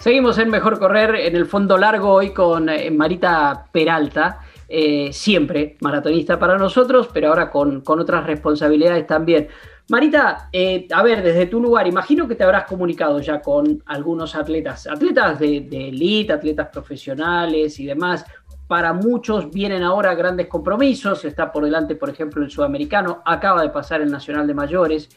Seguimos 0.00 0.38
en 0.38 0.48
Mejor 0.48 0.78
Correr 0.78 1.14
en 1.14 1.36
el 1.36 1.44
fondo 1.44 1.76
largo 1.76 2.08
hoy 2.08 2.30
con 2.30 2.70
eh, 2.70 2.90
Marita 2.90 3.66
Peralta, 3.70 4.40
eh, 4.66 5.12
siempre 5.12 5.76
maratonista 5.82 6.38
para 6.38 6.56
nosotros, 6.56 7.10
pero 7.12 7.28
ahora 7.28 7.50
con, 7.50 7.82
con 7.82 8.00
otras 8.00 8.24
responsabilidades 8.24 9.06
también. 9.06 9.48
Marita, 9.90 10.48
eh, 10.54 10.88
a 10.90 11.02
ver, 11.02 11.22
desde 11.22 11.44
tu 11.44 11.60
lugar, 11.60 11.86
imagino 11.86 12.26
que 12.26 12.34
te 12.34 12.44
habrás 12.44 12.64
comunicado 12.64 13.20
ya 13.20 13.42
con 13.42 13.82
algunos 13.84 14.34
atletas, 14.34 14.86
atletas 14.86 15.38
de, 15.38 15.66
de 15.68 15.88
elite, 15.90 16.32
atletas 16.32 16.68
profesionales 16.72 17.78
y 17.78 17.84
demás. 17.84 18.24
Para 18.68 18.94
muchos 18.94 19.50
vienen 19.50 19.82
ahora 19.82 20.14
grandes 20.14 20.46
compromisos, 20.46 21.26
está 21.26 21.52
por 21.52 21.62
delante, 21.62 21.94
por 21.94 22.08
ejemplo, 22.08 22.42
el 22.42 22.50
sudamericano, 22.50 23.20
acaba 23.26 23.60
de 23.60 23.68
pasar 23.68 24.00
el 24.00 24.10
Nacional 24.10 24.46
de 24.46 24.54
Mayores. 24.54 25.10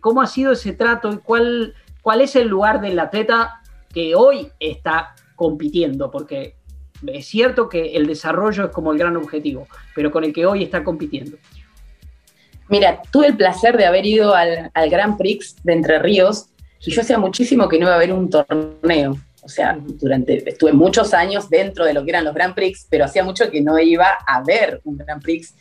¿Cómo 0.00 0.20
ha 0.20 0.28
sido 0.28 0.52
ese 0.52 0.74
trato 0.74 1.10
y 1.10 1.16
cuál, 1.16 1.74
cuál 2.00 2.20
es 2.20 2.36
el 2.36 2.46
lugar 2.46 2.80
del 2.80 3.00
atleta 3.00 3.62
que 3.98 4.14
hoy 4.14 4.46
está 4.60 5.16
compitiendo? 5.34 6.08
Porque 6.08 6.54
es 7.04 7.26
cierto 7.26 7.68
que 7.68 7.96
el 7.96 8.06
desarrollo 8.06 8.66
es 8.66 8.70
como 8.70 8.92
el 8.92 8.98
gran 8.98 9.16
objetivo, 9.16 9.66
pero 9.92 10.12
con 10.12 10.22
el 10.22 10.32
que 10.32 10.46
hoy 10.46 10.62
está 10.62 10.84
compitiendo. 10.84 11.36
Mira, 12.68 13.02
tuve 13.10 13.26
el 13.26 13.36
placer 13.36 13.76
de 13.76 13.86
haber 13.86 14.06
ido 14.06 14.36
al, 14.36 14.70
al 14.72 14.88
Grand 14.88 15.18
Prix 15.18 15.56
de 15.64 15.72
Entre 15.72 15.98
Ríos 15.98 16.50
y 16.86 16.92
yo 16.92 17.00
hacía 17.00 17.18
muchísimo 17.18 17.68
que 17.68 17.76
no 17.80 17.86
iba 17.86 17.94
a 17.94 17.96
haber 17.96 18.12
un 18.12 18.30
torneo. 18.30 19.16
O 19.42 19.48
sea, 19.48 19.76
durante, 19.80 20.48
estuve 20.48 20.72
muchos 20.72 21.12
años 21.12 21.50
dentro 21.50 21.84
de 21.84 21.92
lo 21.92 22.04
que 22.04 22.10
eran 22.10 22.24
los 22.24 22.34
Grand 22.34 22.54
Prix, 22.54 22.86
pero 22.88 23.04
hacía 23.04 23.24
mucho 23.24 23.50
que 23.50 23.60
no 23.60 23.80
iba 23.80 24.16
a 24.28 24.44
ver 24.44 24.80
un 24.84 24.96
Grand 24.96 25.20
Prix. 25.20 25.54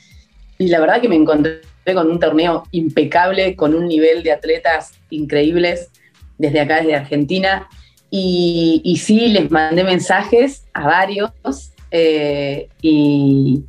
Y 0.60 0.68
la 0.68 0.80
verdad 0.80 1.02
que 1.02 1.10
me 1.10 1.16
encontré 1.16 1.62
con 1.92 2.12
un 2.12 2.20
torneo 2.20 2.66
impecable, 2.70 3.56
con 3.56 3.74
un 3.74 3.88
nivel 3.88 4.22
de 4.22 4.32
atletas 4.32 4.94
increíbles 5.10 5.90
desde 6.38 6.60
acá, 6.60 6.78
desde 6.78 6.96
Argentina. 6.98 7.68
Y, 8.10 9.02
sí, 9.04 9.28
les 9.28 9.52
mandé 9.52 9.84
mensajes 9.84 10.66
a 10.74 10.88
varios 10.88 11.32
eh, 11.92 12.70
y, 12.82 13.64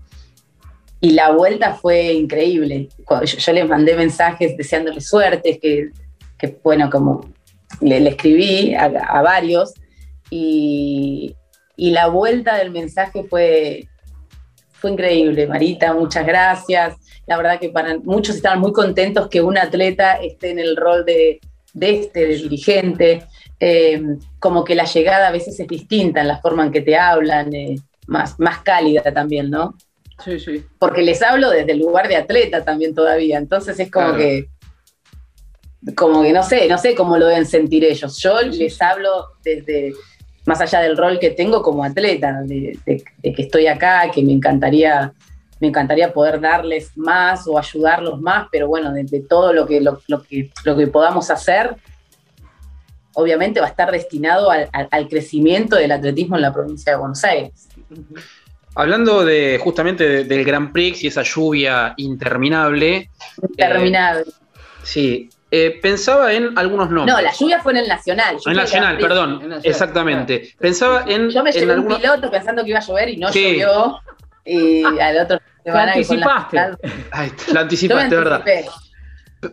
la 1.01 1.33
vuelta 1.33 1.75
fue 1.75 2.13
increíble. 2.13 2.89
Yo, 3.09 3.25
yo 3.25 3.53
les 3.53 3.69
mandé 3.69 3.97
mensajes 3.97 4.57
deseándoles 4.57 5.09
suerte, 5.09 5.59
que, 5.61 5.91
bueno, 6.63 6.91
como 6.91 7.33
le, 7.81 8.09
escribí 8.09 8.75
a, 8.75 8.89
varios, 9.23 9.75
y, 10.31 11.35
y 11.77 11.91
la 11.91 12.09
vuelta 12.09 12.57
del 12.57 12.71
mensaje 12.71 13.25
fue, 13.25 13.89
fue 14.73 14.91
increíble. 14.91 15.47
Marita, 15.47 15.95
muchas 15.95 16.27
gracias. 16.27 16.97
La 17.27 17.37
verdad 17.37 17.61
que 17.61 17.69
para 17.69 17.99
muchos 17.99 18.37
estaban 18.37 18.61
muy 18.61 18.73
contentos 18.73 19.29
que 19.29 19.43
un 19.43 19.59
atleta 19.59 20.15
esté 20.15 20.51
en 20.51 20.59
el 20.59 20.77
rol 20.77 21.05
de, 21.05 21.41
de 21.75 21.91
este, 22.01 22.21
de 22.27 22.37
dirigente. 22.37 23.27
Eh, 23.61 24.01
como 24.39 24.65
que 24.65 24.75
la 24.75 24.85
llegada 24.85 25.29
a 25.29 25.33
veces 25.33 25.59
es 25.59 25.67
distinta 25.67 26.21
en 26.21 26.29
la 26.29 26.39
forma 26.41 26.65
en 26.65 26.73
que 26.73 26.81
te 26.81 26.97
hablan, 26.97 27.53
eh, 27.55 27.77
más, 28.07 28.39
más 28.39 28.59
cálida 28.63 29.03
también, 29.13 29.51
¿no? 29.51 29.75
Sí, 30.25 30.39
sí. 30.41 30.65
Porque 30.79 31.03
les 31.03 31.23
hablo 31.23 31.51
desde 31.51 31.73
el 31.73 31.79
lugar 31.79 32.09
de 32.09 32.17
atleta 32.17 32.65
también 32.65 32.95
todavía. 32.95 33.39
Entonces 33.39 33.79
es 33.79 33.91
como 33.91 34.07
Claro. 34.15 34.19
que. 34.19 34.49
Como 35.95 36.23
que 36.23 36.33
no 36.33 36.43
sé, 36.43 36.67
no 36.69 36.77
sé 36.77 36.95
cómo 36.97 37.17
lo 37.19 37.27
deben 37.27 37.47
sentir 37.47 37.85
ellos. 37.85 38.19
Yo 38.21 38.41
les 38.43 38.83
hablo 38.83 39.27
desde, 39.45 39.93
más 40.45 40.61
allá 40.61 40.81
del 40.81 40.97
rol 40.97 41.21
que 41.21 41.31
tengo 41.31 41.63
como 41.63 41.85
atleta, 41.85 42.43
de, 42.45 42.77
de- 42.85 43.05
de 43.19 43.33
que 43.33 43.43
estoy 43.43 43.69
acá, 43.69 44.11
que 44.13 44.23
me 44.25 44.33
encantaría, 44.33 45.13
me 45.61 45.69
encantaría 45.69 46.13
poder 46.13 46.41
darles 46.41 46.97
más 46.97 47.47
o 47.49 47.59
ayudarlos 47.59 48.21
más, 48.21 48.49
pero 48.53 48.69
bueno, 48.69 48.93
de, 48.93 49.03
de 49.05 49.21
todo 49.21 49.53
lo 49.53 49.67
que, 49.67 49.81
lo, 49.81 50.01
lo 50.09 50.23
que, 50.23 50.51
lo 50.65 50.77
que 50.77 50.87
podamos 50.87 51.31
hacer, 51.31 51.77
obviamente 53.15 53.61
va 53.61 53.67
a 53.67 53.71
estar 53.71 53.91
destinado 53.91 54.51
al, 54.51 54.69
al- 54.73 54.89
al 54.91 55.09
crecimiento 55.09 55.77
del 55.77 55.93
atletismo 55.93 56.37
en 56.37 56.43
la 56.43 56.53
provincia 56.53 56.93
de 56.93 56.99
Buenos 56.99 57.25
Aires. 57.25 57.69
Hablando 58.75 59.25
de 59.25 59.59
justamente 59.63 60.09
de- 60.09 60.25
del 60.25 60.45
Grand 60.45 60.73
Prix 60.73 61.03
y 61.03 61.09
esa 61.09 61.23
lluvia 61.23 61.95
interminable, 61.97 63.11
Terminado. 63.57 64.23
sí, 64.85 65.29
eh, 65.51 65.79
pensaba 65.83 66.33
en 66.33 66.57
algunos 66.59 66.91
nombres. 66.91 67.17
no, 67.17 67.21
la 67.23 67.33
lluvia 67.33 67.59
fue 67.61 67.73
en 67.73 67.79
el 67.79 67.89
Nacional. 67.89 68.37
En 68.47 68.53
Nacional, 68.53 68.99
perdón, 68.99 69.31
En 69.43 69.49
Nacional, 69.49 69.61
exactamente. 69.65 70.55
Pensaba 70.59 71.05
en, 71.09 71.31
Yo 71.31 71.43
me 71.43 71.51
en 71.51 71.55
llevé 71.57 71.67
un 71.73 71.79
algunos- 71.79 71.99
piloto 72.01 72.31
pensando 72.31 72.63
que 72.63 72.71
iba 72.71 72.79
a 72.79 72.83
llover 72.83 73.09
y 73.09 73.17
no 73.17 73.33
Sí. 73.33 73.55
llovió. 73.59 73.99
Y 74.45 74.83
al 74.85 75.19
otro 75.19 75.41
Te 75.73 76.01
que 76.01 76.07
con 76.07 76.21
la- 76.21 76.27
anticipaste. 76.27 76.59
Ay, 77.11 77.33
me 77.53 77.61
anticipaste, 77.61 78.17
¿verdad? 78.17 78.45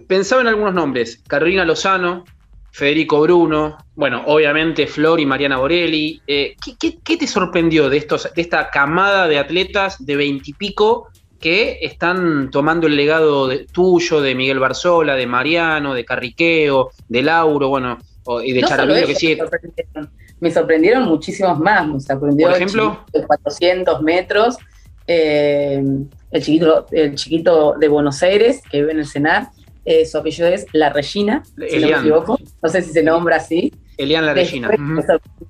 Pensaba 0.08 0.42
en 0.42 0.48
algunos 0.48 0.74
nombres. 0.74 1.22
Carolina 1.28 1.64
Lozano, 1.64 2.24
Federico 2.72 3.22
Bruno, 3.22 3.78
bueno, 3.96 4.24
obviamente 4.26 4.86
Flor 4.88 5.20
y 5.20 5.26
Mariana 5.26 5.58
Borelli. 5.58 6.22
Eh, 6.28 6.56
¿qué, 6.80 7.18
te 7.18 7.28
sorprendió 7.28 7.90
de, 7.90 7.98
estos, 7.98 8.34
de 8.34 8.42
esta 8.42 8.70
camada 8.70 9.28
de 9.28 9.40
atletas 9.40 10.04
de 10.06 10.16
veintipico 10.16 11.08
que 11.40 11.80
están 11.82 12.50
tomando 12.50 12.88
el 12.88 12.96
legado 12.96 13.50
tuyo, 13.72 14.20
de 14.20 14.36
Miguel 14.36 14.60
Barzola, 14.60 15.16
de 15.16 15.28
Mariano, 15.28 15.94
de 15.94 16.04
Carriqueo, 16.04 16.90
de 17.08 17.22
Lauro, 17.22 17.70
bueno, 17.70 17.98
y 18.44 18.54
de 18.54 18.62
no 18.62 18.94
que 19.08 19.16
sigue? 19.16 19.42
Me 20.40 20.52
sorprendieron, 20.52 21.04
muchísimos 21.04 21.60
más. 21.60 21.88
Me 21.88 22.00
sorprendió 22.00 22.48
Por 22.48 22.56
ejemplo, 22.58 23.06
de 23.14 23.26
400 23.26 24.02
metros. 24.02 24.58
Eh, 25.08 25.84
el, 26.32 26.44
chiquito, 26.44 26.88
el 26.92 27.16
chiquito 27.16 27.76
de 27.80 27.88
Buenos 27.88 28.22
Aires, 28.24 28.62
que 28.70 28.80
vive 28.82 28.92
en 28.94 29.00
el 29.00 29.06
Senar, 29.06 29.50
eh, 29.86 30.04
su 30.08 30.18
apellido 30.18 30.48
es 30.48 30.66
La 30.74 30.90
Regina, 30.90 31.44
si 31.46 31.80
no 31.80 31.88
me 31.88 31.98
equivoco. 31.98 32.40
No 32.62 32.70
sé 32.70 32.82
si 32.82 32.92
se 32.92 33.04
nombra 33.04 33.38
así. 33.38 33.72
Elian 33.98 34.26
La 34.26 34.34
Regina. 34.34 34.70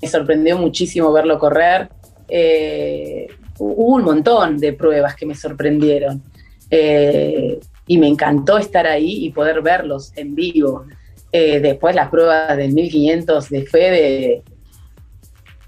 Me 0.02 0.08
sorprendió 0.10 0.58
muchísimo 0.58 1.12
verlo 1.14 1.40
correr. 1.40 1.90
Eh, 2.28 3.28
hubo 3.58 3.96
un 3.96 4.04
montón 4.04 4.58
de 4.58 4.74
pruebas 4.74 5.16
que 5.16 5.26
me 5.26 5.36
sorprendieron. 5.36 6.22
Eh, 6.70 7.60
y 7.88 7.98
me 7.98 8.08
encantó 8.08 8.58
estar 8.58 8.86
ahí 8.86 9.26
y 9.26 9.30
poder 9.32 9.62
verlos 9.62 10.12
en 10.18 10.36
vivo. 10.36 10.86
después 11.32 11.96
las 11.96 12.10
pruebas 12.10 12.56
del 12.58 12.74
1500 12.74 13.50
de 13.50 13.66
Fede 13.66 14.44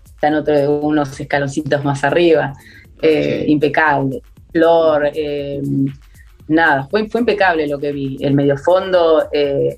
están 0.06 0.34
otro, 0.34 0.80
unos 0.80 1.18
escaloncitos 1.20 1.84
más 1.86 2.04
arriba. 2.04 2.54
Impecable. 3.02 4.22
Flor, 4.52 5.12
nada, 6.48 6.88
fue, 6.89 7.08
fue 7.10 7.22
impecable 7.22 7.68
lo 7.68 7.80
que 7.80 7.91
vi. 7.91 8.18
El 8.22 8.34
medio 8.34 8.58
fondo, 8.58 9.28
eh, 9.32 9.78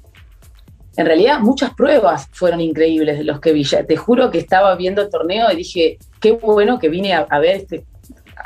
en 0.96 1.06
realidad 1.06 1.40
muchas 1.40 1.74
pruebas 1.74 2.28
fueron 2.32 2.62
increíbles 2.62 3.18
de 3.18 3.24
los 3.24 3.40
que 3.40 3.54
vi. 3.54 3.64
te 3.64 3.98
juro 3.98 4.30
que 4.32 4.38
estaba 4.38 4.76
viendo 4.76 5.02
el 5.02 5.10
torneo 5.10 5.52
y 5.52 5.56
dije, 5.56 5.98
qué 6.20 6.34
bueno 6.34 6.80
que 6.80 6.90
vine 6.90 7.14
a, 7.14 7.40
ver 7.40 7.58
este 7.58 7.86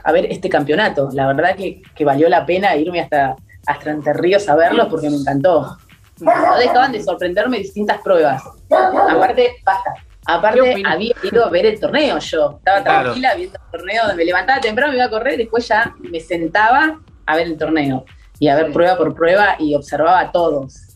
a 0.03 0.11
ver 0.11 0.25
este 0.25 0.49
campeonato. 0.49 1.09
La 1.13 1.27
verdad 1.27 1.55
que, 1.55 1.81
valió 2.05 2.29
la 2.29 2.45
pena 2.45 2.75
irme 2.75 3.01
hasta, 3.01 3.35
hasta 3.65 3.91
Entre 3.91 4.13
Ríos 4.13 4.47
a 4.49 4.55
verlo 4.55 4.89
porque 4.89 5.09
me 5.09 5.17
encantó. 5.17 5.77
No 6.19 6.57
dejaban 6.57 6.91
de 6.91 7.03
sorprenderme 7.03 7.57
distintas 7.57 7.99
pruebas. 8.01 8.41
Aparte, 8.69 9.55
basta. 9.65 9.95
Aparte, 10.25 10.83
había 10.85 11.13
ido 11.23 11.45
a 11.45 11.49
ver 11.49 11.65
el 11.65 11.79
torneo 11.79 12.19
yo. 12.19 12.55
Estaba 12.57 12.83
tranquila 12.83 13.35
viendo 13.35 13.57
el 13.57 13.79
torneo, 13.79 14.03
me 14.15 14.25
levantaba 14.25 14.61
temprano, 14.61 14.91
me 14.91 14.97
iba 14.97 15.05
a 15.05 15.09
correr, 15.09 15.37
después 15.37 15.67
ya 15.67 15.93
me 15.99 16.19
sentaba 16.19 16.99
a 17.25 17.35
ver 17.35 17.47
el 17.47 17.57
torneo 17.57 18.05
y 18.39 18.47
a 18.47 18.55
ver 18.55 18.71
prueba 18.71 18.97
por 18.97 19.13
prueba 19.13 19.55
y 19.59 19.75
observaba 19.75 20.19
a 20.19 20.31
todos. 20.31 20.93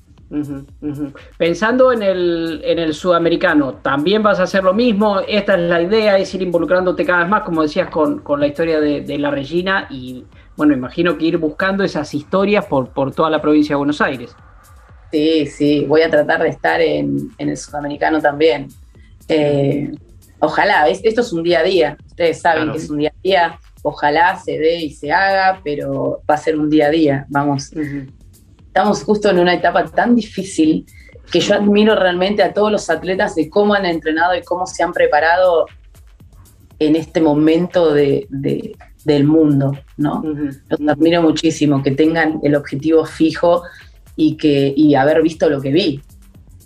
Pensando 1.37 1.93
en 1.93 2.03
el, 2.03 2.61
en 2.63 2.79
el 2.79 2.93
sudamericano, 2.93 3.75
¿también 3.75 4.21
vas 4.21 4.39
a 4.39 4.43
hacer 4.43 4.63
lo 4.63 4.73
mismo? 4.73 5.21
Esta 5.21 5.53
es 5.55 5.61
la 5.61 5.81
idea, 5.81 6.17
es 6.17 6.33
ir 6.33 6.41
involucrándote 6.41 7.05
cada 7.05 7.19
vez 7.19 7.29
más, 7.29 7.43
como 7.43 7.61
decías, 7.61 7.89
con, 7.89 8.21
la 8.37 8.47
historia 8.47 8.79
de, 8.81 9.17
la 9.17 9.31
Regina 9.31 9.87
y, 9.89 10.25
bueno, 10.57 10.73
imagino 10.73 11.17
que 11.17 11.25
ir 11.25 11.37
buscando 11.37 11.83
esas 11.83 12.13
historias 12.13 12.65
por, 12.65 12.89
por 12.89 13.13
toda 13.13 13.29
la 13.29 13.41
provincia 13.41 13.73
de 13.73 13.77
Buenos 13.77 14.01
Aires. 14.01 14.35
Sí, 15.11 15.45
sí, 15.45 15.85
voy 15.87 16.01
a 16.01 16.09
tratar 16.09 16.43
de 16.43 16.49
estar 16.49 16.81
en, 16.81 17.31
el 17.37 17.55
sudamericano 17.55 18.19
también. 18.19 18.67
Eh, 19.27 19.91
ojalá, 20.39 20.87
esto 20.87 21.21
es 21.21 21.33
un 21.33 21.43
día 21.43 21.59
a 21.59 21.63
día, 21.63 21.97
ustedes 22.07 22.41
saben 22.41 22.71
que 22.71 22.77
es 22.77 22.89
un 22.89 22.99
día 22.99 23.09
a 23.09 23.21
día, 23.21 23.59
ojalá 23.83 24.37
se 24.37 24.57
dé 24.57 24.77
y 24.77 24.91
se 24.91 25.11
haga, 25.11 25.61
pero 25.63 26.21
va 26.29 26.35
a 26.35 26.37
ser 26.37 26.57
un 26.57 26.69
día 26.69 26.87
a 26.87 26.89
día, 26.89 27.25
vamos. 27.29 27.71
Estamos 28.67 29.03
justo 29.03 29.29
en 29.29 29.39
una 29.39 29.53
etapa 29.53 29.85
tan 29.85 30.15
difícil 30.15 30.85
que 31.31 31.39
yo 31.39 31.55
admiro 31.55 31.95
realmente 31.95 32.43
a 32.43 32.53
todos 32.53 32.71
los 32.71 32.89
atletas 32.89 33.35
de 33.35 33.49
cómo 33.49 33.73
han 33.73 33.85
entrenado 33.85 34.35
y 34.35 34.43
cómo 34.43 34.65
se 34.65 34.83
han 34.83 34.93
preparado 34.93 35.65
en 36.79 36.95
este 36.95 37.21
momento 37.21 37.93
de, 37.93 38.27
del 39.03 39.23
mundo, 39.23 39.71
¿no? 39.97 40.23
Los 40.69 40.79
admiro 40.87 41.21
muchísimo, 41.21 41.81
que 41.81 41.91
tengan 41.91 42.39
el 42.43 42.55
objetivo 42.55 43.05
fijo 43.05 43.63
y, 44.15 44.37
que, 44.37 44.73
y 44.75 44.95
haber 44.95 45.21
visto 45.21 45.49
lo 45.49 45.61
que 45.61 45.71
vi, 45.71 46.01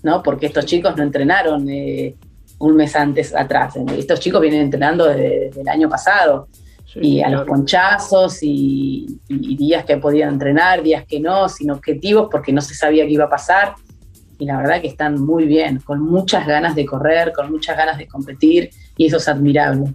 ¿no? 0.03 0.21
Porque 0.21 0.47
estos 0.47 0.65
chicos 0.65 0.95
no 0.97 1.03
entrenaron 1.03 1.69
eh, 1.69 2.15
un 2.61 2.75
mes 2.75 2.95
antes 2.95 3.35
atrás, 3.35 3.75
estos 3.97 4.19
chicos 4.19 4.41
vienen 4.41 4.61
entrenando 4.61 5.05
desde 5.05 5.61
el 5.61 5.67
año 5.67 5.89
pasado 5.89 6.47
y 6.95 7.21
a 7.21 7.29
los 7.29 7.45
ponchazos 7.45 8.39
y, 8.41 9.19
días 9.27 9.85
que 9.85 9.97
podían 9.97 10.33
entrenar, 10.33 10.83
días 10.83 11.05
que 11.05 11.19
no, 11.19 11.47
sin 11.47 11.71
objetivos 11.71 12.27
porque 12.29 12.51
no 12.51 12.61
se 12.61 12.73
sabía 12.73 13.05
qué 13.05 13.11
iba 13.11 13.25
a 13.25 13.29
pasar. 13.29 13.75
Y 14.37 14.45
la 14.45 14.57
verdad 14.57 14.81
que 14.81 14.87
están 14.87 15.21
muy 15.21 15.45
bien, 15.45 15.79
con 15.79 16.01
muchas 16.01 16.47
ganas 16.47 16.75
de 16.75 16.85
correr, 16.85 17.31
con 17.31 17.51
muchas 17.51 17.77
ganas 17.77 17.97
de 17.97 18.07
competir 18.07 18.71
y 18.97 19.05
eso 19.05 19.17
es 19.17 19.27
admirable. 19.27 19.93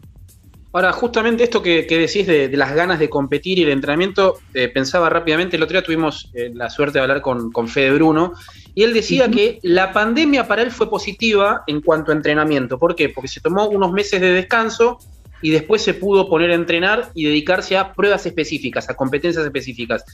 Ahora, 0.77 0.93
justamente 0.93 1.43
esto 1.43 1.62
que, 1.62 1.87
decís 1.89 2.27
de, 2.27 2.55
las 2.55 2.74
ganas 2.74 2.99
de 2.99 3.09
competir 3.09 3.59
y 3.59 3.62
el 3.62 3.70
entrenamiento, 3.70 4.41
eh, 4.53 4.68
pensaba 4.68 5.09
rápidamente, 5.09 5.57
el 5.57 5.62
otro 5.62 5.72
día 5.72 5.83
tuvimos 5.83 6.31
eh, 6.35 6.51
la 6.53 6.68
suerte 6.68 6.99
de 6.99 7.03
hablar 7.03 7.22
con, 7.22 7.51
con 7.51 7.66
Fede 7.66 7.93
Bruno, 7.93 8.35
y 8.74 8.83
él 8.83 8.93
decía 8.93 9.31
que 9.31 9.59
la 9.62 9.95
pandemia 9.95 10.47
para 10.47 10.61
él 10.61 10.70
fue 10.70 10.91
positiva 10.91 11.62
en 11.66 11.81
cuanto 11.81 12.12
a 12.12 12.14
entrenamiento. 12.14 12.79
¿Por 12.79 12.95
qué? 12.95 13.09
Porque 13.09 13.27
se 13.27 13.41
tomó 13.41 13.66
unos 13.70 13.91
meses 13.91 14.20
de 14.20 14.35
descanso, 14.35 14.99
y 15.41 15.49
después 15.49 15.81
se 15.81 15.95
pudo 15.95 16.29
poner 16.29 16.51
a 16.51 16.55
entrenar 16.57 17.11
y 17.14 17.24
dedicarse 17.24 17.79
a 17.79 17.95
pruebas 17.95 18.27
específicas, 18.27 18.91
a 18.91 18.95
competencias 18.95 19.47
específicas. 19.47 20.05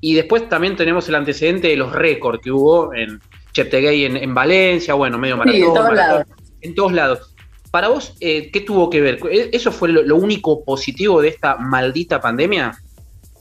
Y 0.00 0.14
después 0.14 0.48
también 0.48 0.76
tenemos 0.76 1.08
el 1.08 1.16
antecedente 1.16 1.66
de 1.66 1.76
los 1.76 1.90
récords 1.90 2.38
que 2.40 2.52
hubo 2.52 2.94
en 2.94 3.18
Cheptegei 3.52 4.04
en, 4.04 4.16
en 4.16 4.32
Valencia, 4.32 4.94
bueno, 4.94 5.18
medio 5.18 5.36
maratón, 5.36 5.60
en, 5.60 5.74
todos 5.74 5.92
lados. 5.92 6.26
en 6.60 6.74
todos 6.76 6.92
lados. 6.92 7.31
Para 7.72 7.88
vos, 7.88 8.14
eh, 8.20 8.50
¿qué 8.52 8.60
tuvo 8.60 8.90
que 8.90 9.00
ver? 9.00 9.18
¿E-, 9.30 9.48
¿Eso 9.52 9.72
fue 9.72 9.88
lo, 9.88 10.16
único 10.16 10.62
positivo 10.62 11.22
de 11.22 11.28
esta 11.28 11.56
maldita 11.56 12.20
pandemia? 12.20 12.72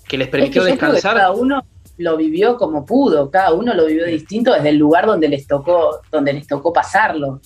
Que 0.07 0.17
les 0.17 0.29
permitió 0.29 0.63
descansar. 0.63 1.17
cada 1.17 1.32
uno 1.32 1.61
lo 1.97 2.15
vivió 2.15 2.55
como 2.55 2.86
pudo, 2.86 3.29
cada 3.29 3.53
uno 3.53 3.73
lo 3.73 3.86
vivió 3.86 4.05
distinto 4.05 4.53
desde 4.53 4.69
el 4.69 4.77
lugar 4.77 5.05
donde 5.05 5.27
les 5.27 5.45
tocó, 5.45 5.99
donde 6.09 6.32
les 6.32 6.47
tocó 6.47 6.71
pasarlo. 6.71 7.41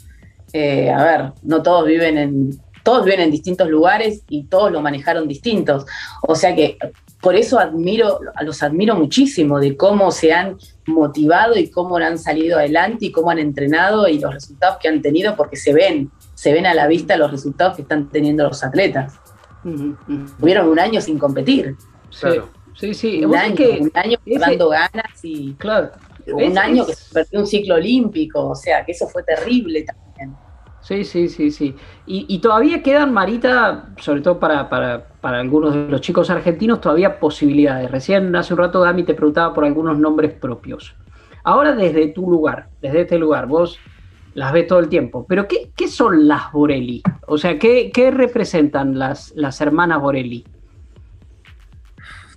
Eh, 0.54 0.92
a 0.92 1.04
ver, 1.04 1.32
no 1.42 1.64
todos 1.64 1.88
viven 1.88 2.20
en, 2.20 2.62
todos 2.84 3.04
viven 3.04 3.22
en 3.22 3.32
distintos 3.32 3.68
lugares 3.68 4.22
y 4.30 4.46
todos 4.46 4.72
lo 4.72 4.80
manejaron 4.80 5.28
distintos. 5.28 5.88
O 6.22 6.36
sea 6.36 6.56
que 6.56 6.78
por 7.20 7.36
eso 7.36 7.58
admiro, 7.58 8.20
los 8.42 8.62
admiro 8.62 8.96
muchísimo 8.96 9.60
de 9.60 9.76
cómo 9.76 10.12
se 10.12 10.32
han 10.32 10.58
motivado 10.86 11.58
y 11.58 11.72
cómo 11.72 11.98
han 11.98 12.20
salido 12.20 12.60
adelante 12.60 13.06
y 13.06 13.12
cómo 13.12 13.32
han 13.32 13.40
entrenado 13.40 14.08
y 14.08 14.20
los 14.20 14.32
resultados 14.32 14.78
que 14.80 14.88
han 14.88 15.02
tenido, 15.02 15.36
porque 15.36 15.56
se 15.56 15.74
ven, 15.74 16.12
se 16.46 16.54
ven 16.54 16.68
a 16.68 16.76
la 16.76 16.86
vista 16.86 17.18
los 17.18 17.32
resultados 17.32 17.76
que 17.76 17.82
están 17.82 18.08
teniendo 18.10 18.44
los 18.44 18.64
atletas. 18.64 19.20
Tuvieron 20.40 20.70
un 20.70 20.78
año 20.78 21.02
sin 21.02 21.18
competir. 21.18 21.76
Claro. 22.20 22.50
Sí, 22.76 22.94
sí, 22.94 23.26
un 23.26 23.36
año, 23.36 23.56
un 23.80 23.92
año 23.96 24.20
dando 24.40 24.70
ganas 24.70 25.24
y 25.24 25.56
claro. 25.56 25.90
un 26.28 26.56
año 26.56 26.86
que 26.86 26.94
se 26.94 27.12
perdió 27.12 27.40
un 27.40 27.48
ciclo 27.48 27.74
olímpico, 27.74 28.50
o 28.50 28.54
sea 28.54 28.86
que 28.86 28.92
eso 28.92 29.08
fue 29.08 29.24
terrible 29.24 29.86
también. 29.86 30.36
Sí, 30.82 31.04
sí, 31.04 31.30
sí, 31.30 31.50
sí. 31.50 31.76
Y, 32.06 32.38
todavía 32.38 32.84
quedan, 32.84 33.12
Marita, 33.12 33.90
sobre 33.98 34.22
todo 34.22 34.40
para, 34.40 34.70
para, 34.70 35.08
para, 35.20 35.40
algunos 35.40 35.74
de 35.74 35.88
los 35.90 36.00
chicos 36.02 36.30
argentinos, 36.30 36.80
todavía 36.80 37.20
posibilidades. 37.20 37.90
Recién 37.90 38.36
hace 38.36 38.54
un 38.54 38.60
rato 38.60 38.82
Dami 38.82 39.02
te 39.02 39.16
preguntaba 39.16 39.52
por 39.52 39.66
algunos 39.66 39.98
nombres 39.98 40.32
propios. 40.34 40.94
Ahora 41.44 41.74
desde 41.74 42.10
tu 42.10 42.30
lugar, 42.30 42.70
desde 42.84 43.02
este 43.02 43.18
lugar, 43.18 43.48
vos 43.48 43.80
las 44.36 44.54
ves 44.54 44.68
todo 44.68 44.80
el 44.80 44.90
tiempo. 44.90 45.26
Pero 45.28 45.48
¿qué, 45.48 45.72
qué 45.76 45.88
son 45.88 46.28
las 46.28 46.52
Borelli? 46.52 47.02
O 47.28 47.38
sea, 47.40 47.58
¿qué, 47.58 47.92
qué 47.92 48.12
representan 48.12 49.00
las, 49.00 49.34
las 49.36 49.60
hermanas 49.60 50.00
Borelli? 50.00 50.46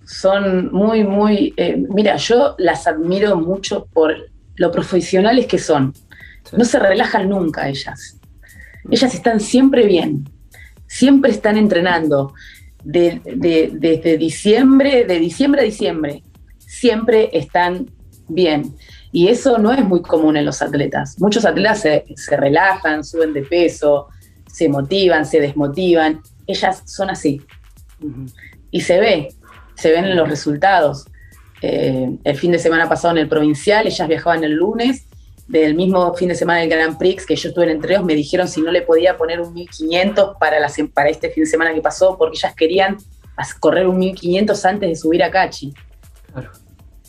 Son 0.07 0.73
muy, 0.73 1.05
muy... 1.05 1.53
Eh, 1.59 1.77
mira, 1.91 2.17
yo 2.17 2.55
las 2.57 2.87
admiro 2.87 3.37
mucho 3.37 3.87
por 3.93 4.15
lo 4.57 4.73
profesionales 4.73 5.47
que 5.47 5.59
son. 5.59 5.93
No 6.57 6.65
se 6.65 6.79
relajan 6.79 7.29
nunca 7.29 7.69
ellas 7.69 8.19
ellas 8.91 9.15
están 9.15 9.41
siempre 9.41 9.87
bien, 9.87 10.29
siempre 10.87 11.31
están 11.31 11.57
entrenando. 11.57 12.35
desde 12.85 14.17
diciembre, 14.17 15.05
de 15.05 15.19
diciembre 15.19 15.63
a 15.63 15.65
diciembre, 15.65 16.23
siempre 16.59 17.31
están 17.33 17.91
bien. 18.29 18.75
Y 19.13 19.29
eso 19.29 19.59
no 19.59 19.73
es 19.73 19.85
muy 19.85 20.03
común 20.03 20.37
en 20.37 20.45
los 20.45 20.61
atletas. 20.61 21.17
Muchos 21.19 21.45
atletas 21.45 21.81
se, 21.81 22.37
relajan, 22.37 23.05
suben 23.05 23.33
de 23.33 23.43
peso, 23.43 24.09
se 24.51 24.69
motivan, 24.69 25.25
se 25.25 25.41
desmotivan. 25.41 26.21
Ellas 26.47 26.83
son 26.87 27.11
así. 27.11 27.41
Y 28.71 28.81
se 28.83 29.01
ve, 29.01 29.29
se 29.75 29.91
ven 29.91 30.05
en 30.05 30.17
los 30.17 30.29
resultados. 30.29 31.07
Eh, 31.63 32.17
el 32.23 32.37
fin 32.37 32.53
de 32.53 32.59
semana 32.59 32.89
pasado 32.89 33.13
en 33.13 33.19
el 33.19 33.29
provincial, 33.29 33.87
ellas 33.87 34.07
viajaban 34.07 34.45
el 34.45 34.53
lunes 34.53 35.07
del 35.49 35.75
mismo 35.75 36.15
fin 36.15 36.29
de 36.29 36.35
semana 36.35 36.61
del 36.61 36.69
Grand 36.69 36.99
Prix 36.99 37.25
que 37.25 37.35
yo 37.35 37.49
estuve 37.49 37.65
en 37.65 37.71
Entreos, 37.71 38.05
me 38.05 38.15
dijeron 38.15 38.47
si 38.47 38.61
no 38.61 38.71
le 38.71 38.83
podía 38.83 39.17
poner 39.17 39.41
un 39.41 39.55
1500 39.55 40.37
para, 40.39 40.59
para 40.93 41.09
este 41.09 41.31
fin 41.31 41.45
de 41.45 41.51
semana 41.51 41.73
que 41.73 41.81
pasó, 41.81 42.19
porque 42.19 42.37
ellas 42.37 42.55
querían 42.55 42.99
correr 43.59 43.87
un 43.87 43.99
1500 43.99 44.65
antes 44.67 44.89
de 44.91 44.95
subir 44.95 45.23
a 45.23 45.31
Cachi. 45.31 45.73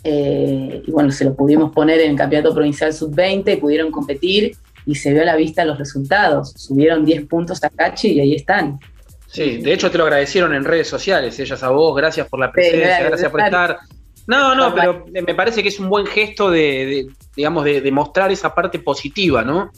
Eh, 0.03 0.83
y 0.85 0.91
bueno, 0.91 1.11
se 1.11 1.25
lo 1.25 1.35
pudimos 1.35 1.71
poner 1.71 1.99
en 2.01 2.11
el 2.11 2.17
Campeonato 2.17 2.53
Provincial 2.53 2.93
Sub-20, 2.93 3.59
pudieron 3.59 3.91
competir 3.91 4.55
y 4.85 4.95
se 4.95 5.11
vio 5.11 5.21
a 5.21 5.25
la 5.25 5.35
vista 5.35 5.65
los 5.65 5.77
resultados. 5.77 6.53
Subieron 6.55 7.05
10 7.05 7.25
puntos 7.27 7.63
a 7.63 7.69
Cachi 7.69 8.13
y 8.13 8.19
ahí 8.21 8.35
están. 8.35 8.79
Sí, 9.27 9.57
de 9.57 9.73
hecho 9.73 9.91
te 9.91 9.97
lo 9.97 10.05
agradecieron 10.05 10.55
en 10.55 10.63
redes 10.63 10.87
sociales, 10.87 11.39
ellas 11.39 11.61
a 11.61 11.69
vos, 11.69 11.95
gracias 11.95 12.27
por 12.27 12.39
la 12.39 12.51
presencia, 12.51 13.03
gracias 13.03 13.31
por 13.31 13.41
estar. 13.41 13.77
No, 14.25 14.55
no, 14.55 14.73
pero 14.73 15.05
me 15.11 15.35
parece 15.35 15.61
que 15.61 15.69
es 15.69 15.79
un 15.79 15.89
buen 15.89 16.05
gesto 16.05 16.49
de, 16.49 17.07
digamos, 17.35 17.63
de, 17.65 17.91
mostrar 17.91 18.31
esa 18.31 18.53
parte 18.53 18.79
positiva, 18.79 19.43
¿no? 19.43 19.71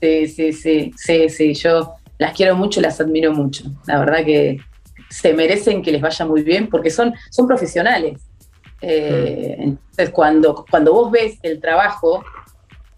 Sí, 0.00 0.28
sí, 0.28 0.52
sí, 0.52 0.92
sí, 0.96 1.28
sí, 1.28 1.54
yo 1.54 1.94
las 2.18 2.32
quiero 2.32 2.56
mucho, 2.56 2.80
las 2.80 3.00
admiro 3.00 3.32
mucho. 3.32 3.64
La 3.86 3.98
verdad 3.98 4.24
que 4.24 4.58
se 5.10 5.34
merecen 5.34 5.82
que 5.82 5.92
les 5.92 6.00
vaya 6.00 6.24
muy 6.24 6.42
bien 6.42 6.68
porque 6.68 6.90
son, 6.90 7.14
son 7.30 7.46
profesionales. 7.46 8.20
Eh, 8.82 9.56
entonces, 9.58 10.10
cuando, 10.10 10.64
cuando 10.68 10.92
vos 10.92 11.10
ves 11.10 11.38
el 11.42 11.60
trabajo, 11.60 12.24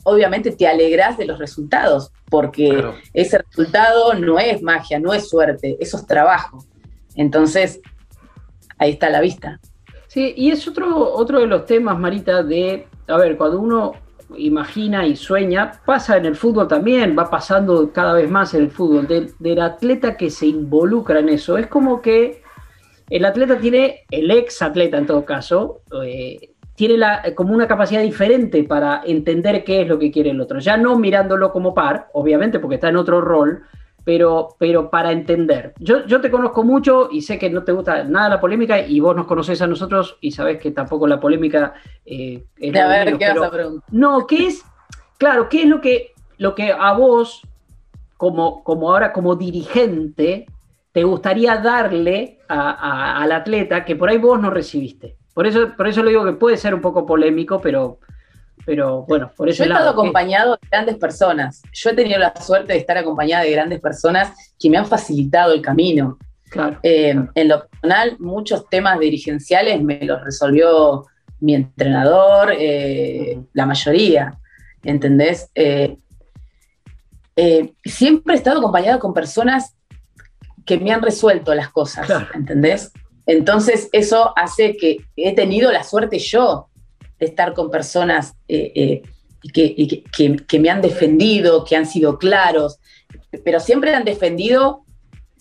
obviamente 0.05 0.53
te 0.53 0.67
alegrás 0.67 1.19
de 1.19 1.27
los 1.27 1.39
resultados, 1.39 2.11
porque 2.31 2.85
ese 3.13 3.39
resultado 3.39 4.15
no 4.15 4.39
es 4.39 4.63
magia, 4.63 4.99
no 4.99 5.13
es 5.13 5.29
suerte, 5.29 5.77
eso 5.81 5.99
es 5.99 6.07
trabajo. 6.07 6.65
Entonces, 7.15 7.81
ahí 8.79 8.93
está 8.93 9.11
la 9.11 9.21
vista. 9.21 9.61
Sí, 10.09 10.33
y 10.37 10.51
es 10.51 10.67
otro, 10.67 11.13
otro 11.13 11.41
de 11.41 11.47
los 11.47 11.67
temas, 11.67 11.99
Marita, 11.99 12.43
de, 12.43 12.87
a 13.09 13.17
ver, 13.17 13.37
cuando 13.37 13.61
uno 13.61 13.93
imagina 14.37 15.07
y 15.07 15.17
sueña, 15.17 15.81
pasa 15.85 16.17
en 16.17 16.27
el 16.27 16.37
fútbol 16.37 16.69
también, 16.69 17.17
va 17.19 17.29
pasando 17.29 17.93
cada 17.93 18.15
vez 18.15 18.31
más 18.31 18.55
en 18.55 18.63
el 18.63 18.71
fútbol, 18.71 19.07
del 19.07 19.61
atleta 19.61 20.17
que 20.17 20.31
se 20.31 20.47
involucra 20.47 21.21
en 21.21 21.29
eso. 21.29 21.59
Es 21.59 21.67
como 21.67 22.01
que 22.01 22.44
el 23.11 23.25
atleta 23.25 23.59
tiene, 23.59 24.05
el 24.11 24.31
ex 24.31 24.63
atleta 24.63 24.99
en 24.99 25.07
todo 25.07 25.25
caso, 25.25 25.83
eh, 26.05 26.55
tiene 26.75 26.97
la, 26.97 27.35
como 27.35 27.55
una 27.55 27.69
capacidad 27.69 28.03
diferente 28.03 28.65
para 28.65 29.03
entender 29.05 29.63
qué 29.65 29.83
es 29.83 29.89
lo 29.89 29.99
que 29.99 30.11
quiere 30.11 30.31
el 30.31 30.41
otro. 30.41 30.59
Ya 30.59 30.77
no 30.77 30.99
mirándolo 30.99 31.53
como 31.53 31.75
par, 31.75 32.09
obviamente, 32.13 32.59
porque 32.59 32.77
está 32.77 32.89
en 32.89 32.97
otro 32.97 33.21
rol, 33.21 33.63
pero, 34.05 34.57
pero 34.59 34.91
para 34.91 35.13
entender. 35.13 35.75
Yo, 35.79 36.05
yo 36.07 36.21
te 36.21 36.31
conozco 36.31 36.65
mucho 36.65 37.09
y 37.11 37.23
sé 37.23 37.39
que 37.39 37.49
no 37.49 37.63
te 37.63 37.73
gusta 37.73 38.05
nada 38.05 38.29
la 38.29 38.41
polémica 38.41 38.81
y 38.81 39.01
vos 39.01 39.15
nos 39.17 39.27
conoces 39.27 39.63
a 39.63 39.67
nosotros 39.67 40.19
y 40.21 40.33
sabes 40.33 40.59
que 40.59 40.73
tampoco 40.73 41.07
la 41.07 41.21
polémica 41.21 41.75
eh, 42.05 42.45
es... 42.59 42.77
A 42.77 42.89
ver, 42.89 43.17
¿qué 43.17 43.29
vas 43.29 43.43
a 43.43 43.51
preguntar? 43.51 43.89
No, 43.91 44.27
¿qué 44.27 44.47
es? 44.47 44.65
Claro, 45.17 45.49
¿qué 45.49 45.63
es 45.63 45.69
lo 45.69 45.81
que, 45.81 46.13
lo 46.39 46.55
que 46.55 46.73
a 46.73 46.93
vos, 46.93 47.43
como, 48.17 48.65
como 48.65 48.91
ahora 48.91 49.13
como 49.13 49.37
dirigente, 49.37 50.47
te 50.95 51.03
gustaría 51.03 51.57
darle 51.57 52.39
al 52.47 53.33
atleta 53.33 53.85
que 53.85 53.97
por 53.97 54.09
ahí 54.09 54.17
vos 54.17 54.41
no 54.41 54.49
recibiste? 54.49 55.17
Por 55.35 55.45
eso, 55.45 55.73
por 55.77 55.89
eso 55.89 56.05
le 56.05 56.11
digo 56.11 56.25
que 56.25 56.35
puede 56.35 56.57
ser 56.57 56.73
un 56.73 56.81
poco 56.81 57.05
polémico, 57.05 57.61
pero, 57.61 57.99
pero 58.65 59.03
bueno, 59.03 59.33
por 59.37 59.49
eso. 59.49 59.65
Yo 59.65 59.65
he 59.65 59.73
estado 59.73 59.91
acompañado 59.91 60.53
de 60.53 60.69
grandes 60.71 60.97
personas. 60.97 61.63
Yo 61.73 61.91
he 61.91 61.95
tenido 61.95 62.21
la 62.21 62.33
suerte 62.37 62.75
de 62.75 62.79
estar 62.79 62.97
acompañada 62.97 63.43
de 63.43 63.51
grandes 63.51 63.81
personas 63.81 64.55
que 64.57 64.71
me 64.71 64.77
han 64.77 64.87
facilitado 64.87 65.53
el 65.53 65.61
camino. 65.61 66.17
Claro, 66.49 66.79
eh, 66.85 67.17
En 67.35 67.49
lo 67.49 67.67
personal, 67.67 68.17
muchos 68.21 68.69
temas 68.69 69.01
dirigenciales 69.01 69.83
me 69.83 69.99
los 70.05 70.23
resolvió 70.23 71.07
mi 71.41 71.57
entrenador, 71.57 72.53
eh, 72.57 73.41
la 73.53 73.67
mayoría, 73.67 74.39
¿entendés? 74.85 75.51
Eh, 75.57 75.97
siempre 77.85 78.35
he 78.35 78.37
estado 78.37 78.61
acompañado 78.61 79.01
con 79.01 79.13
personas 79.13 79.75
que 80.65 80.79
me 80.79 80.93
han 80.93 81.03
resuelto 81.03 81.55
las 81.55 81.71
cosas, 81.71 82.09
¿entendés? 82.35 82.93
Entonces 83.27 83.89
eso 83.93 84.33
hace 84.37 84.77
que 84.77 84.99
he 85.17 85.35
tenido 85.35 85.73
la 85.73 85.85
suerte 85.85 86.19
yo 86.19 86.69
de 87.19 87.27
estar 87.27 87.55
con 87.55 87.71
personas 87.71 88.35
eh, 88.49 88.73
eh, 88.75 89.03
que, 89.53 90.59
me 90.59 90.71
han 90.71 90.81
defendido, 90.81 91.65
que 91.65 91.77
han 91.77 91.87
sido 91.87 92.19
claros, 92.19 92.79
pero 93.45 93.61
siempre 93.61 93.95
han 93.95 94.05
defendido 94.05 94.85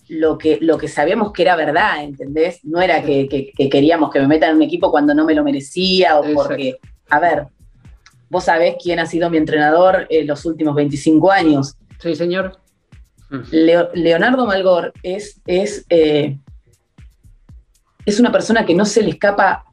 lo 0.08 0.36
que, 0.36 0.58
lo 0.60 0.76
que 0.76 0.88
sabíamos 0.88 1.32
que 1.32 1.42
era 1.42 1.56
verdad, 1.56 2.04
¿entendés? 2.04 2.60
No 2.64 2.80
era 2.80 3.02
que, 3.02 3.52
queríamos 3.70 4.10
que 4.10 4.20
me 4.20 4.28
metan 4.28 4.50
en 4.50 4.56
un 4.56 4.62
equipo 4.62 4.90
cuando 4.90 5.14
no 5.14 5.24
me 5.24 5.34
lo 5.34 5.42
merecía 5.42 6.18
o 6.18 6.24
porque, 6.34 6.76
a 7.08 7.18
ver, 7.18 7.46
vos 8.28 8.44
sabés 8.44 8.76
quién 8.82 8.98
ha 8.98 9.06
sido 9.06 9.30
mi 9.30 9.38
entrenador 9.38 10.06
en 10.10 10.26
los 10.26 10.44
últimos 10.44 10.74
25 10.74 11.30
años. 11.30 11.76
Sí, 11.98 12.14
señor. 12.14 12.58
Leonardo 13.50 14.46
Malgor 14.46 14.92
es, 15.02 15.40
es, 15.46 15.84
eh, 15.88 16.38
es 18.06 18.20
una 18.20 18.32
persona 18.32 18.64
que 18.64 18.74
no 18.74 18.84
se 18.84 19.02
le 19.02 19.10
escapa 19.10 19.64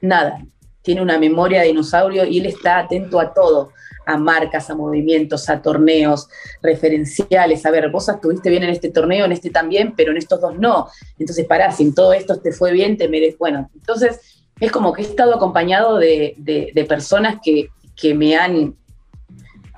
nada. 0.00 0.44
Tiene 0.82 1.02
una 1.02 1.18
memoria 1.18 1.60
de 1.60 1.68
dinosaurio 1.68 2.24
y 2.24 2.38
él 2.38 2.46
está 2.46 2.78
atento 2.78 3.18
a 3.18 3.34
todo, 3.34 3.72
a 4.06 4.16
marcas, 4.16 4.70
a 4.70 4.74
movimientos, 4.74 5.48
a 5.48 5.60
torneos 5.60 6.28
referenciales. 6.62 7.66
A 7.66 7.70
ver, 7.70 7.90
vos 7.90 8.08
estuviste 8.08 8.50
bien 8.50 8.62
en 8.62 8.70
este 8.70 8.90
torneo, 8.90 9.24
en 9.24 9.32
este 9.32 9.50
también, 9.50 9.94
pero 9.96 10.12
en 10.12 10.18
estos 10.18 10.40
dos 10.40 10.56
no. 10.58 10.88
Entonces, 11.18 11.44
pará, 11.46 11.72
si 11.72 11.82
en 11.82 11.94
todo 11.94 12.12
esto 12.12 12.38
te 12.40 12.52
fue 12.52 12.72
bien, 12.72 12.96
te 12.96 13.08
mereces. 13.08 13.38
Bueno, 13.38 13.68
entonces 13.74 14.44
es 14.60 14.72
como 14.72 14.92
que 14.92 15.02
he 15.02 15.04
estado 15.04 15.34
acompañado 15.34 15.98
de, 15.98 16.86
personas 16.88 17.38
que, 17.42 17.68
que 17.96 18.14
me 18.14 18.36
han 18.36 18.76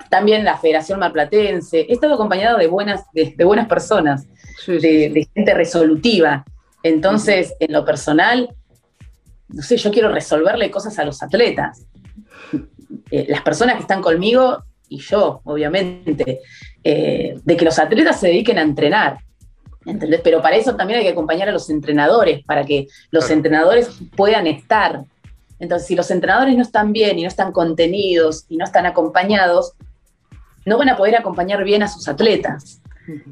también 0.09 0.43
la 0.43 0.57
Federación 0.57 0.99
Marplatense. 0.99 1.81
He 1.81 1.93
estado 1.93 2.15
acompañado 2.15 2.57
de 2.57 2.67
buenas, 2.67 3.05
de, 3.13 3.33
buenas 3.43 3.67
personas, 3.67 4.25
de, 4.67 5.27
gente 5.33 5.53
resolutiva. 5.53 6.45
Entonces, 6.83 7.53
en 7.59 7.73
lo 7.73 7.85
personal, 7.85 8.55
no 9.47 9.61
sé, 9.61 9.77
yo 9.77 9.91
quiero 9.91 10.09
resolverle 10.09 10.71
cosas 10.71 10.97
a 10.99 11.05
los 11.05 11.21
atletas. 11.23 11.85
Eh, 13.11 13.25
las 13.29 13.41
personas 13.41 13.75
que 13.75 13.81
están 13.81 14.01
conmigo 14.01 14.63
y 14.87 14.99
yo, 14.99 15.41
obviamente, 15.43 16.41
eh, 16.83 17.35
de 17.43 17.57
que 17.57 17.65
los 17.65 17.79
atletas 17.79 18.19
se 18.19 18.27
dediquen 18.27 18.57
a 18.57 18.61
entrenar. 18.61 19.19
¿entendés? 19.85 20.21
Pero 20.23 20.41
para 20.41 20.55
eso 20.55 20.75
también 20.75 20.99
hay 20.99 21.05
que 21.05 21.11
acompañar 21.11 21.49
a 21.49 21.51
los 21.51 21.69
entrenadores, 21.69 22.43
para 22.43 22.65
que 22.65 22.87
los 23.11 23.29
entrenadores 23.29 23.89
puedan 24.15 24.47
estar. 24.47 25.03
Entonces, 25.59 25.87
si 25.87 25.95
los 25.95 26.09
entrenadores 26.11 26.55
no 26.55 26.61
están 26.61 26.93
bien 26.93 27.19
y 27.19 27.23
no 27.23 27.27
están 27.27 27.51
contenidos 27.51 28.45
y 28.49 28.57
no 28.57 28.65
están 28.65 28.85
acompañados, 28.85 29.73
no 30.69 30.77
van 30.77 30.89
a 30.89 30.95
poder 30.95 31.15
acompañar 31.15 31.63
bien 31.63 31.83
a 31.83 31.87
sus 31.87 32.07
atletas. 32.07 32.81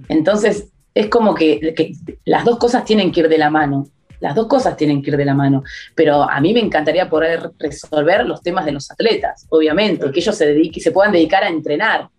Entonces, 0.10 0.70
es 0.94 1.08
como 1.08 1.36
que, 1.36 1.94
las 2.26 2.44
dos 2.44 2.58
cosas 2.58 2.84
tienen 2.84 3.12
que 3.12 3.22
ir 3.22 3.30
de 3.30 3.38
la 3.38 3.50
mano. 3.50 3.88
Las 4.20 4.34
dos 4.34 4.48
cosas 4.48 4.76
tienen 4.76 5.04
que 5.04 5.12
ir 5.12 5.18
de 5.18 5.26
la 5.26 5.36
mano. 5.36 5.64
Pero 5.94 6.24
a 6.24 6.42
mí 6.42 6.54
me 6.54 6.60
encantaría 6.60 7.08
poder 7.08 7.52
resolver 7.60 8.26
los 8.26 8.42
temas 8.42 8.66
de 8.66 8.72
los 8.72 8.90
atletas, 8.90 9.46
obviamente, 9.50 10.12
que 10.12 10.20
ellos 10.20 10.36
se, 10.36 10.48
dediquen, 10.48 10.82
se 10.82 10.92
puedan 10.92 11.14
dedicar 11.14 11.44
a 11.44 11.50
entrenar. 11.50 12.10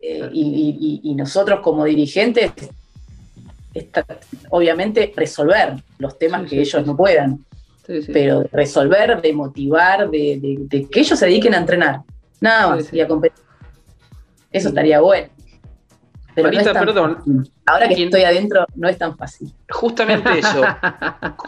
Eh, 0.00 0.30
y, 0.32 1.14
nosotros 1.16 1.58
como 1.60 1.84
dirigentes, 1.84 2.52
obviamente, 4.50 5.12
resolver 5.16 5.74
los 5.98 6.16
temas 6.16 6.48
que 6.48 6.60
ellos 6.60 6.86
no 6.86 6.96
puedan. 6.96 7.44
Pero 8.12 8.44
resolver, 8.52 9.20
de 9.20 9.32
motivar, 9.32 10.08
de, 10.08 10.86
que 10.88 11.00
ellos 11.00 11.18
se 11.18 11.26
dediquen 11.26 11.54
a 11.54 11.58
entrenar. 11.58 12.02
Nada 12.40 12.76
más, 12.76 12.92
y 12.92 13.00
a 13.00 13.08
competir. 13.08 13.47
Eso 14.50 14.68
estaría 14.68 15.00
bueno. 15.00 15.28
Marita, 16.42 16.72
perdón. 16.72 17.48
Ahora 17.66 17.88
que 17.88 18.04
estoy 18.04 18.22
adentro, 18.22 18.64
no 18.74 18.88
es 18.88 18.98
tan 18.98 19.16
fácil. 19.16 19.52
Justamente 19.70 20.30
eso. 20.38 20.62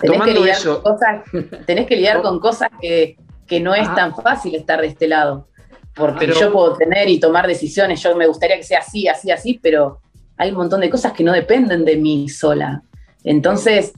tenés, 0.00 0.22
que 0.22 0.50
eso. 0.50 0.82
Con 0.82 0.92
cosas, 0.92 1.22
tenés 1.66 1.86
que 1.86 1.96
lidiar 1.96 2.22
con 2.22 2.40
cosas 2.40 2.70
que, 2.80 3.16
no 3.60 3.74
es 3.74 3.88
ah. 3.88 3.94
tan 3.94 4.14
fácil 4.14 4.54
estar 4.54 4.80
de 4.80 4.88
este 4.88 5.08
lado. 5.08 5.48
Porque 5.94 6.32
yo 6.32 6.52
puedo 6.52 6.76
tener 6.76 7.08
y 7.08 7.18
tomar 7.18 7.46
decisiones, 7.46 8.00
yo 8.02 8.14
me 8.16 8.26
gustaría 8.26 8.56
que 8.56 8.62
sea 8.62 8.78
así, 8.78 9.08
así, 9.08 9.30
así, 9.30 9.58
pero 9.60 10.00
hay 10.36 10.50
un 10.50 10.56
montón 10.56 10.80
de 10.80 10.88
cosas 10.88 11.12
que 11.12 11.24
no 11.24 11.32
dependen 11.32 11.84
de 11.84 11.96
mí 11.96 12.28
sola. 12.28 12.82
Entonces, 13.24 13.92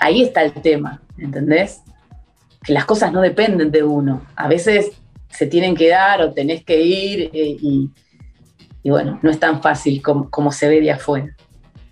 ahí 0.00 0.22
está 0.22 0.42
el 0.42 0.52
tema, 0.54 1.02
¿entendés? 1.18 1.82
Que 2.62 2.72
las 2.72 2.84
cosas 2.84 3.12
no 3.12 3.20
dependen 3.20 3.70
de 3.72 3.82
uno. 3.82 4.22
A 4.36 4.48
veces 4.48 4.92
se 5.32 5.46
tienen 5.46 5.74
que 5.74 5.88
dar 5.88 6.20
o 6.22 6.32
tenés 6.32 6.64
que 6.64 6.80
ir 6.80 7.30
eh, 7.32 7.56
y, 7.60 7.90
bueno, 8.84 9.18
no 9.22 9.30
es 9.30 9.38
tan 9.38 9.62
fácil 9.62 10.02
como, 10.02 10.52
se 10.52 10.68
ve 10.68 10.80
de 10.80 10.90
afuera. 10.92 11.34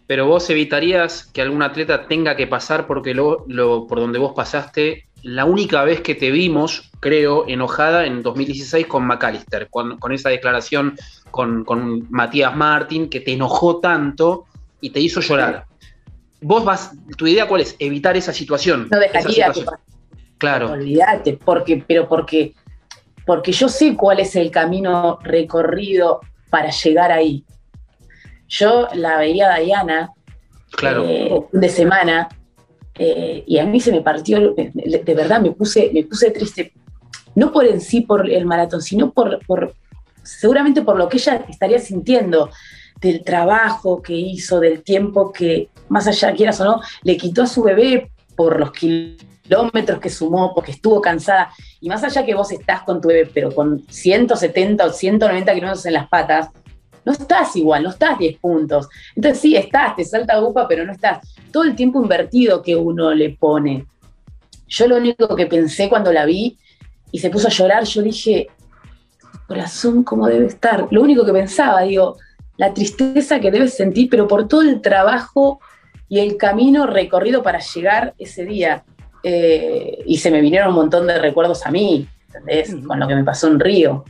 Pero 0.06 0.26
vos 0.26 0.50
evitarías 0.50 1.24
que 1.24 1.40
algún 1.40 1.62
atleta 1.62 2.06
tenga 2.08 2.36
que 2.36 2.46
pasar 2.46 2.86
porque 2.86 3.14
lo, 3.14 3.46
por 3.86 4.00
donde 4.00 4.18
vos 4.18 4.32
pasaste, 4.34 5.04
la 5.22 5.44
única 5.44 5.84
vez 5.84 6.00
que 6.00 6.16
te 6.16 6.30
vimos, 6.30 6.90
creo, 6.98 7.46
enojada 7.46 8.06
en 8.06 8.22
2016 8.22 8.86
con 8.86 9.06
McAllister, 9.06 9.68
con, 9.70 9.98
esa 10.12 10.30
declaración 10.30 10.96
con, 11.30 12.06
Matías 12.10 12.56
Martín, 12.56 13.08
que 13.08 13.20
te 13.20 13.32
enojó 13.32 13.78
tanto 13.78 14.46
y 14.80 14.90
te 14.90 15.00
hizo 15.00 15.20
llorar. 15.20 15.66
Vos 16.40 16.64
vas, 16.64 16.92
tu 17.16 17.26
idea 17.26 17.46
cuál 17.46 17.60
es? 17.60 17.76
Evitar 17.78 18.16
esa 18.16 18.32
situación. 18.32 18.88
No 18.90 18.98
dejaría 18.98 19.52
que 19.52 19.64
Claro. 20.38 20.72
Olvídate, 20.72 21.34
porque, 21.34 21.84
pero 21.86 22.08
porque 22.08 22.54
porque 23.26 23.52
yo 23.52 23.68
sé 23.68 23.96
cuál 23.96 24.20
es 24.20 24.36
el 24.36 24.50
camino 24.50 25.18
recorrido 25.22 26.20
para 26.50 26.70
llegar 26.70 27.12
ahí. 27.12 27.44
Yo 28.48 28.88
la 28.94 29.18
veía 29.18 29.54
a 29.54 29.60
Diana 29.60 30.10
claro. 30.72 31.04
Eh, 31.06 31.46
de 31.52 31.68
semana 31.68 32.28
eh, 32.96 33.44
y 33.46 33.58
a 33.58 33.66
mí 33.66 33.80
se 33.80 33.92
me 33.92 34.02
partió, 34.02 34.54
de 34.54 35.14
verdad 35.14 35.40
me 35.40 35.52
puse, 35.52 35.90
me 35.94 36.04
puse 36.04 36.30
triste, 36.30 36.72
no 37.34 37.52
por 37.52 37.66
en 37.66 37.80
sí 37.80 38.02
por 38.02 38.28
el 38.28 38.44
maratón, 38.44 38.82
sino 38.82 39.12
por, 39.12 39.38
por, 39.46 39.74
seguramente 40.22 40.82
por 40.82 40.96
lo 40.98 41.08
que 41.08 41.16
ella 41.16 41.44
estaría 41.48 41.78
sintiendo, 41.78 42.50
del 43.00 43.24
trabajo 43.24 44.02
que 44.02 44.12
hizo, 44.12 44.60
del 44.60 44.82
tiempo 44.82 45.32
que, 45.32 45.70
más 45.88 46.06
allá 46.06 46.34
quieras 46.34 46.60
o 46.60 46.64
no, 46.64 46.80
le 47.02 47.16
quitó 47.16 47.42
a 47.42 47.46
su 47.46 47.62
bebé 47.62 48.10
por 48.36 48.60
los 48.60 48.72
kilómetros 48.72 49.29
que 50.00 50.10
sumó, 50.10 50.54
porque 50.54 50.72
estuvo 50.72 51.00
cansada. 51.00 51.50
Y 51.80 51.88
más 51.88 52.02
allá 52.04 52.24
que 52.24 52.34
vos 52.34 52.50
estás 52.52 52.82
con 52.82 53.00
tu 53.00 53.08
bebé, 53.08 53.30
pero 53.32 53.54
con 53.54 53.84
170 53.88 54.84
o 54.84 54.90
190 54.90 55.54
kilómetros 55.54 55.86
en 55.86 55.92
las 55.94 56.08
patas, 56.08 56.48
no 57.04 57.12
estás 57.12 57.56
igual, 57.56 57.82
no 57.82 57.90
estás 57.90 58.18
10 58.18 58.38
puntos. 58.38 58.88
Entonces 59.16 59.40
sí, 59.40 59.56
estás, 59.56 59.96
te 59.96 60.04
salta 60.04 60.40
upa, 60.42 60.68
pero 60.68 60.84
no 60.84 60.92
estás. 60.92 61.26
Todo 61.50 61.64
el 61.64 61.74
tiempo 61.74 62.00
invertido 62.00 62.62
que 62.62 62.76
uno 62.76 63.12
le 63.14 63.30
pone. 63.30 63.86
Yo 64.68 64.86
lo 64.86 64.96
único 64.96 65.34
que 65.34 65.46
pensé 65.46 65.88
cuando 65.88 66.12
la 66.12 66.24
vi 66.24 66.56
y 67.10 67.18
se 67.18 67.30
puso 67.30 67.48
a 67.48 67.50
llorar, 67.50 67.84
yo 67.84 68.02
dije, 68.02 68.48
corazón, 69.48 70.04
¿cómo 70.04 70.28
debe 70.28 70.46
estar? 70.46 70.86
Lo 70.90 71.02
único 71.02 71.24
que 71.24 71.32
pensaba, 71.32 71.82
digo, 71.82 72.16
la 72.56 72.72
tristeza 72.72 73.40
que 73.40 73.50
debes 73.50 73.74
sentir, 73.74 74.08
pero 74.08 74.28
por 74.28 74.46
todo 74.46 74.62
el 74.62 74.80
trabajo 74.80 75.60
y 76.08 76.18
el 76.20 76.36
camino 76.36 76.86
recorrido 76.86 77.42
para 77.42 77.60
llegar 77.60 78.14
ese 78.18 78.44
día. 78.44 78.84
Eh, 79.22 80.02
y 80.06 80.16
se 80.18 80.30
me 80.30 80.40
vinieron 80.40 80.68
un 80.68 80.76
montón 80.76 81.06
de 81.06 81.18
recuerdos 81.18 81.66
a 81.66 81.70
mí, 81.70 82.08
¿entendés? 82.26 82.74
Con 82.86 82.98
lo 82.98 83.06
que 83.06 83.14
me 83.14 83.24
pasó 83.24 83.48
en 83.48 83.60
Río. 83.60 84.04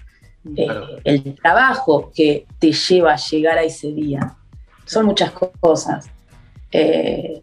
Eh, 0.57 0.69
el 1.05 1.35
trabajo 1.35 2.11
que 2.15 2.47
te 2.59 2.73
lleva 2.73 3.13
a 3.13 3.17
llegar 3.17 3.59
a 3.59 3.63
ese 3.63 3.93
día. 3.93 4.37
Son 4.85 5.07
muchas 5.07 5.33
cosas. 5.33 6.09
Eh, 6.73 7.43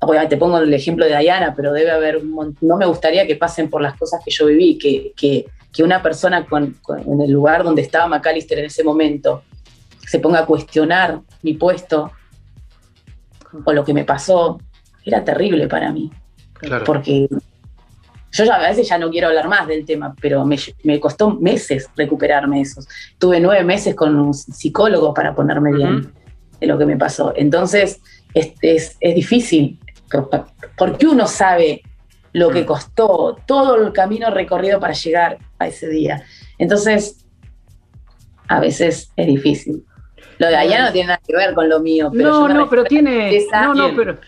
obviamente 0.00 0.36
pongo 0.36 0.58
el 0.58 0.74
ejemplo 0.74 1.06
de 1.06 1.16
Diana, 1.16 1.54
pero 1.54 1.72
debe 1.72 1.90
haber 1.90 2.18
un 2.18 2.56
No 2.60 2.76
me 2.76 2.86
gustaría 2.86 3.26
que 3.26 3.36
pasen 3.36 3.70
por 3.70 3.80
las 3.80 3.96
cosas 3.96 4.20
que 4.24 4.30
yo 4.30 4.46
viví, 4.46 4.78
que, 4.78 5.12
que, 5.16 5.46
una 5.82 6.02
persona 6.02 6.46
en 7.06 7.20
el 7.22 7.30
lugar 7.30 7.64
donde 7.64 7.80
estaba 7.80 8.06
McAllister 8.06 8.58
en 8.58 8.66
ese 8.66 8.84
momento 8.84 9.44
se 10.06 10.18
ponga 10.18 10.40
a 10.40 10.46
cuestionar 10.46 11.20
mi 11.42 11.54
puesto 11.54 12.10
o 13.64 13.72
lo 13.72 13.84
que 13.84 13.94
me 13.94 14.04
pasó, 14.04 14.58
era 15.04 15.24
terrible 15.24 15.68
para 15.68 15.90
mí. 15.92 16.10
Porque 16.84 17.28
yo 18.32 18.44
ya, 18.44 18.54
a 18.54 18.68
veces 18.68 18.88
ya 18.88 18.98
no 18.98 19.10
quiero 19.10 19.28
hablar 19.28 19.48
más 19.48 19.66
del 19.66 19.84
tema, 19.84 20.14
pero 20.20 20.44
me, 20.44 21.00
costó 21.00 21.30
meses 21.30 21.88
recuperarme 21.96 22.60
eso. 22.60 22.80
Tuve 23.18 23.40
nueve 23.40 23.64
meses 23.64 23.94
con 23.94 24.16
un 24.16 24.34
psicólogo 24.34 25.12
para 25.12 25.34
ponerme 25.34 25.72
bien 25.72 26.12
de 26.60 26.66
lo 26.66 26.78
que 26.78 26.86
me 26.86 26.96
pasó. 26.96 27.32
Entonces, 27.34 28.00
es, 28.34 28.52
es, 28.60 29.14
difícil, 29.14 29.78
porque 30.76 31.06
uno 31.06 31.26
sabe 31.26 31.82
lo 32.32 32.50
que 32.50 32.62
mm. 32.62 32.66
costó, 32.66 33.36
todo 33.46 33.74
el 33.76 33.92
camino 33.92 34.30
recorrido 34.30 34.78
para 34.78 34.92
llegar 34.92 35.38
a 35.58 35.66
ese 35.66 35.88
día. 35.88 36.22
Entonces, 36.58 37.26
a 38.46 38.60
veces 38.60 39.10
es 39.16 39.26
difícil. 39.26 39.84
Lo 40.38 40.46
de 40.46 40.56
allá 40.56 40.86
no 40.86 40.92
tiene 40.92 41.08
nada 41.08 41.20
que 41.26 41.36
ver 41.36 41.54
con 41.54 41.68
lo 41.68 41.80
mío. 41.80 42.10
Pero 42.12 42.48
no, 42.48 42.48
no, 42.48 42.70
pero 42.70 42.84
tiene, 42.84 43.44
no, 43.52 43.74
no, 43.74 43.94
pero, 43.94 44.18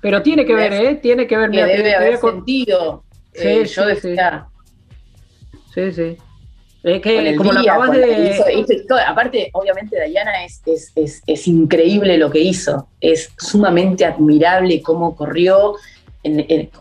pero 0.00 0.22
tiene 0.22 0.44
que 0.44 0.54
ver, 0.54 0.72
¿eh? 0.72 0.94
Tiene 0.96 1.26
que 1.26 1.36
ver. 1.36 1.50
Que 1.50 1.64
debe 1.64 1.94
haber 1.94 2.18
sentido 2.18 3.04
Sí, 3.32 3.48
eh, 3.48 3.64
yo 3.64 3.86
decía. 3.86 4.46
Sí, 5.74 5.92
sí. 5.92 6.16
Es 6.82 7.02
que 7.02 7.36
como 7.36 7.52
lo 7.52 7.60
acabas 7.60 7.92
de. 7.92 8.40
Aparte, 9.06 9.50
obviamente, 9.52 9.98
Dayana 9.98 10.44
es, 10.44 10.62
es, 11.26 11.48
increíble 11.48 12.16
lo 12.16 12.30
que 12.30 12.40
hizo. 12.40 12.88
Es 13.00 13.32
sumamente 13.38 14.04
admirable 14.04 14.80
cómo 14.82 15.14
corrió 15.14 15.74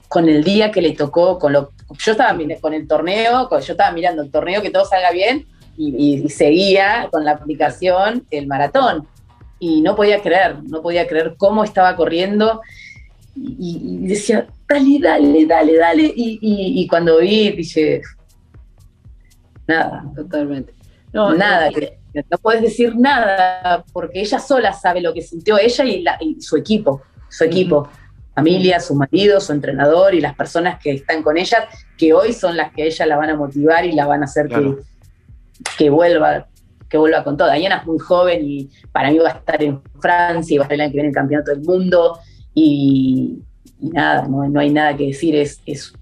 con 0.07 0.29
el 0.29 0.43
día 0.43 0.71
que 0.71 0.81
le 0.81 0.93
tocó. 0.93 1.37
Con 1.37 1.53
lo, 1.53 1.71
yo 1.97 2.11
estaba 2.13 2.37
con 2.61 2.73
el 2.73 2.87
torneo, 2.87 3.49
yo 3.49 3.57
estaba 3.73 3.91
mirando 3.91 4.23
el 4.23 4.31
torneo 4.31 4.61
que 4.61 4.71
todo 4.71 4.85
salga 4.85 5.11
bien 5.11 5.45
y, 5.77 6.27
seguía 6.29 7.09
con 7.11 7.25
la 7.25 7.31
aplicación 7.31 8.25
el 8.31 8.47
maratón. 8.47 9.05
Y 9.59 9.81
no 9.81 9.97
podía 9.97 10.21
creer, 10.21 10.63
no 10.63 10.81
podía 10.81 11.07
creer 11.07 11.35
cómo 11.37 11.65
estaba 11.65 11.97
corriendo. 11.97 12.61
Y 13.35 14.07
decía, 14.07 14.47
dale, 14.67 14.99
dale, 15.01 15.45
dale, 15.45 15.77
dale. 15.77 16.13
Y, 16.15 16.87
cuando 16.87 17.19
vi, 17.19 17.51
dije, 17.51 18.01
nada. 19.67 20.03
Totalmente. 20.15 20.73
No, 21.11 21.33
nada, 21.33 21.69
no 22.13 22.37
puedes 22.37 22.61
decir 22.61 22.95
nada, 22.95 23.83
porque 23.93 24.21
ella 24.21 24.39
sola 24.39 24.73
sabe 24.73 25.01
lo 25.01 25.13
que 25.13 25.21
sintió 25.21 25.57
ella 25.57 25.85
y, 26.19 26.41
su 26.41 26.57
equipo, 26.57 27.01
su 27.29 27.43
equipo. 27.43 27.89
Familia, 28.35 28.79
su 28.79 28.95
marido, 28.95 29.41
su 29.41 29.51
entrenador 29.51 30.15
y 30.15 30.21
las 30.21 30.33
personas 30.33 30.79
que 30.81 30.91
están 30.91 31.23
con 31.23 31.37
ella, 31.37 31.67
que 31.97 32.13
hoy 32.13 32.31
son 32.31 32.55
las 32.55 32.71
que 32.71 32.85
ella 32.85 33.05
la 33.05 33.17
van 33.17 33.31
a 33.31 33.35
motivar 33.35 33.83
y 33.83 33.91
la 33.91 34.05
van 34.05 34.21
a 34.21 34.25
hacer 34.25 34.47
que, 34.47 34.77
que 35.77 35.89
vuelva 35.89 36.47
que 36.87 36.97
vuelva 36.97 37.23
con 37.23 37.37
todo. 37.37 37.51
Diana 37.51 37.77
es 37.77 37.85
muy 37.85 37.99
joven 37.99 38.43
y 38.43 38.69
para 38.91 39.11
mí 39.11 39.17
va 39.19 39.29
a 39.29 39.33
estar 39.33 39.61
en 39.61 39.81
Francia 39.99 40.55
y 40.55 40.57
va 40.57 40.63
a 40.63 40.65
estar 40.65 40.75
el 40.75 40.81
año 40.81 40.91
que 40.91 40.93
viene 40.93 41.07
en 41.07 41.11
el 41.11 41.15
Campeonato 41.15 41.51
del 41.51 41.61
Mundo. 41.61 42.19
Y, 42.61 43.41
y 43.79 43.89
nada, 43.89 44.27
no, 44.27 44.59
hay 44.59 44.69
nada 44.69 44.97
que 44.97 45.07
decir, 45.07 45.33
es, 45.35 45.61
es 45.65 45.93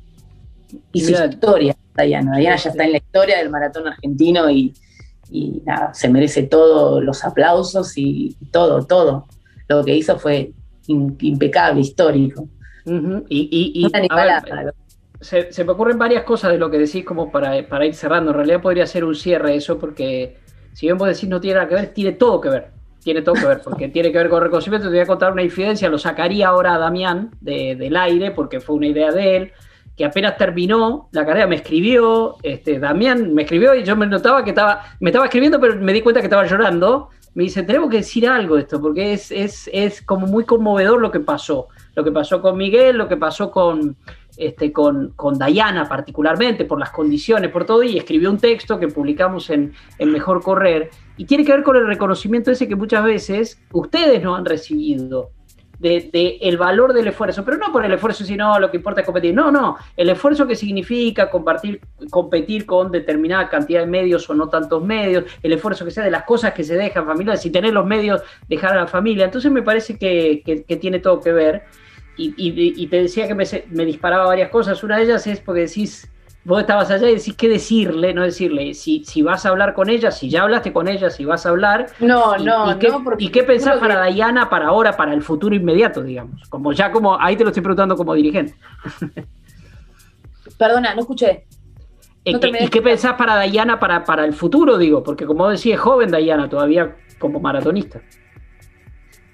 y 0.91 1.01
su 1.01 1.12
historia, 1.12 1.76
Dayana. 1.93 2.32
Dayana 2.32 2.55
ya 2.62 2.70
está 2.70 2.84
en 2.84 2.93
la 2.93 2.97
historia 2.97 3.38
del 3.38 3.51
maratón 3.51 3.88
argentino 3.88 4.49
y, 4.49 4.74
nada, 5.64 5.93
se 5.93 6.10
merece 6.10 6.43
todos 6.43 7.03
los 7.03 7.24
aplausos 7.24 7.93
y 7.95 8.36
todo, 8.51 8.86
todo. 8.86 9.28
Lo 9.68 9.86
que 9.86 9.95
hizo 9.95 10.18
fue 10.18 10.51
impecable, 10.88 11.82
histórico. 11.82 12.47
Y, 13.30 13.88
se, 15.20 15.51
se, 15.51 15.64
me 15.64 15.72
ocurren 15.72 15.97
varias 15.97 16.24
cosas 16.24 16.51
de 16.51 16.58
lo 16.58 16.72
que 16.72 16.80
decís 16.80 17.05
como 17.05 17.32
para, 17.32 17.68
para 17.68 17.86
ir 17.86 17.93
cerrando. 17.93 18.32
En 18.32 18.38
realidad 18.38 18.62
podría 18.62 18.88
ser 18.88 19.03
un 19.03 19.16
cierre 19.16 19.55
eso 19.55 19.78
porque 19.78 20.38
si 20.74 20.88
bien 20.88 20.97
vos 20.97 21.08
decís 21.08 21.30
no 21.30 21.39
tiene 21.39 21.55
nada 21.55 21.68
que 21.68 21.76
ver, 21.76 21.88
tiene 21.93 22.14
todo 22.14 22.41
que 22.41 22.49
ver 22.49 22.76
tiene 23.08 23.22
todo 23.22 23.36
que 23.36 23.45
ver, 23.45 23.62
porque 23.64 23.88
tiene 23.93 24.12
que 24.12 24.18
ver 24.18 24.28
con 24.28 24.43
reconocimiento. 24.43 24.89
Te 24.89 24.95
voy 24.95 24.99
a 24.99 25.05
contar 25.05 25.32
una 25.32 25.41
infidencia, 25.41 25.88
lo 25.88 25.97
sacaría 25.97 26.49
ahora 26.49 26.76
a 26.76 26.78
Damián 26.78 27.32
del 27.39 27.95
aire, 27.95 28.32
porque 28.32 28.60
fue 28.60 28.76
una 28.76 28.88
idea 28.88 29.14
de 29.14 29.38
él, 29.38 29.51
que 29.95 30.03
apenas 30.03 30.36
terminó 30.36 31.08
la 31.14 31.26
carrera 31.26 31.47
me 31.47 31.55
escribió, 31.55 32.36
este, 32.43 32.80
Damián 32.80 33.34
me 33.34 33.43
escribió 33.43 33.74
y 33.76 33.84
yo 33.84 33.95
me 33.95 34.08
notaba 34.08 34.43
que 34.43 34.49
estaba, 34.49 34.84
me 34.99 35.10
estaba 35.10 35.26
escribiendo, 35.26 35.58
pero 35.58 35.78
me 35.78 35.93
di 35.93 36.01
cuenta 36.01 36.20
que 36.20 36.26
estaba 36.26 36.45
llorando. 36.45 37.10
Me 37.34 37.43
dice, 37.43 37.64
tenemos 37.64 37.89
que 37.89 37.97
decir 37.97 38.28
algo 38.28 38.55
de 38.55 38.64
esto, 38.64 38.82
porque 38.82 39.14
es, 39.14 39.32
es, 39.32 39.70
es 39.72 40.01
como 40.01 40.28
muy 40.28 40.43
conmovedor 40.43 40.99
lo 40.99 41.10
que 41.10 41.22
pasó. 41.22 41.70
Lo 41.98 42.04
que 42.04 42.12
pasó 42.12 42.43
con 42.43 42.56
Miguel, 42.56 42.95
lo 42.95 43.08
que 43.08 43.18
pasó 43.18 43.50
con, 43.50 43.98
este, 44.38 44.72
con, 44.72 45.14
con 45.16 45.36
Dayana 45.39 45.89
particularmente, 45.89 46.64
por 46.64 46.80
las 46.80 46.91
condiciones, 46.91 47.50
por 47.50 47.66
todo, 47.66 47.82
y 47.82 47.98
escribió 47.98 48.30
un 48.30 48.38
texto 48.38 48.80
que 48.80 48.88
publicamos 48.88 49.50
en, 49.50 49.74
en, 49.98 50.12
Mejor 50.12 50.43
Correr, 50.43 50.91
y 51.18 51.26
tiene 51.26 51.43
que 51.43 51.54
ver 51.54 51.64
con 51.64 51.76
el 51.76 51.88
reconocimiento 51.88 52.52
ese 52.52 52.68
que 52.68 52.76
muchas 52.76 53.04
veces 53.04 53.60
ustedes 53.74 54.22
no 54.22 54.36
han 54.36 54.45
recibido. 54.45 55.32
De, 55.80 56.39
el 56.41 56.58
valor 56.58 56.91
del 56.91 57.08
esfuerzo, 57.08 57.45
pero 57.45 57.58
no 57.58 57.72
por 57.72 57.86
el 57.86 57.91
esfuerzo, 57.91 58.24
sino 58.24 58.60
lo 58.60 58.70
que 58.72 58.78
importa 58.78 59.02
es 59.02 59.06
competir. 59.06 59.34
No, 59.34 59.52
no, 59.52 59.78
el 59.95 60.10
esfuerzo 60.10 60.48
que 60.48 60.56
significa 60.56 61.30
compartir, 61.30 61.82
competir 62.10 62.66
con 62.66 62.91
determinada 62.91 63.48
cantidad 63.48 63.82
de 63.82 63.86
medios 63.88 64.28
o 64.30 64.36
no 64.36 64.50
tantos 64.50 64.84
medios, 64.84 65.26
el 65.41 65.54
esfuerzo 65.54 65.86
que 65.86 65.91
sea 65.91 66.04
de 66.04 66.12
las 66.12 66.24
cosas 66.24 66.54
que 66.54 66.64
se 66.64 66.76
dejan 66.76 67.06
familia, 67.08 67.38
si 67.38 67.52
tener 67.52 67.74
los 67.74 67.86
medios, 67.88 68.22
dejar 68.48 68.74
a 68.74 68.82
la 68.82 68.88
familia. 68.88 69.26
Entonces 69.26 69.52
me 69.52 69.64
parece 69.64 69.98
que, 69.98 70.43
que 70.68 70.76
tiene 70.78 70.98
todo 70.98 71.22
que 71.22 71.32
ver 71.32 71.64
y, 72.18 72.88
te 72.88 73.01
decía 73.01 73.28
que 73.28 73.36
me, 73.36 73.86
disparaba 73.86 74.26
varias 74.26 74.49
cosas. 74.49 74.84
Una 74.84 74.97
de 74.97 75.03
ellas 75.03 75.28
es 75.28 75.39
porque 75.39 75.61
decís, 75.61 76.11
vos 76.43 76.61
estabas 76.61 76.89
allá 76.89 77.09
y 77.09 77.15
decís 77.15 77.36
qué 77.36 77.47
decirle, 77.47 78.13
no 78.13 78.24
decirle, 78.24 78.74
si, 78.74 79.03
si 79.05 79.22
vas 79.22 79.45
a 79.45 79.49
hablar 79.49 79.74
con 79.74 79.89
ella, 79.89 80.11
si 80.11 80.30
ya 80.30 80.43
hablaste 80.43 80.74
con 80.74 80.88
ella, 80.88 81.09
si 81.09 81.26
vas 81.26 81.45
a 81.45 81.49
hablar. 81.49 81.88
No, 81.99 82.38
no, 82.38 82.72
y 82.72 82.76
qué, 82.80 82.91
¿Y 83.20 83.30
qué 83.30 83.43
pensás 83.43 83.78
para 83.78 83.95
Dayana, 83.95 84.49
para 84.49 84.68
ahora, 84.68 84.97
para 84.97 85.13
el 85.13 85.22
futuro 85.22 85.55
inmediato, 85.55 86.01
digamos? 86.01 86.47
Como 86.49 86.74
ya 86.74 86.91
como, 86.91 87.20
ahí 87.20 87.36
te 87.36 87.43
lo 87.43 87.49
estoy 87.49 87.63
preguntando 87.63 87.95
como 87.95 88.13
dirigente. 88.13 88.55
Perdona, 90.57 90.95
no 90.95 91.01
escuché. 91.01 91.45
Eh, 92.26 92.39
¿Y 92.59 92.68
qué 92.68 92.82
pensás 92.82 93.13
para 93.13 93.36
Dayana 93.36 93.80
para, 93.80 94.03
para 94.03 94.26
el 94.26 94.34
futuro, 94.34 94.78
digo? 94.78 95.03
Porque 95.03 95.26
como 95.26 95.47
decía, 95.49 95.76
es 95.76 95.80
joven 95.80 96.11
Dayana 96.11 96.49
todavía 96.49 96.95
como 97.20 97.39
maratonista. 97.39 98.01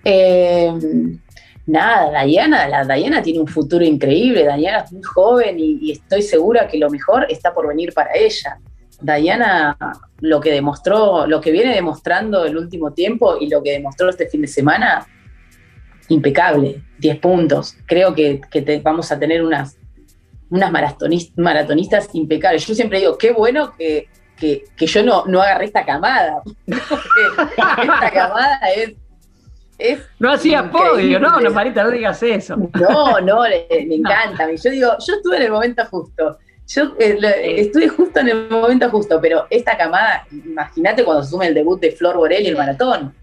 Eh, 0.03 0.73
nada, 1.65 2.23
Diana, 2.23 2.67
la 2.67 2.95
Diana 2.95 3.21
tiene 3.21 3.39
un 3.39 3.47
futuro 3.47 3.83
increíble, 3.83 4.43
Diana 4.57 4.79
es 4.79 4.91
muy 4.91 5.03
joven 5.03 5.55
y, 5.59 5.91
estoy 5.91 6.21
segura 6.21 6.67
que 6.67 6.77
lo 6.77 6.89
mejor 6.89 7.25
está 7.29 7.53
por 7.53 7.67
venir 7.67 7.93
para 7.93 8.11
ella. 8.15 8.59
Diana 9.01 9.77
lo 10.21 10.39
que 10.39 10.51
demostró, 10.51 11.27
lo 11.27 11.41
que 11.41 11.51
viene 11.51 11.73
demostrando 11.73 12.45
el 12.45 12.57
último 12.57 12.93
tiempo 12.93 13.37
y 13.39 13.49
lo 13.49 13.61
que 13.61 13.71
demostró 13.71 14.09
este 14.09 14.27
fin 14.27 14.41
de 14.41 14.47
semana, 14.47 15.05
impecable, 16.07 16.81
10 16.99 17.19
puntos. 17.19 17.75
Creo 17.85 18.13
que, 18.13 18.41
vamos 18.81 19.11
a 19.11 19.19
tener 19.19 19.43
unas, 19.43 19.77
unas 20.49 20.71
maratonistas, 20.71 22.09
impecables. 22.13 22.65
Yo 22.65 22.75
siempre 22.75 22.99
digo, 22.99 23.17
qué 23.17 23.31
bueno 23.31 23.73
que, 23.77 24.07
yo 24.77 25.03
no, 25.03 25.25
no 25.25 25.41
agarré 25.41 25.65
esta 25.65 25.85
camada, 25.85 26.41
esta 26.67 28.11
camada 28.11 28.59
es 28.75 28.93
no 30.19 30.31
hacía 30.31 30.69
podio, 30.71 31.19
no, 31.19 31.39
no, 31.39 31.51
Marita, 31.51 31.83
no 31.83 31.91
digas 31.91 32.21
eso. 32.23 32.55
No, 32.79 33.19
no, 33.21 33.47
le, 33.47 33.67
encanta. 33.69 34.47
Yo 34.51 34.69
digo, 34.69 34.89
yo 35.05 35.13
estuve 35.15 35.37
en 35.37 35.43
el 35.43 35.51
momento 35.51 35.83
justo. 35.85 36.37
Yo 36.67 36.95
eh, 36.97 37.55
estuve 37.59 37.89
justo 37.89 38.19
en 38.21 38.29
el 38.29 38.49
momento 38.49 38.89
justo, 38.89 39.19
pero 39.21 39.47
esta 39.49 39.75
camada, 39.77 40.25
imagínate 40.31 41.03
cuando 41.03 41.23
se 41.23 41.31
sume 41.31 41.47
el 41.47 41.53
debut 41.53 41.79
de 41.81 41.91
Flor 41.91 42.15
Borelli 42.15 42.47
el 42.47 42.55
maratón, 42.57 43.13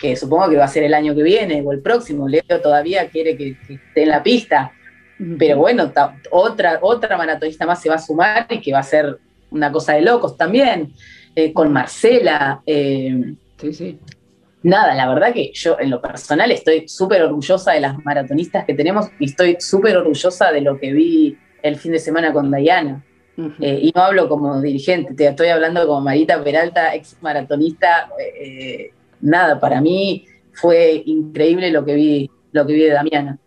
que 0.00 0.16
supongo 0.16 0.48
que 0.48 0.56
va 0.56 0.64
a 0.64 0.68
ser 0.68 0.84
el 0.84 0.94
año 0.94 1.14
que 1.14 1.22
viene 1.22 1.62
o 1.64 1.72
el 1.72 1.80
próximo. 1.82 2.26
Leo 2.28 2.42
todavía 2.62 3.08
quiere 3.10 3.36
que, 3.36 3.56
que 3.66 3.74
esté 3.74 4.02
en 4.04 4.08
la 4.08 4.22
pista, 4.22 4.72
pero 5.38 5.58
bueno, 5.58 5.90
ta- 5.90 6.16
otra, 6.30 6.78
otra 6.80 7.16
maratonista 7.16 7.66
más 7.66 7.82
se 7.82 7.88
va 7.88 7.96
a 7.96 7.98
sumar 7.98 8.46
y 8.50 8.60
que 8.60 8.72
va 8.72 8.78
a 8.78 8.82
ser 8.82 9.18
una 9.50 9.70
cosa 9.70 9.92
de 9.94 10.02
locos 10.02 10.36
también, 10.36 10.92
eh, 11.34 11.52
con 11.52 11.72
Marcela. 11.72 12.62
eh, 12.66 13.34
Sí, 13.60 13.72
sí. 13.72 13.98
Nada, 14.62 14.94
la 14.94 15.08
verdad 15.08 15.32
que 15.32 15.52
yo 15.54 15.76
en 15.78 15.90
lo 15.90 16.00
personal 16.00 16.50
estoy 16.50 16.88
súper 16.88 17.22
orgullosa 17.22 17.72
de 17.72 17.80
las 17.80 18.04
maratonistas 18.04 18.64
que 18.64 18.74
tenemos 18.74 19.06
y 19.20 19.26
estoy 19.26 19.56
súper 19.60 19.96
orgullosa 19.96 20.50
de 20.50 20.60
lo 20.60 20.78
que 20.78 20.92
vi 20.92 21.36
el 21.62 21.76
fin 21.76 21.92
de 21.92 21.98
semana 21.98 22.32
con 22.32 22.50
Dayana. 22.50 23.04
Eh, 23.60 23.80
y 23.82 23.92
no 23.94 24.02
hablo 24.02 24.30
como 24.30 24.62
dirigente, 24.62 25.12
te 25.12 25.26
estoy 25.26 25.48
hablando 25.48 25.86
como 25.86 26.00
Marita 26.00 26.42
Peralta, 26.42 26.94
ex 26.94 27.18
maratonista. 27.20 28.08
eh, 28.18 28.92
nada, 29.20 29.60
para 29.60 29.80
mí 29.80 30.26
fue 30.52 31.02
increíble 31.04 31.70
lo 31.70 31.84
que 31.84 31.94
vi, 31.94 32.30
lo 32.52 32.66
que 32.66 32.72
vi 32.72 32.80
de 32.80 32.90
Damiana. 32.90 33.38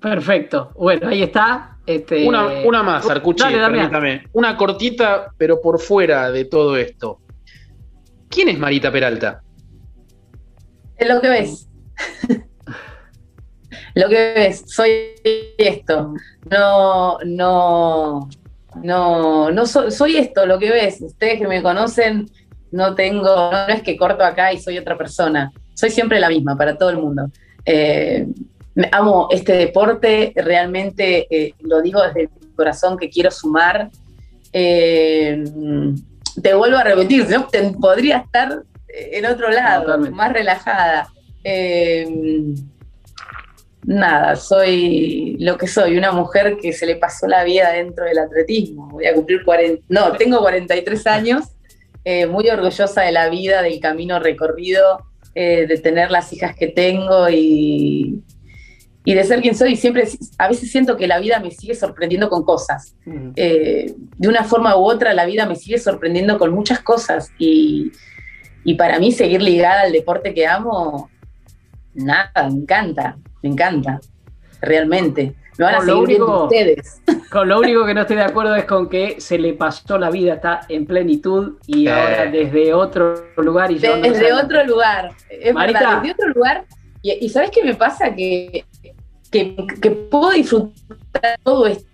Perfecto. 0.00 0.70
Bueno, 0.74 1.08
ahí 1.08 1.22
está. 1.22 1.76
Este... 1.86 2.26
Una, 2.26 2.46
una 2.64 2.82
más, 2.82 3.08
Arcuchi, 3.08 3.42
Dale, 3.42 3.58
Damián. 3.58 3.90
permítame. 3.90 4.26
Una 4.32 4.56
cortita, 4.56 5.30
pero 5.36 5.60
por 5.60 5.78
fuera 5.78 6.30
de 6.30 6.46
todo 6.46 6.76
esto. 6.76 7.20
¿Quién 8.30 8.48
es 8.48 8.58
Marita 8.58 8.90
Peralta? 8.90 9.43
Lo 11.00 11.20
que 11.20 11.28
ves. 11.28 11.68
lo 13.94 14.08
que 14.08 14.32
ves, 14.34 14.64
soy 14.66 14.90
esto. 15.58 16.14
No, 16.50 17.18
no, 17.24 18.28
no, 18.82 19.50
no 19.50 19.66
so- 19.66 19.90
soy 19.90 20.16
esto, 20.16 20.46
lo 20.46 20.58
que 20.58 20.70
ves. 20.70 21.00
Ustedes 21.00 21.40
que 21.40 21.48
me 21.48 21.62
conocen, 21.62 22.30
no 22.70 22.94
tengo, 22.94 23.24
no 23.52 23.68
es 23.68 23.82
que 23.82 23.96
corto 23.96 24.24
acá 24.24 24.52
y 24.52 24.58
soy 24.60 24.78
otra 24.78 24.96
persona. 24.96 25.52
Soy 25.74 25.90
siempre 25.90 26.20
la 26.20 26.28
misma 26.28 26.56
para 26.56 26.76
todo 26.76 26.90
el 26.90 26.98
mundo. 26.98 27.30
Eh, 27.66 28.26
amo 28.92 29.28
este 29.30 29.52
deporte, 29.52 30.32
realmente 30.36 31.26
eh, 31.30 31.54
lo 31.60 31.80
digo 31.82 32.02
desde 32.02 32.28
mi 32.40 32.48
corazón 32.54 32.96
que 32.98 33.08
quiero 33.10 33.30
sumar. 33.30 33.90
Eh, 34.52 35.42
te 36.42 36.54
vuelvo 36.54 36.76
a 36.76 36.84
repetir. 36.84 37.26
Te- 37.50 37.70
podría 37.80 38.18
estar 38.18 38.62
en 39.12 39.26
otro 39.26 39.50
lado, 39.50 39.84
Totalmente. 39.84 40.16
más 40.16 40.32
relajada. 40.32 41.08
Eh, 41.42 42.06
nada, 43.84 44.36
soy 44.36 45.36
lo 45.38 45.58
que 45.58 45.66
soy, 45.66 45.96
una 45.98 46.12
mujer 46.12 46.56
que 46.60 46.72
se 46.72 46.86
le 46.86 46.96
pasó 46.96 47.26
la 47.26 47.44
vida 47.44 47.72
dentro 47.72 48.04
del 48.04 48.18
atletismo. 48.18 48.88
Voy 48.88 49.06
a 49.06 49.14
cumplir 49.14 49.44
40, 49.44 49.84
no, 49.88 50.12
tengo 50.12 50.40
43 50.40 51.06
años, 51.06 51.44
eh, 52.04 52.26
muy 52.26 52.48
orgullosa 52.48 53.02
de 53.02 53.12
la 53.12 53.28
vida, 53.28 53.62
del 53.62 53.80
camino 53.80 54.18
recorrido, 54.18 55.06
eh, 55.34 55.66
de 55.66 55.78
tener 55.78 56.10
las 56.10 56.32
hijas 56.32 56.54
que 56.56 56.68
tengo 56.68 57.28
y, 57.28 58.22
y 59.04 59.14
de 59.14 59.24
ser 59.24 59.40
quien 59.42 59.54
soy. 59.54 59.76
Siempre, 59.76 60.08
a 60.38 60.48
veces 60.48 60.70
siento 60.70 60.96
que 60.96 61.06
la 61.06 61.18
vida 61.18 61.38
me 61.40 61.50
sigue 61.50 61.74
sorprendiendo 61.74 62.30
con 62.30 62.44
cosas. 62.44 62.96
Eh, 63.36 63.94
de 64.16 64.28
una 64.28 64.44
forma 64.44 64.76
u 64.76 64.84
otra, 64.84 65.12
la 65.12 65.26
vida 65.26 65.46
me 65.46 65.56
sigue 65.56 65.78
sorprendiendo 65.78 66.38
con 66.38 66.52
muchas 66.52 66.80
cosas 66.80 67.30
y, 67.38 67.92
y 68.64 68.74
para 68.74 68.98
mí 68.98 69.12
seguir 69.12 69.42
ligada 69.42 69.82
al 69.82 69.92
deporte 69.92 70.32
que 70.34 70.46
amo, 70.46 71.10
nada, 71.94 72.30
me 72.50 72.60
encanta, 72.62 73.16
me 73.42 73.50
encanta, 73.50 74.00
realmente. 74.60 75.34
Me 75.56 75.64
van 75.66 75.74
a 75.74 75.78
Con 75.78 75.86
lo 75.86 75.92
seguir 75.94 76.08
viendo 76.08 76.26
único- 76.26 76.44
ustedes. 76.44 77.00
Con 77.30 77.48
lo 77.48 77.58
único 77.60 77.86
que 77.86 77.94
no 77.94 78.00
estoy 78.02 78.16
de 78.16 78.22
acuerdo 78.22 78.54
es 78.56 78.64
con 78.64 78.88
que 78.88 79.20
se 79.20 79.38
le 79.38 79.54
pasó 79.54 79.98
la 79.98 80.08
vida, 80.10 80.34
está 80.34 80.60
en 80.68 80.86
plenitud 80.86 81.58
y 81.66 81.86
Eh. 81.88 81.92
ahora 81.92 82.26
desde 82.30 82.72
otro 82.74 83.14
lugar 83.36 83.70
y 83.72 83.78
Desde 83.78 84.30
a- 84.30 84.36
otro 84.36 84.64
lugar, 84.64 85.10
es 85.30 85.52
Marita. 85.54 85.78
verdad, 85.80 85.96
desde 86.02 86.12
otro 86.12 86.28
lugar. 86.28 86.64
Y, 87.02 87.12
y 87.24 87.28
¿sabes 87.28 87.50
qué 87.50 87.62
me 87.64 87.74
pasa? 87.74 88.14
Que, 88.14 88.64
que, 89.30 89.56
que 89.82 89.90
puedo 89.90 90.30
disfrutar 90.30 91.38
todo 91.42 91.66
esto. 91.66 91.88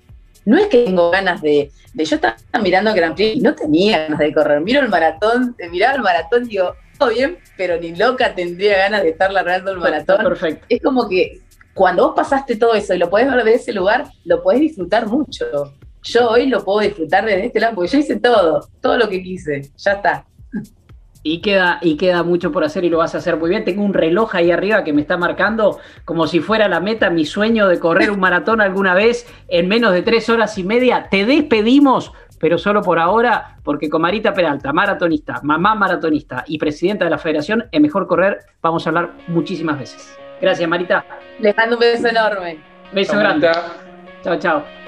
No 0.45 0.57
es 0.59 0.67
que 0.67 0.85
tengo 0.85 1.11
ganas 1.11 1.41
de, 1.43 1.71
de- 1.95 2.05
Yo 2.05 2.17
estaba 2.17 2.37
mirando 2.63 2.93
Grand 2.95 3.15
Prix 3.15 3.37
y 3.37 3.41
no 3.41 3.55
tenía 3.55 3.99
ganas 4.05 4.19
de 4.19 4.33
correr. 4.33 4.61
Miro 4.61 4.81
el 4.81 4.89
maratón, 4.89 5.55
eh, 5.59 5.69
miraba 5.69 5.95
el 5.97 6.03
maratón 6.03 6.45
y 6.45 6.49
digo, 6.51 6.75
todo 6.99 7.11
bien, 7.11 7.39
pero 7.57 7.79
ni 7.79 7.95
loca 7.95 8.35
tendría 8.35 8.79
ganas 8.79 9.03
de 9.03 9.11
estar 9.11 9.33
largando 9.33 9.71
el 9.71 9.79
maratón. 9.79 10.25
perfecto. 10.25 10.67
Es 10.69 10.83
como 10.83 11.09
que 11.09 11.41
cuando 11.75 12.07
vos 12.07 12.15
pasaste 12.17 12.57
todo 12.57 12.75
eso 12.75 12.95
y 12.95 12.99
lo 12.99 13.09
podés 13.11 13.31
ver 13.33 13.45
de 13.45 13.55
ese 13.55 13.73
lugar, 13.73 14.07
lo 14.25 14.43
podés 14.43 14.61
disfrutar 14.61 15.07
mucho. 15.07 15.47
Yo 16.03 16.31
hoy 16.31 16.47
lo 16.47 16.65
puedo 16.65 16.81
disfrutar 16.81 17.25
desde 17.27 17.47
este 17.47 17.61
lado, 17.61 17.75
porque 17.75 17.91
yo 17.91 17.99
hice 17.99 18.17
todo, 18.19 18.67
todo 18.81 18.97
lo 18.97 19.09
que 19.09 19.23
quise, 19.23 19.71
ya 19.77 19.93
está. 19.93 20.27
Y 21.23 21.43
queda, 21.43 21.79
y 21.83 21.97
queda 21.99 22.23
mucho 22.23 22.51
por 22.51 22.65
hacer 22.65 22.85
y 22.85 22.89
lo 22.89 22.99
vas 22.99 23.15
a 23.15 23.19
hacer 23.19 23.37
muy 23.37 23.51
bien. 23.51 23.65
Tengo 23.65 23.83
un 23.83 23.93
reloj 23.93 24.35
ahí 24.35 24.51
arriba 24.51 24.85
que 24.85 24.93
me 24.93 25.03
está 25.03 25.19
marcando 25.19 25.79
como 26.05 26.27
si 26.27 26.41
fuera 26.41 26.67
la 26.67 26.81
meta, 26.81 27.11
mi 27.11 27.27
sueño 27.27 27.69
de 27.69 27.79
correr 27.79 28.11
un 28.11 28.21
maratón 28.21 28.61
alguna 28.61 28.95
vez 28.95 29.27
en 29.49 29.69
menos 29.69 29.93
de 29.93 30.03
tres 30.03 30.31
horas 30.31 30.57
y 30.57 30.65
media. 30.65 31.09
Te 31.11 31.27
despedimos, 31.27 32.13
pero 32.39 32.57
solo 32.57 32.81
por 32.81 32.99
ahora, 32.99 33.59
porque 33.63 33.91
con 33.91 34.01
Marita 34.01 34.33
Peralta, 34.33 34.73
maratonista, 34.73 35.41
mamá 35.43 35.75
maratonista 35.75 36.43
y 36.47 36.57
presidenta 36.57 37.05
de 37.05 37.11
la 37.11 37.19
federación, 37.19 37.67
es 37.71 37.81
mejor 37.81 38.07
correr. 38.07 38.39
Vamos 38.63 38.87
a 38.87 38.91
hablar 38.91 39.11
muchísimas 39.29 39.79
veces. 39.79 40.19
Gracias, 40.41 40.67
Marita. 40.67 41.05
Les 41.39 41.55
mando 41.55 41.77
un 41.77 41.81
beso 41.81 42.09
enorme. 42.09 42.59
Beso 42.93 43.19
grande. 43.19 43.51
Chao, 44.23 44.39
chao. 44.39 44.80